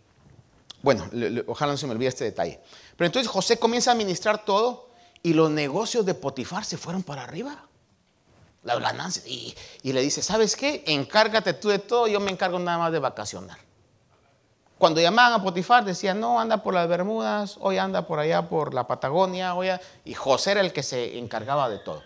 bueno, 0.80 1.08
ojalá 1.46 1.72
no 1.72 1.78
se 1.78 1.86
me 1.86 1.92
olvide 1.92 2.08
este 2.08 2.24
detalle. 2.24 2.60
Pero 2.96 3.06
entonces 3.06 3.30
José 3.30 3.58
comienza 3.58 3.90
a 3.90 3.94
administrar 3.94 4.44
todo 4.44 4.90
y 5.22 5.34
los 5.34 5.50
negocios 5.50 6.06
de 6.06 6.14
Potifar 6.14 6.64
se 6.64 6.76
fueron 6.76 7.02
para 7.02 7.24
arriba. 7.24 7.66
Y, 9.26 9.54
y 9.82 9.92
le 9.92 10.02
dice, 10.02 10.22
¿sabes 10.22 10.54
qué? 10.54 10.84
Encárgate 10.86 11.52
tú 11.54 11.68
de 11.68 11.80
todo, 11.80 12.06
yo 12.06 12.20
me 12.20 12.30
encargo 12.30 12.58
nada 12.60 12.78
más 12.78 12.92
de 12.92 13.00
vacacionar. 13.00 13.58
Cuando 14.82 15.00
llamaban 15.00 15.34
a 15.34 15.40
Potifar 15.44 15.84
decían, 15.84 16.18
no, 16.18 16.40
anda 16.40 16.60
por 16.60 16.74
las 16.74 16.88
Bermudas, 16.88 17.56
hoy 17.60 17.78
anda 17.78 18.04
por 18.04 18.18
allá 18.18 18.48
por 18.48 18.74
la 18.74 18.84
Patagonia, 18.84 19.54
hoy 19.54 19.68
y 20.04 20.12
José 20.12 20.50
era 20.50 20.60
el 20.60 20.72
que 20.72 20.82
se 20.82 21.18
encargaba 21.18 21.68
de 21.68 21.78
todo. 21.78 22.02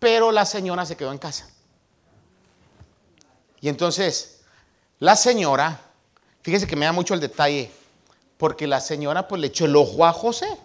Pero 0.00 0.32
la 0.32 0.44
señora 0.44 0.84
se 0.84 0.96
quedó 0.96 1.12
en 1.12 1.18
casa. 1.18 1.48
Y 3.60 3.68
entonces, 3.68 4.40
la 4.98 5.14
señora, 5.14 5.80
fíjese 6.42 6.66
que 6.66 6.74
me 6.74 6.84
da 6.84 6.90
mucho 6.90 7.14
el 7.14 7.20
detalle, 7.20 7.70
porque 8.38 8.66
la 8.66 8.80
señora 8.80 9.28
pues 9.28 9.40
le 9.40 9.46
echó 9.46 9.66
el 9.66 9.76
ojo 9.76 10.04
a 10.04 10.12
José, 10.12 10.58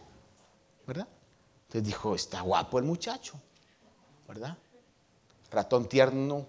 ¿verdad? 0.88 1.08
Entonces 1.68 1.84
dijo, 1.84 2.16
está 2.16 2.42
guapo 2.42 2.80
el 2.80 2.86
muchacho, 2.86 3.40
¿verdad? 4.28 4.58
Ratón 5.52 5.88
tierno 5.88 6.48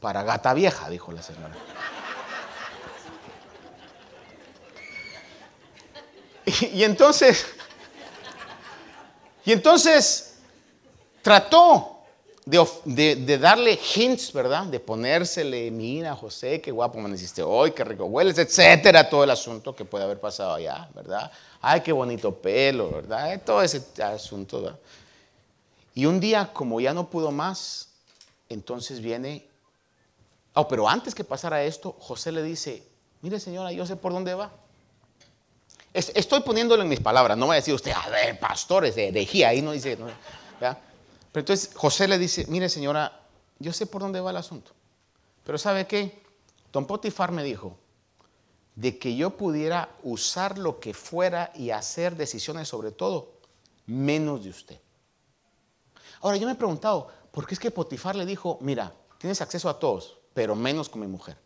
para 0.00 0.24
gata 0.24 0.52
vieja, 0.52 0.90
dijo 0.90 1.12
la 1.12 1.22
señora. 1.22 1.54
Y, 6.72 6.82
entonces, 6.82 7.46
y 9.44 9.52
entonces 9.52 10.38
trató 11.22 11.92
de, 12.44 13.38
darle 13.38 13.78
hints, 13.94 14.32
¿verdad? 14.32 14.66
De 14.66 14.80
ponérsele, 14.80 15.70
mira, 15.70 16.16
José, 16.16 16.60
qué 16.60 16.70
guapo 16.70 16.98
amaneciste 16.98 17.42
hoy, 17.42 17.70
qué 17.70 17.84
rico 17.84 18.06
hueles, 18.06 18.36
etcétera, 18.38 19.08
todo 19.08 19.24
el 19.24 19.30
asunto 19.30 19.74
que 19.74 19.84
puede 19.84 20.04
haber 20.04 20.18
pasado 20.18 20.54
allá, 20.54 20.88
¿verdad? 20.94 21.30
Ay, 21.60 21.80
qué 21.80 21.92
bonito 21.92 22.34
pelo, 22.34 22.90
¿verdad? 22.90 23.40
Todo 23.44 23.62
ese 23.62 23.80
asunto, 24.02 24.62
¿verdad? 24.62 24.78
Y 25.94 26.06
un 26.06 26.18
día, 26.18 26.50
como 26.52 26.80
ya 26.80 26.92
no 26.92 27.08
pudo 27.08 27.30
más, 27.30 27.88
entonces 28.48 29.00
viene, 29.00 29.46
oh, 30.54 30.66
pero 30.66 30.88
antes 30.88 31.14
que 31.14 31.22
pasara 31.22 31.62
esto, 31.62 31.94
José 32.00 32.32
le 32.32 32.42
dice, 32.42 32.82
mire 33.20 33.38
señora, 33.38 33.72
yo 33.72 33.86
sé 33.86 33.96
por 33.96 34.12
dónde 34.12 34.34
va. 34.34 34.50
Estoy 35.92 36.40
poniéndolo 36.40 36.82
en 36.82 36.88
mis 36.88 37.00
palabras, 37.00 37.36
no 37.36 37.48
va 37.48 37.54
a 37.54 37.56
decir 37.56 37.74
usted, 37.74 37.92
a 37.92 38.08
ver, 38.08 38.38
pastores 38.38 38.94
de 38.94 39.08
herejía, 39.08 39.48
ahí 39.48 39.60
no 39.60 39.72
dice, 39.72 39.96
¿verdad? 39.96 40.78
Pero 41.30 41.40
entonces 41.40 41.70
José 41.74 42.08
le 42.08 42.18
dice, 42.18 42.46
mire 42.48 42.68
señora, 42.70 43.20
yo 43.58 43.72
sé 43.72 43.86
por 43.86 44.00
dónde 44.00 44.20
va 44.20 44.30
el 44.30 44.38
asunto. 44.38 44.72
Pero 45.44 45.58
¿sabe 45.58 45.86
qué? 45.86 46.22
Don 46.72 46.86
Potifar 46.86 47.30
me 47.32 47.44
dijo 47.44 47.76
de 48.74 48.98
que 48.98 49.16
yo 49.16 49.36
pudiera 49.36 49.90
usar 50.02 50.56
lo 50.56 50.80
que 50.80 50.94
fuera 50.94 51.52
y 51.54 51.70
hacer 51.70 52.16
decisiones 52.16 52.68
sobre 52.68 52.90
todo, 52.90 53.34
menos 53.86 54.44
de 54.44 54.50
usted. 54.50 54.80
Ahora 56.22 56.38
yo 56.38 56.46
me 56.46 56.52
he 56.52 56.56
preguntado, 56.56 57.08
¿por 57.32 57.46
qué 57.46 57.54
es 57.54 57.60
que 57.60 57.70
Potifar 57.70 58.16
le 58.16 58.24
dijo, 58.24 58.56
mira, 58.62 58.94
tienes 59.18 59.42
acceso 59.42 59.68
a 59.68 59.78
todos, 59.78 60.16
pero 60.32 60.54
menos 60.56 60.88
con 60.88 61.02
mi 61.02 61.06
mujer? 61.06 61.36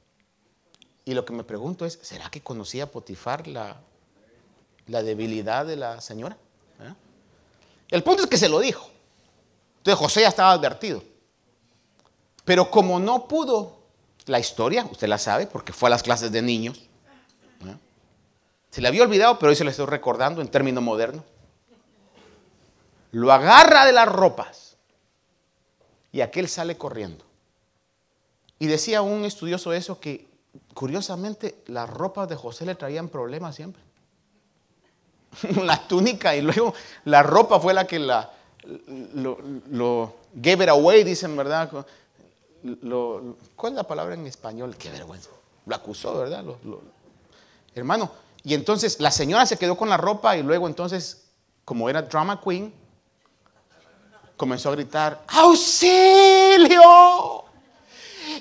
Y 1.05 1.14
lo 1.14 1.24
que 1.24 1.32
me 1.32 1.42
pregunto 1.42 1.84
es, 1.84 1.99
¿será 2.03 2.30
que 2.30 2.42
conocía 2.42 2.90
Potifar 2.90 3.49
la, 3.49 3.80
la 4.87 5.03
debilidad 5.03 5.66
de 5.66 5.76
la 5.76 6.01
señora? 6.01 6.37
¿Eh? 6.80 6.95
El 7.91 8.03
punto 8.03 8.24
es 8.24 8.28
que 8.28 8.37
se 8.37 8.49
lo 8.49 8.61
dijo. 8.61 8.91
Entonces 9.78 9.99
José 9.99 10.20
ya 10.22 10.28
estaba 10.28 10.53
advertido. 10.53 11.03
Pero 12.45 12.70
como 12.70 13.01
no 13.01 13.26
pudo, 13.26 13.76
la 14.26 14.39
historia, 14.39 14.87
usted 14.91 15.09
la 15.09 15.18
sabe, 15.18 15.47
porque 15.47 15.72
fue 15.72 15.89
a 15.89 15.91
las 15.91 16.03
clases 16.03 16.30
de 16.32 16.43
niños. 16.43 16.82
Se 18.70 18.82
le 18.82 18.89
había 18.89 19.05
olvidado, 19.05 19.39
pero 19.39 19.51
hoy 19.51 19.57
se 19.57 19.64
le 19.64 19.70
estoy 19.70 19.87
recordando 19.87 20.43
en 20.43 20.49
término 20.49 20.82
moderno. 20.82 21.24
Lo 23.11 23.32
agarra 23.32 23.87
de 23.87 23.93
las 23.93 24.07
ropas 24.07 24.76
y 26.12 26.20
aquel 26.20 26.49
sale 26.49 26.76
corriendo. 26.76 27.24
Y 28.59 28.66
decía 28.66 29.01
un 29.01 29.24
estudioso 29.24 29.72
eso 29.72 29.99
que 29.99 30.28
curiosamente 30.74 31.62
las 31.66 31.89
ropas 31.89 32.28
de 32.28 32.37
José 32.37 32.66
le 32.66 32.74
traían 32.74 33.09
problemas 33.09 33.55
siempre. 33.55 33.82
la 35.62 35.87
túnica 35.87 36.35
y 36.35 36.43
luego 36.43 36.74
la 37.05 37.22
ropa 37.22 37.61
fue 37.61 37.74
la 37.74 37.87
que 37.87 37.99
la, 37.99 38.31
lo, 39.14 39.39
lo 39.70 40.16
gave 40.35 40.64
it 40.64 40.70
away, 40.70 41.05
dicen, 41.05 41.37
¿verdad? 41.37 41.70
Lo, 42.62 43.37
¿Cuál 43.55 43.74
es 43.74 43.77
la 43.77 43.85
palabra 43.85 44.14
en 44.14 44.27
español? 44.27 44.77
Qué 44.77 44.91
vergüenza. 44.91 45.31
Lo 45.66 45.74
acusó, 45.74 46.16
¿verdad? 46.18 46.45
hermano, 47.74 48.11
y 48.43 48.55
entonces 48.55 49.01
la 49.01 49.11
señora 49.11 49.45
se 49.45 49.59
quedó 49.59 49.77
con 49.77 49.89
la 49.89 49.97
ropa 49.97 50.37
y 50.37 50.43
luego 50.43 50.66
entonces, 50.66 51.27
como 51.64 51.91
era 51.91 52.03
drama 52.03 52.41
queen, 52.41 52.72
comenzó 54.37 54.68
a 54.70 54.72
gritar, 54.72 55.24
¡auxilio! 55.29 56.81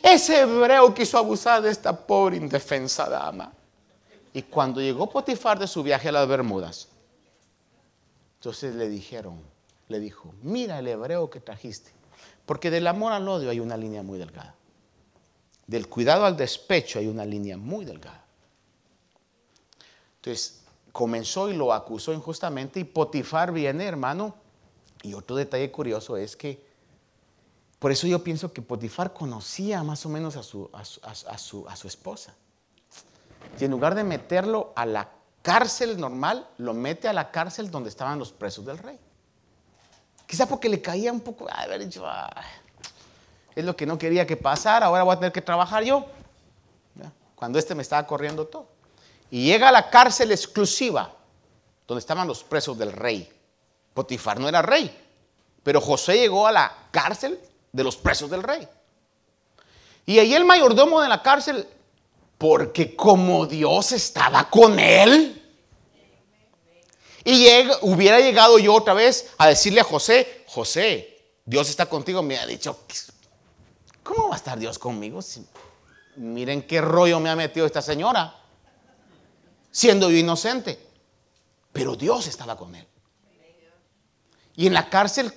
Ese 0.02 0.42
hebreo 0.42 0.94
quiso 0.94 1.18
abusar 1.18 1.62
de 1.62 1.72
esta 1.72 1.96
pobre 1.96 2.38
indefensa 2.38 3.10
dama. 3.10 3.52
Y 4.36 4.42
cuando 4.42 4.82
llegó 4.82 5.10
Potifar 5.10 5.58
de 5.58 5.66
su 5.66 5.82
viaje 5.82 6.10
a 6.10 6.12
las 6.12 6.28
Bermudas, 6.28 6.90
entonces 8.34 8.76
le 8.76 8.90
dijeron, 8.90 9.42
le 9.88 9.98
dijo, 10.02 10.36
mira 10.42 10.78
el 10.78 10.90
hebreo 10.90 11.30
que 11.30 11.40
trajiste. 11.40 11.92
Porque 12.46 12.70
del 12.70 12.86
amor 12.88 13.14
al 13.14 13.26
odio 13.30 13.50
hay 13.50 13.62
una 13.62 13.78
línea 13.78 14.04
muy 14.04 14.20
delgada. 14.20 14.54
Del 15.66 15.88
cuidado 15.88 16.26
al 16.26 16.36
despecho 16.36 17.00
hay 17.00 17.08
una 17.08 17.24
línea 17.24 17.56
muy 17.56 17.86
delgada. 17.86 18.26
Entonces, 20.18 20.66
comenzó 20.92 21.50
y 21.50 21.56
lo 21.56 21.72
acusó 21.72 22.12
injustamente 22.12 22.82
y 22.82 22.84
Potifar 22.84 23.54
viene, 23.54 23.86
hermano. 23.86 24.36
Y 25.02 25.14
otro 25.14 25.38
detalle 25.38 25.72
curioso 25.72 26.18
es 26.18 26.36
que, 26.36 26.62
por 27.80 27.90
eso 27.90 28.06
yo 28.06 28.22
pienso 28.22 28.52
que 28.52 28.62
Potifar 28.62 29.14
conocía 29.14 29.82
más 29.82 30.06
o 30.06 30.10
menos 30.10 30.36
a 30.36 30.44
su, 30.44 30.70
a 30.74 30.84
su, 31.38 31.66
a 31.70 31.76
su 31.78 31.88
esposa. 31.88 32.36
Y 33.60 33.66
en 33.66 33.72
lugar 33.72 33.96
de 33.96 34.04
meterlo 34.04 34.74
a 34.76 34.86
la 34.86 35.10
cárcel 35.42 36.00
normal, 36.00 36.48
lo 36.58 36.74
mete 36.74 37.08
a 37.08 37.14
la 37.14 37.32
cárcel 37.32 37.72
donde 37.72 37.90
estaban 37.90 38.20
los 38.20 38.32
presos 38.32 38.66
del 38.66 38.78
rey. 38.78 39.00
Quizá 40.26 40.48
porque 40.48 40.68
le 40.68 40.82
caía 40.82 41.12
un 41.12 41.22
poco, 41.22 41.48
dicho, 41.80 42.04
es 43.56 43.64
lo 43.64 43.76
que 43.76 43.86
no 43.86 43.98
quería 43.98 44.26
que 44.26 44.36
pasara, 44.36 44.88
ahora 44.88 45.04
voy 45.04 45.14
a 45.14 45.20
tener 45.20 45.32
que 45.32 45.42
trabajar 45.42 45.84
yo. 45.84 46.06
Cuando 47.36 47.60
este 47.60 47.76
me 47.76 47.82
estaba 47.82 48.08
corriendo 48.08 48.46
todo. 48.48 48.68
Y 49.30 49.46
llega 49.46 49.70
a 49.70 49.72
la 49.72 49.90
cárcel 49.90 50.32
exclusiva, 50.32 51.14
donde 51.88 52.00
estaban 52.00 52.28
los 52.28 52.44
presos 52.44 52.78
del 52.78 52.92
rey. 52.92 53.32
Potifar 53.94 54.40
no 54.40 54.50
era 54.50 54.62
rey, 54.62 54.96
pero 55.64 55.80
José 55.80 56.18
llegó 56.18 56.48
a 56.48 56.52
la 56.52 56.74
cárcel 56.92 57.40
de 57.72 57.84
los 57.84 57.98
presos 57.98 58.30
del 58.30 58.44
rey. 58.44 58.68
Y 60.06 60.20
ahí 60.20 60.34
el 60.34 60.46
mayordomo 60.46 61.02
de 61.02 61.10
la 61.10 61.22
cárcel, 61.22 61.68
porque 62.38 62.96
como 62.96 63.46
Dios 63.46 63.92
estaba 63.92 64.50
con 64.50 64.80
él, 64.80 65.42
y 67.28 67.48
hubiera 67.82 68.20
llegado 68.20 68.60
yo 68.60 68.76
otra 68.76 68.94
vez 68.94 69.32
a 69.40 69.48
decirle 69.48 69.82
a 69.82 69.84
José, 69.84 70.46
José, 70.46 71.34
Dios 71.44 71.68
está 71.70 71.88
contigo. 71.88 72.22
Me 72.22 72.38
ha 72.38 72.46
dicho, 72.46 72.82
¿cómo 74.04 74.30
va 74.30 74.36
a 74.36 74.38
estar 74.38 74.58
Dios 74.60 74.78
conmigo? 74.78 75.20
miren 76.18 76.62
qué 76.66 76.80
rollo 76.82 77.20
me 77.20 77.30
ha 77.30 77.36
metido 77.36 77.66
esta 77.66 77.82
señora, 77.82 78.36
siendo 79.72 80.12
yo 80.12 80.18
inocente. 80.18 80.80
Pero 81.74 81.96
Dios 81.96 82.28
estaba 82.28 82.56
con 82.56 82.76
él. 82.76 82.88
Y 84.56 84.68
en 84.68 84.74
la 84.74 84.88
cárcel 84.90 85.34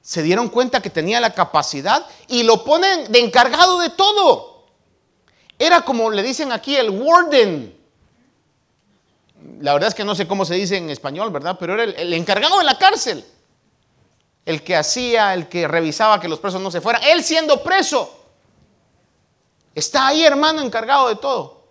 se 0.00 0.22
dieron 0.22 0.48
cuenta 0.48 0.80
que 0.80 0.88
tenía 0.88 1.20
la 1.20 1.34
capacidad 1.34 2.06
y 2.28 2.44
lo 2.44 2.64
ponen 2.64 3.10
de 3.10 3.18
encargado 3.18 3.80
de 3.80 3.90
todo. 3.90 4.53
Era 5.58 5.82
como 5.82 6.10
le 6.10 6.22
dicen 6.22 6.52
aquí 6.52 6.76
el 6.76 6.90
warden 6.90 7.84
la 9.60 9.74
verdad 9.74 9.88
es 9.88 9.94
que 9.94 10.04
no 10.04 10.14
sé 10.14 10.26
cómo 10.26 10.44
se 10.44 10.54
dice 10.54 10.76
en 10.76 10.90
español, 10.90 11.30
¿verdad? 11.30 11.56
Pero 11.58 11.74
era 11.74 11.84
el, 11.84 12.12
encargado 12.14 12.58
de 12.58 12.64
la 12.64 12.78
cárcel. 12.78 13.24
El 14.46 14.62
que 14.62 14.76
hacía, 14.76 15.34
el 15.34 15.48
que 15.48 15.68
revisaba 15.68 16.20
que 16.20 16.28
los 16.28 16.38
presos 16.38 16.60
no 16.60 16.70
se 16.70 16.80
fueran. 16.80 17.02
Él 17.04 17.22
siendo 17.22 17.62
preso. 17.62 18.24
Está 19.74 20.08
ahí, 20.08 20.24
hermano, 20.24 20.62
encargado 20.62 21.08
de 21.08 21.16
todo. 21.16 21.64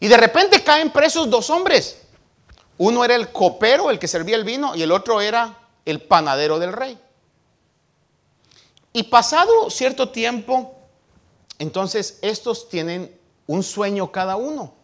Y 0.00 0.08
de 0.08 0.16
repente 0.16 0.62
caen 0.62 0.90
presos 0.90 1.28
dos 1.28 1.50
hombres. 1.50 1.98
Uno 2.78 3.04
era 3.04 3.14
el 3.14 3.30
copero, 3.30 3.90
el 3.90 3.98
que 3.98 4.08
servía 4.08 4.36
el 4.36 4.44
vino, 4.44 4.74
y 4.74 4.82
el 4.82 4.92
otro 4.92 5.20
era 5.20 5.58
el 5.84 6.00
panadero 6.00 6.58
del 6.58 6.72
rey. 6.72 6.98
Y 8.92 9.04
pasado 9.04 9.70
cierto 9.70 10.10
tiempo, 10.10 10.76
entonces 11.62 12.18
estos 12.22 12.68
tienen 12.68 13.18
un 13.46 13.62
sueño 13.62 14.12
cada 14.12 14.36
uno 14.36 14.74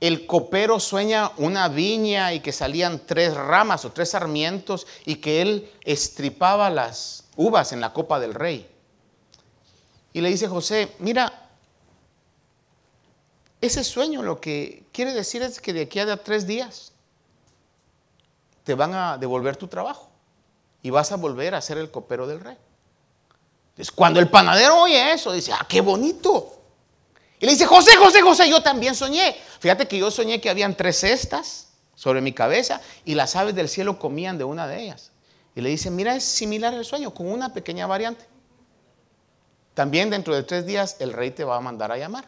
el 0.00 0.26
copero 0.26 0.78
sueña 0.78 1.32
una 1.38 1.68
viña 1.68 2.32
y 2.32 2.40
que 2.40 2.52
salían 2.52 3.04
tres 3.04 3.34
ramas 3.34 3.84
o 3.84 3.90
tres 3.90 4.10
sarmientos 4.10 4.86
y 5.04 5.16
que 5.16 5.42
él 5.42 5.72
estripaba 5.84 6.70
las 6.70 7.24
uvas 7.36 7.72
en 7.72 7.80
la 7.80 7.92
copa 7.92 8.20
del 8.20 8.34
rey. 8.34 8.68
Y 10.12 10.20
le 10.20 10.28
dice 10.28 10.46
José, 10.46 10.94
mira, 11.00 11.48
ese 13.60 13.82
sueño 13.82 14.22
lo 14.22 14.40
que 14.40 14.84
quiere 14.92 15.12
decir 15.12 15.42
es 15.42 15.60
que 15.60 15.72
de 15.72 15.82
aquí 15.82 15.98
a 15.98 16.16
tres 16.16 16.46
días 16.46 16.92
te 18.62 18.74
van 18.74 18.94
a 18.94 19.18
devolver 19.18 19.56
tu 19.56 19.66
trabajo 19.66 20.10
y 20.80 20.90
vas 20.90 21.10
a 21.10 21.16
volver 21.16 21.56
a 21.56 21.60
ser 21.60 21.78
el 21.78 21.90
copero 21.90 22.28
del 22.28 22.40
rey. 22.40 22.56
Entonces, 23.78 23.92
cuando 23.92 24.18
el 24.18 24.28
panadero 24.28 24.82
oye 24.82 25.12
eso, 25.12 25.30
dice, 25.30 25.52
ah, 25.52 25.64
qué 25.68 25.80
bonito. 25.80 26.52
Y 27.38 27.46
le 27.46 27.52
dice, 27.52 27.64
José, 27.64 27.96
José, 27.96 28.22
José, 28.22 28.50
yo 28.50 28.60
también 28.60 28.96
soñé. 28.96 29.36
Fíjate 29.60 29.86
que 29.86 29.96
yo 29.96 30.10
soñé 30.10 30.40
que 30.40 30.50
habían 30.50 30.76
tres 30.76 30.98
cestas 30.98 31.68
sobre 31.94 32.20
mi 32.20 32.32
cabeza 32.32 32.80
y 33.04 33.14
las 33.14 33.36
aves 33.36 33.54
del 33.54 33.68
cielo 33.68 34.00
comían 34.00 34.36
de 34.36 34.42
una 34.42 34.66
de 34.66 34.82
ellas. 34.82 35.12
Y 35.54 35.60
le 35.60 35.70
dice, 35.70 35.92
mira, 35.92 36.16
es 36.16 36.24
similar 36.24 36.74
el 36.74 36.84
sueño, 36.84 37.14
con 37.14 37.30
una 37.30 37.52
pequeña 37.52 37.86
variante. 37.86 38.26
También 39.74 40.10
dentro 40.10 40.34
de 40.34 40.42
tres 40.42 40.66
días 40.66 40.96
el 40.98 41.12
rey 41.12 41.30
te 41.30 41.44
va 41.44 41.56
a 41.56 41.60
mandar 41.60 41.92
a 41.92 41.98
llamar, 41.98 42.24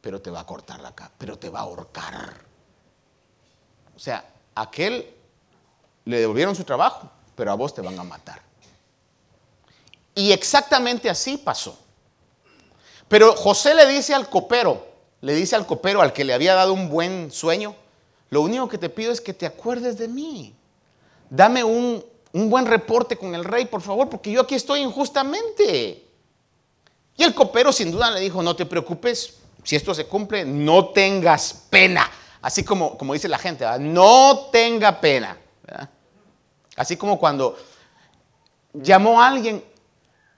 pero 0.00 0.20
te 0.20 0.32
va 0.32 0.40
a 0.40 0.46
cortar 0.46 0.80
la 0.80 0.92
cara, 0.92 1.12
pero 1.16 1.38
te 1.38 1.50
va 1.50 1.60
a 1.60 1.62
ahorcar. 1.62 2.34
O 3.94 3.98
sea, 4.00 4.28
aquel 4.56 5.14
le 6.04 6.18
devolvieron 6.18 6.56
su 6.56 6.64
trabajo, 6.64 7.08
pero 7.36 7.52
a 7.52 7.54
vos 7.54 7.72
te 7.72 7.80
van 7.80 7.96
a 7.96 8.02
matar. 8.02 8.42
Y 10.14 10.32
exactamente 10.32 11.10
así 11.10 11.36
pasó. 11.36 11.78
Pero 13.08 13.34
José 13.34 13.74
le 13.74 13.86
dice 13.86 14.14
al 14.14 14.28
copero, 14.28 14.86
le 15.20 15.34
dice 15.34 15.56
al 15.56 15.66
copero, 15.66 16.00
al 16.00 16.12
que 16.12 16.24
le 16.24 16.34
había 16.34 16.54
dado 16.54 16.72
un 16.72 16.88
buen 16.88 17.30
sueño, 17.30 17.74
lo 18.30 18.42
único 18.42 18.68
que 18.68 18.78
te 18.78 18.88
pido 18.88 19.12
es 19.12 19.20
que 19.20 19.34
te 19.34 19.46
acuerdes 19.46 19.98
de 19.98 20.08
mí. 20.08 20.54
Dame 21.30 21.62
un, 21.64 22.04
un 22.32 22.50
buen 22.50 22.66
reporte 22.66 23.16
con 23.16 23.34
el 23.34 23.44
rey, 23.44 23.66
por 23.66 23.80
favor, 23.80 24.08
porque 24.08 24.30
yo 24.30 24.40
aquí 24.42 24.54
estoy 24.54 24.80
injustamente. 24.80 26.04
Y 27.16 27.22
el 27.22 27.34
copero 27.34 27.72
sin 27.72 27.90
duda 27.90 28.10
le 28.10 28.20
dijo, 28.20 28.42
no 28.42 28.56
te 28.56 28.66
preocupes, 28.66 29.34
si 29.62 29.76
esto 29.76 29.94
se 29.94 30.06
cumple, 30.06 30.44
no 30.44 30.88
tengas 30.88 31.66
pena. 31.70 32.10
Así 32.42 32.64
como, 32.64 32.98
como 32.98 33.14
dice 33.14 33.28
la 33.28 33.38
gente, 33.38 33.64
no 33.80 34.48
tenga 34.52 35.00
pena. 35.00 35.38
Así 36.76 36.96
como 36.96 37.18
cuando 37.18 37.56
llamó 38.72 39.22
a 39.22 39.28
alguien, 39.28 39.64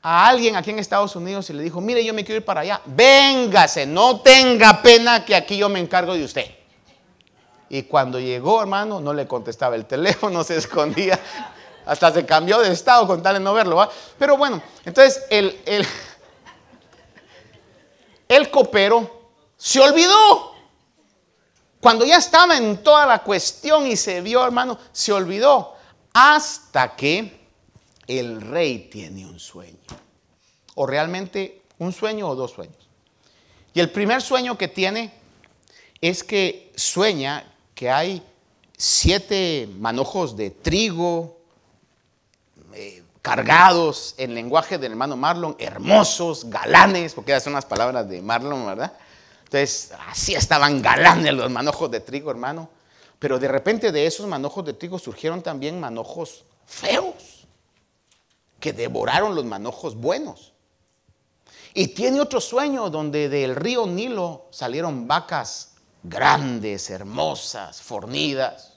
a 0.09 0.29
alguien 0.29 0.55
aquí 0.55 0.71
en 0.71 0.79
Estados 0.79 1.17
Unidos 1.17 1.51
y 1.51 1.53
le 1.53 1.65
dijo, 1.65 1.81
mire, 1.81 2.05
yo 2.05 2.15
me 2.15 2.25
quiero 2.25 2.39
ir 2.39 2.45
para 2.45 2.61
allá, 2.61 2.81
véngase, 2.85 3.87
no 3.87 4.21
tenga 4.21 4.81
pena 4.81 5.25
que 5.25 5.35
aquí 5.35 5.57
yo 5.57 5.69
me 5.69 5.81
encargo 5.81 6.15
de 6.15 6.23
usted. 6.23 6.47
Y 7.69 7.83
cuando 7.83 8.21
llegó, 8.21 8.61
hermano, 8.61 9.01
no 9.01 9.13
le 9.13 9.27
contestaba 9.27 9.75
el 9.75 9.85
teléfono, 9.89 10.45
se 10.45 10.59
escondía, 10.59 11.19
hasta 11.85 12.13
se 12.13 12.25
cambió 12.25 12.61
de 12.61 12.71
estado 12.71 13.05
con 13.05 13.21
tal 13.21 13.35
de 13.35 13.41
no 13.41 13.53
verlo. 13.53 13.91
Pero 14.17 14.37
bueno, 14.37 14.63
entonces 14.85 15.25
el, 15.29 15.61
el, 15.67 15.85
el 18.29 18.51
copero 18.53 19.33
se 19.57 19.81
olvidó. 19.81 20.55
Cuando 21.81 22.05
ya 22.05 22.19
estaba 22.19 22.57
en 22.57 22.81
toda 22.81 23.07
la 23.07 23.25
cuestión 23.25 23.89
y 23.89 23.97
se 23.97 24.21
vio, 24.21 24.45
hermano, 24.45 24.79
se 24.93 25.13
olvidó. 25.13 25.75
Hasta 26.13 26.95
que 26.95 27.36
el 28.07 28.41
rey 28.41 28.89
tiene 28.91 29.27
un 29.27 29.39
sueño. 29.39 29.79
O 30.75 30.87
realmente 30.87 31.63
un 31.79 31.93
sueño 31.93 32.29
o 32.29 32.35
dos 32.35 32.53
sueños. 32.53 32.89
Y 33.75 33.81
el 33.81 33.91
primer 33.91 34.23
sueño 34.23 34.57
que 34.57 34.69
tiene 34.69 35.13
es 36.01 36.25
que 36.25 36.73
sueña 36.77 37.53
que 37.75 37.91
hay 37.91 38.23
siete 38.77 39.69
manojos 39.79 40.37
de 40.37 40.51
trigo 40.51 41.39
eh, 42.75 43.03
cargados 43.23 44.15
en 44.19 44.35
lenguaje 44.35 44.79
del 44.79 44.93
hermano 44.93 45.17
Marlon, 45.17 45.57
hermosos, 45.59 46.49
galanes, 46.49 47.15
porque 47.15 47.33
esas 47.33 47.45
son 47.45 47.55
las 47.55 47.65
palabras 47.65 48.09
de 48.09 48.23
Marlon, 48.23 48.67
¿verdad? 48.67 48.93
Entonces, 49.45 49.93
así 50.09 50.35
estaban 50.35 50.81
galanes 50.81 51.35
los 51.35 51.51
manojos 51.51 51.91
de 51.91 52.01
trigo, 52.01 52.31
hermano. 52.31 52.69
Pero 53.19 53.39
de 53.39 53.49
repente 53.49 53.93
de 53.93 54.07
esos 54.07 54.27
manojos 54.27 54.65
de 54.65 54.75
trigo 54.75 54.99
surgieron 54.99 55.43
también 55.43 55.81
manojos 55.81 56.45
feos, 56.67 57.36
que 58.61 58.73
devoraron 58.73 59.35
los 59.35 59.45
manojos 59.45 59.97
buenos. 59.97 60.55
Y 61.75 61.89
tiene 61.89 62.21
otro 62.21 62.41
sueño 62.41 62.89
donde 62.89 63.29
del 63.29 63.55
río 63.55 63.87
Nilo 63.87 64.47
salieron 64.51 65.07
vacas 65.07 65.75
grandes, 66.03 66.89
hermosas, 66.91 67.83
fornidas, 67.83 68.75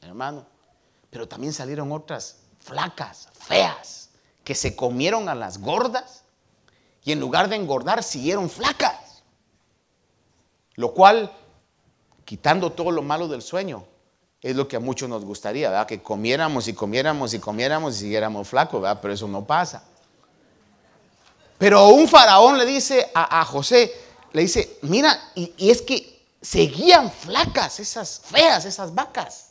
hermano. 0.00 0.46
Pero 1.10 1.28
también 1.28 1.52
salieron 1.52 1.92
otras 1.92 2.38
flacas, 2.58 3.28
feas, 3.34 4.10
que 4.44 4.54
se 4.54 4.74
comieron 4.74 5.28
a 5.28 5.34
las 5.34 5.58
gordas 5.58 6.24
y 7.04 7.12
en 7.12 7.20
lugar 7.20 7.48
de 7.48 7.56
engordar 7.56 8.02
siguieron 8.02 8.48
flacas. 8.48 9.22
Lo 10.74 10.94
cual, 10.94 11.30
quitando 12.24 12.72
todo 12.72 12.90
lo 12.90 13.02
malo 13.02 13.28
del 13.28 13.42
sueño, 13.42 13.84
es 14.42 14.56
lo 14.56 14.66
que 14.66 14.76
a 14.76 14.80
muchos 14.80 15.08
nos 15.08 15.24
gustaría, 15.24 15.70
¿verdad? 15.70 15.86
Que 15.86 16.02
comiéramos 16.02 16.66
y 16.66 16.72
comiéramos 16.72 17.32
y 17.32 17.38
comiéramos 17.38 17.94
y 17.94 17.98
siguiéramos 18.00 18.48
flacos, 18.48 18.82
¿verdad? 18.82 18.98
Pero 19.00 19.14
eso 19.14 19.28
no 19.28 19.44
pasa. 19.44 19.84
Pero 21.58 21.88
un 21.90 22.08
faraón 22.08 22.58
le 22.58 22.66
dice 22.66 23.08
a, 23.14 23.44
José, 23.44 23.92
le 24.32 24.42
dice, 24.42 24.78
mira, 24.82 25.30
y, 25.36 25.70
es 25.70 25.80
que 25.82 26.26
seguían 26.40 27.08
flacas 27.12 27.78
esas 27.78 28.20
feas, 28.24 28.64
esas 28.64 28.92
vacas. 28.92 29.50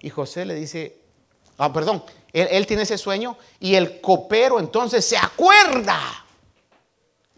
Y 0.00 0.10
José 0.10 0.44
le 0.44 0.54
dice, 0.54 0.98
ah, 1.56 1.72
perdón, 1.72 2.04
él, 2.34 2.48
él 2.50 2.66
tiene 2.66 2.82
ese 2.82 2.98
sueño 2.98 3.38
y 3.60 3.76
el 3.76 4.02
copero 4.02 4.60
entonces 4.60 5.06
se 5.06 5.16
acuerda 5.16 5.98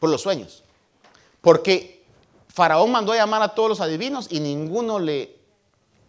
por 0.01 0.11
los 0.11 0.22
sueños. 0.22 0.64
Porque 1.41 2.05
Faraón 2.49 2.91
mandó 2.91 3.12
a 3.12 3.16
llamar 3.16 3.43
a 3.43 3.55
todos 3.55 3.68
los 3.68 3.81
adivinos 3.81 4.27
y 4.29 4.41
ninguno 4.41 4.99
le, 4.99 5.36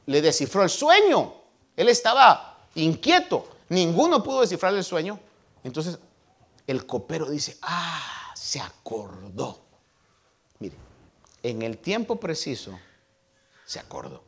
le 0.08 0.22
descifró 0.22 0.64
el 0.64 0.70
sueño. 0.70 1.34
Él 1.76 1.90
estaba 1.90 2.66
inquieto. 2.76 3.48
Ninguno 3.70 4.24
pudo 4.24 4.42
descifrar 4.42 4.74
el 4.74 4.84
sueño. 4.84 5.20
Entonces 5.64 6.00
el 6.66 6.86
copero 6.86 7.30
dice, 7.30 7.58
ah, 7.62 8.34
se 8.36 8.60
acordó. 8.60 9.60
Mire, 10.60 10.76
en 11.44 11.62
el 11.62 11.78
tiempo 11.78 12.20
preciso 12.20 12.78
se 13.66 13.80
acordó. 13.80 14.24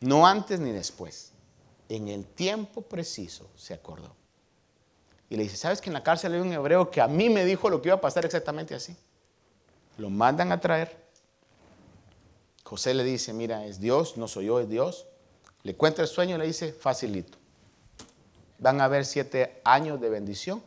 No 0.00 0.26
antes 0.26 0.60
ni 0.60 0.72
después. 0.72 1.32
En 1.88 2.08
el 2.08 2.24
tiempo 2.24 2.82
preciso 2.82 3.50
se 3.56 3.74
acordó. 3.74 4.14
Y 5.28 5.36
le 5.36 5.44
dice, 5.44 5.56
¿sabes 5.56 5.80
que 5.80 5.90
en 5.90 5.94
la 5.94 6.02
cárcel 6.02 6.34
hay 6.34 6.40
un 6.40 6.52
hebreo 6.52 6.90
que 6.90 7.00
a 7.00 7.08
mí 7.08 7.28
me 7.28 7.44
dijo 7.44 7.68
lo 7.70 7.82
que 7.82 7.88
iba 7.88 7.96
a 7.96 8.00
pasar 8.00 8.24
exactamente 8.24 8.74
así? 8.74 8.96
Lo 9.96 10.10
mandan 10.10 10.52
a 10.52 10.60
traer. 10.60 11.01
José 12.72 12.94
le 12.94 13.04
dice, 13.04 13.34
mira, 13.34 13.66
es 13.66 13.80
Dios, 13.80 14.16
no 14.16 14.26
soy 14.26 14.46
yo, 14.46 14.58
es 14.58 14.66
Dios. 14.66 15.04
Le 15.62 15.76
cuenta 15.76 16.00
el 16.00 16.08
sueño 16.08 16.36
y 16.36 16.38
le 16.38 16.46
dice, 16.46 16.72
facilito. 16.72 17.36
Van 18.58 18.80
a 18.80 18.84
haber 18.84 19.04
siete 19.04 19.60
años 19.62 20.00
de 20.00 20.08
bendición 20.08 20.62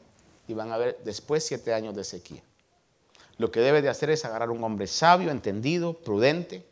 y 0.47 0.53
van 0.53 0.71
a 0.71 0.75
haber 0.75 0.99
después 1.03 1.43
siete 1.43 1.73
años 1.73 1.95
de 1.95 2.03
sequía. 2.03 2.43
Lo 3.39 3.49
que 3.49 3.59
debe 3.59 3.81
de 3.81 3.89
hacer 3.89 4.11
es 4.11 4.23
agarrar 4.23 4.51
un 4.51 4.63
hombre 4.63 4.85
sabio, 4.85 5.31
entendido, 5.31 5.93
prudente, 5.93 6.63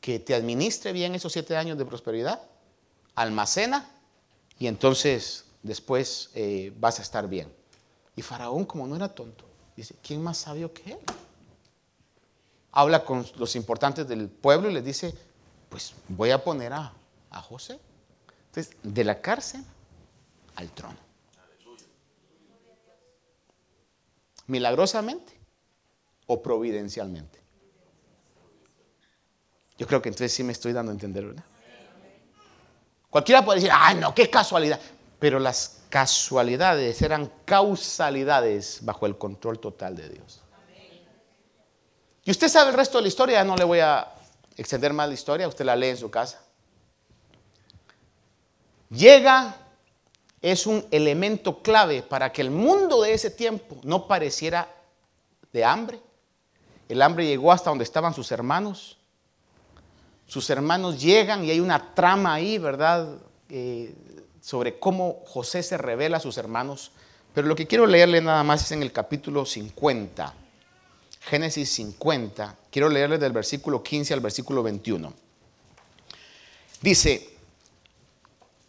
que 0.00 0.18
te 0.18 0.34
administre 0.34 0.94
bien 0.94 1.14
esos 1.14 1.34
siete 1.34 1.54
años 1.58 1.76
de 1.76 1.84
prosperidad, 1.84 2.40
almacena 3.16 3.90
y 4.58 4.68
entonces 4.68 5.44
después 5.62 6.30
eh, 6.32 6.72
vas 6.78 6.98
a 6.98 7.02
estar 7.02 7.28
bien. 7.28 7.52
Y 8.16 8.22
Faraón, 8.22 8.64
como 8.64 8.86
no 8.86 8.96
era 8.96 9.14
tonto, 9.14 9.44
dice, 9.76 9.96
¿quién 10.02 10.22
más 10.22 10.38
sabio 10.38 10.72
que 10.72 10.92
él? 10.92 10.98
Habla 12.72 13.04
con 13.04 13.26
los 13.36 13.56
importantes 13.56 14.06
del 14.06 14.28
pueblo 14.28 14.70
y 14.70 14.74
les 14.74 14.84
dice, 14.84 15.14
pues 15.68 15.94
voy 16.08 16.30
a 16.30 16.42
poner 16.42 16.72
a, 16.72 16.92
José. 17.42 17.78
Entonces, 18.48 18.76
de 18.82 19.04
la 19.04 19.20
cárcel 19.20 19.64
al 20.56 20.70
trono. 20.70 20.98
Milagrosamente 24.46 25.38
o 26.26 26.42
providencialmente. 26.42 27.38
Yo 29.78 29.86
creo 29.86 30.02
que 30.02 30.08
entonces 30.08 30.32
sí 30.32 30.42
me 30.42 30.52
estoy 30.52 30.72
dando 30.72 30.90
a 30.90 30.94
entender, 30.94 31.24
¿verdad? 31.24 31.44
Cualquiera 33.08 33.44
puede 33.44 33.60
decir, 33.60 33.72
ay, 33.74 33.96
no, 33.96 34.14
qué 34.14 34.28
casualidad. 34.28 34.80
Pero 35.18 35.38
las 35.38 35.82
casualidades 35.88 37.00
eran 37.02 37.30
causalidades 37.44 38.80
bajo 38.82 39.06
el 39.06 39.18
control 39.18 39.58
total 39.58 39.96
de 39.96 40.08
Dios. 40.08 40.39
Y 42.30 42.32
usted 42.32 42.46
sabe 42.46 42.70
el 42.70 42.76
resto 42.76 42.98
de 42.98 43.02
la 43.02 43.08
historia, 43.08 43.38
ya 43.40 43.44
no 43.44 43.56
le 43.56 43.64
voy 43.64 43.80
a 43.80 44.06
extender 44.56 44.92
más 44.92 45.08
la 45.08 45.14
historia, 45.14 45.48
usted 45.48 45.64
la 45.64 45.74
lee 45.74 45.88
en 45.88 45.96
su 45.96 46.12
casa. 46.12 46.40
Llega, 48.88 49.56
es 50.40 50.64
un 50.64 50.86
elemento 50.92 51.60
clave 51.60 52.02
para 52.02 52.30
que 52.30 52.40
el 52.42 52.52
mundo 52.52 53.02
de 53.02 53.14
ese 53.14 53.32
tiempo 53.32 53.78
no 53.82 54.06
pareciera 54.06 54.72
de 55.52 55.64
hambre. 55.64 55.98
El 56.88 57.02
hambre 57.02 57.26
llegó 57.26 57.50
hasta 57.50 57.68
donde 57.68 57.82
estaban 57.82 58.14
sus 58.14 58.30
hermanos. 58.30 58.96
Sus 60.28 60.48
hermanos 60.50 61.00
llegan 61.00 61.44
y 61.44 61.50
hay 61.50 61.58
una 61.58 61.96
trama 61.96 62.34
ahí, 62.34 62.58
¿verdad? 62.58 63.08
Eh, 63.48 63.92
sobre 64.40 64.78
cómo 64.78 65.24
José 65.26 65.64
se 65.64 65.76
revela 65.76 66.18
a 66.18 66.20
sus 66.20 66.38
hermanos. 66.38 66.92
Pero 67.34 67.48
lo 67.48 67.56
que 67.56 67.66
quiero 67.66 67.88
leerle 67.88 68.20
nada 68.20 68.44
más 68.44 68.62
es 68.62 68.70
en 68.70 68.82
el 68.82 68.92
capítulo 68.92 69.44
50 69.44 70.34
Génesis 71.20 71.70
50. 71.70 72.56
Quiero 72.70 72.88
leerle 72.88 73.18
del 73.18 73.32
versículo 73.32 73.82
15 73.82 74.14
al 74.14 74.20
versículo 74.20 74.62
21. 74.62 75.12
Dice, 76.80 77.30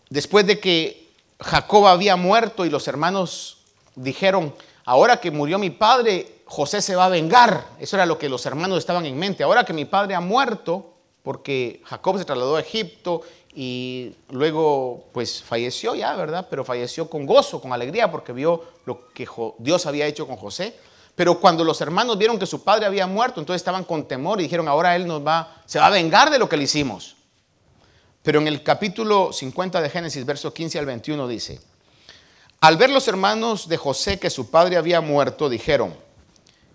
después 0.09 0.45
de 0.45 0.59
que 0.59 1.07
Jacob 1.39 1.87
había 1.87 2.15
muerto 2.15 2.65
y 2.65 2.69
los 2.69 2.87
hermanos 2.87 3.57
dijeron, 3.95 4.53
ahora 4.85 5.19
que 5.19 5.31
murió 5.31 5.57
mi 5.57 5.69
padre, 5.69 6.41
José 6.45 6.81
se 6.81 6.95
va 6.95 7.05
a 7.05 7.09
vengar. 7.09 7.65
Eso 7.79 7.95
era 7.95 8.05
lo 8.05 8.17
que 8.17 8.27
los 8.27 8.45
hermanos 8.45 8.77
estaban 8.79 9.05
en 9.05 9.17
mente. 9.17 9.43
Ahora 9.43 9.63
que 9.63 9.73
mi 9.73 9.85
padre 9.85 10.15
ha 10.15 10.19
muerto, 10.19 10.93
porque 11.23 11.81
Jacob 11.85 12.17
se 12.17 12.25
trasladó 12.25 12.57
a 12.57 12.61
Egipto 12.61 13.21
y 13.55 14.13
luego 14.29 15.05
pues 15.13 15.41
falleció 15.41 15.95
ya, 15.95 16.15
¿verdad? 16.15 16.47
Pero 16.49 16.65
falleció 16.65 17.09
con 17.09 17.25
gozo, 17.25 17.61
con 17.61 17.71
alegría, 17.71 18.11
porque 18.11 18.33
vio 18.33 18.63
lo 18.85 19.13
que 19.13 19.27
Dios 19.59 19.85
había 19.85 20.07
hecho 20.07 20.27
con 20.27 20.35
José. 20.35 20.75
Pero 21.22 21.39
cuando 21.39 21.63
los 21.63 21.80
hermanos 21.82 22.17
vieron 22.17 22.39
que 22.39 22.47
su 22.47 22.63
padre 22.63 22.88
había 22.88 23.05
muerto, 23.05 23.39
entonces 23.39 23.61
estaban 23.61 23.84
con 23.84 24.07
temor 24.07 24.39
y 24.39 24.45
dijeron, 24.45 24.67
ahora 24.67 24.95
él 24.95 25.05
nos 25.05 25.24
va, 25.24 25.61
se 25.67 25.78
va 25.78 25.86
a 25.86 25.91
vengar 25.91 26.32
de 26.32 26.39
lo 26.39 26.49
que 26.49 26.57
le 26.57 26.63
hicimos. 26.63 27.15
Pero 28.24 28.39
en 28.41 28.47
el 28.47 28.63
capítulo 28.63 29.32
50 29.32 29.82
de 29.82 29.89
Génesis, 29.91 30.26
verso 30.26 30.51
15 30.51 30.80
al 30.80 30.88
21 30.88 31.28
dice, 31.28 31.61
al 32.59 32.76
ver 32.76 32.89
los 32.89 33.07
hermanos 33.07 33.67
de 33.67 33.78
José 33.78 34.17
que 34.17 34.32
su 34.32 34.49
padre 34.49 34.78
había 34.78 34.99
muerto, 34.99 35.47
dijeron, 35.47 35.95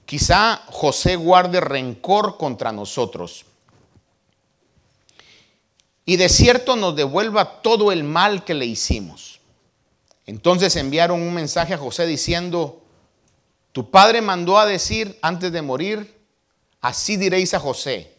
quizá 0.04 0.62
José 0.66 1.16
guarde 1.16 1.60
rencor 1.60 2.36
contra 2.36 2.70
nosotros 2.70 3.46
y 6.04 6.18
de 6.18 6.28
cierto 6.28 6.76
nos 6.76 6.94
devuelva 6.94 7.62
todo 7.62 7.90
el 7.90 8.04
mal 8.04 8.44
que 8.44 8.54
le 8.54 8.66
hicimos. 8.66 9.40
Entonces 10.24 10.76
enviaron 10.76 11.20
un 11.20 11.34
mensaje 11.34 11.74
a 11.74 11.78
José 11.78 12.06
diciendo, 12.06 12.85
tu 13.76 13.90
padre 13.90 14.22
mandó 14.22 14.58
a 14.58 14.64
decir 14.64 15.18
antes 15.20 15.52
de 15.52 15.60
morir, 15.60 16.18
así 16.80 17.18
diréis 17.18 17.52
a 17.52 17.60
José, 17.60 18.10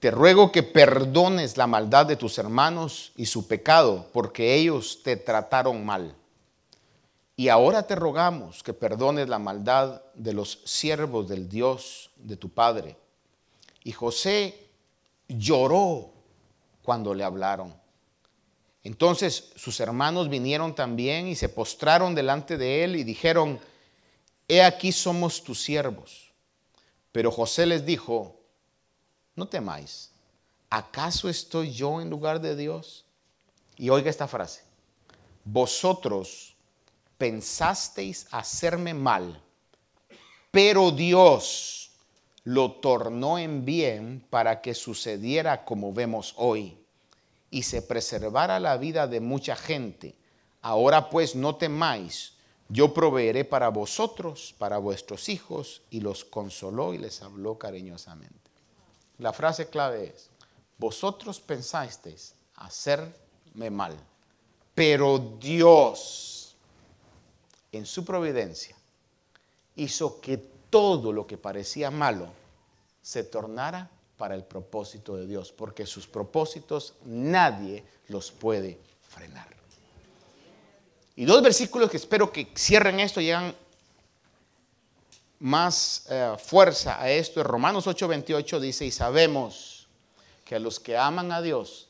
te 0.00 0.10
ruego 0.10 0.52
que 0.52 0.62
perdones 0.62 1.56
la 1.56 1.66
maldad 1.66 2.04
de 2.04 2.16
tus 2.16 2.36
hermanos 2.36 3.10
y 3.16 3.24
su 3.24 3.48
pecado, 3.48 4.10
porque 4.12 4.54
ellos 4.54 5.00
te 5.02 5.16
trataron 5.16 5.82
mal. 5.86 6.14
Y 7.36 7.48
ahora 7.48 7.86
te 7.86 7.94
rogamos 7.94 8.62
que 8.62 8.74
perdones 8.74 9.30
la 9.30 9.38
maldad 9.38 10.02
de 10.12 10.34
los 10.34 10.58
siervos 10.66 11.26
del 11.26 11.48
Dios 11.48 12.10
de 12.16 12.36
tu 12.36 12.50
Padre. 12.50 12.98
Y 13.82 13.92
José 13.92 14.68
lloró 15.26 16.10
cuando 16.82 17.14
le 17.14 17.24
hablaron. 17.24 17.74
Entonces 18.84 19.52
sus 19.56 19.80
hermanos 19.80 20.28
vinieron 20.28 20.74
también 20.74 21.28
y 21.28 21.34
se 21.34 21.48
postraron 21.48 22.14
delante 22.14 22.58
de 22.58 22.84
él 22.84 22.96
y 22.96 23.04
dijeron, 23.04 23.58
He 24.48 24.62
aquí 24.62 24.92
somos 24.92 25.42
tus 25.42 25.62
siervos. 25.62 26.32
Pero 27.12 27.30
José 27.30 27.66
les 27.66 27.84
dijo, 27.84 28.40
No 29.34 29.48
temáis, 29.48 30.10
¿acaso 30.68 31.28
estoy 31.28 31.72
yo 31.72 32.00
en 32.00 32.10
lugar 32.10 32.40
de 32.40 32.54
Dios? 32.54 33.04
Y 33.76 33.90
oiga 33.90 34.10
esta 34.10 34.28
frase, 34.28 34.62
vosotros 35.44 36.54
pensasteis 37.18 38.26
hacerme 38.30 38.94
mal, 38.94 39.42
pero 40.50 40.90
Dios 40.90 41.90
lo 42.44 42.72
tornó 42.72 43.38
en 43.38 43.64
bien 43.64 44.24
para 44.30 44.60
que 44.60 44.74
sucediera 44.74 45.64
como 45.64 45.92
vemos 45.92 46.34
hoy 46.36 46.78
y 47.50 47.62
se 47.62 47.82
preservara 47.82 48.60
la 48.60 48.76
vida 48.76 49.06
de 49.06 49.20
mucha 49.20 49.56
gente. 49.56 50.14
Ahora 50.62 51.10
pues 51.10 51.34
no 51.34 51.56
temáis, 51.56 52.35
yo 52.68 52.92
proveeré 52.92 53.44
para 53.44 53.68
vosotros, 53.68 54.54
para 54.58 54.78
vuestros 54.78 55.28
hijos, 55.28 55.82
y 55.90 56.00
los 56.00 56.24
consoló 56.24 56.94
y 56.94 56.98
les 56.98 57.22
habló 57.22 57.58
cariñosamente. 57.58 58.50
La 59.18 59.32
frase 59.32 59.68
clave 59.68 60.12
es, 60.14 60.30
vosotros 60.78 61.40
pensasteis 61.40 62.34
hacerme 62.56 63.70
mal, 63.70 63.96
pero 64.74 65.18
Dios, 65.40 66.56
en 67.72 67.86
su 67.86 68.04
providencia, 68.04 68.76
hizo 69.76 70.20
que 70.20 70.36
todo 70.68 71.12
lo 71.12 71.26
que 71.26 71.38
parecía 71.38 71.90
malo 71.90 72.28
se 73.00 73.24
tornara 73.24 73.90
para 74.16 74.34
el 74.34 74.44
propósito 74.44 75.16
de 75.16 75.26
Dios, 75.26 75.52
porque 75.52 75.86
sus 75.86 76.06
propósitos 76.06 76.94
nadie 77.04 77.84
los 78.08 78.32
puede 78.32 78.80
frenar. 79.08 79.55
Y 81.18 81.24
dos 81.24 81.42
versículos 81.42 81.90
que 81.90 81.96
espero 81.96 82.30
que 82.30 82.46
cierren 82.54 83.00
esto, 83.00 83.22
llegan 83.22 83.54
más 85.38 86.04
eh, 86.10 86.34
fuerza 86.38 87.00
a 87.00 87.10
esto. 87.10 87.42
Romanos 87.42 87.86
8:28 87.86 88.60
dice, 88.60 88.84
y 88.84 88.90
sabemos 88.90 89.88
que 90.44 90.56
a 90.56 90.58
los 90.58 90.78
que 90.78 90.96
aman 90.98 91.32
a 91.32 91.40
Dios, 91.40 91.88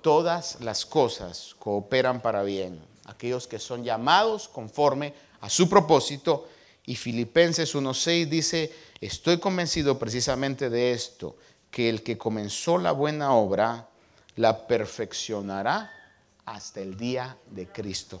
todas 0.00 0.60
las 0.60 0.86
cosas 0.86 1.56
cooperan 1.58 2.22
para 2.22 2.44
bien. 2.44 2.80
Aquellos 3.06 3.48
que 3.48 3.58
son 3.58 3.82
llamados 3.82 4.48
conforme 4.48 5.12
a 5.40 5.50
su 5.50 5.68
propósito. 5.68 6.48
Y 6.86 6.94
Filipenses 6.94 7.74
1:6 7.74 8.28
dice, 8.28 8.72
estoy 9.00 9.38
convencido 9.38 9.98
precisamente 9.98 10.70
de 10.70 10.92
esto 10.92 11.36
que 11.68 11.88
el 11.88 12.04
que 12.04 12.16
comenzó 12.16 12.78
la 12.78 12.92
buena 12.92 13.34
obra 13.34 13.88
la 14.36 14.68
perfeccionará 14.68 15.90
hasta 16.44 16.80
el 16.80 16.96
día 16.96 17.36
de 17.50 17.66
Cristo 17.66 18.20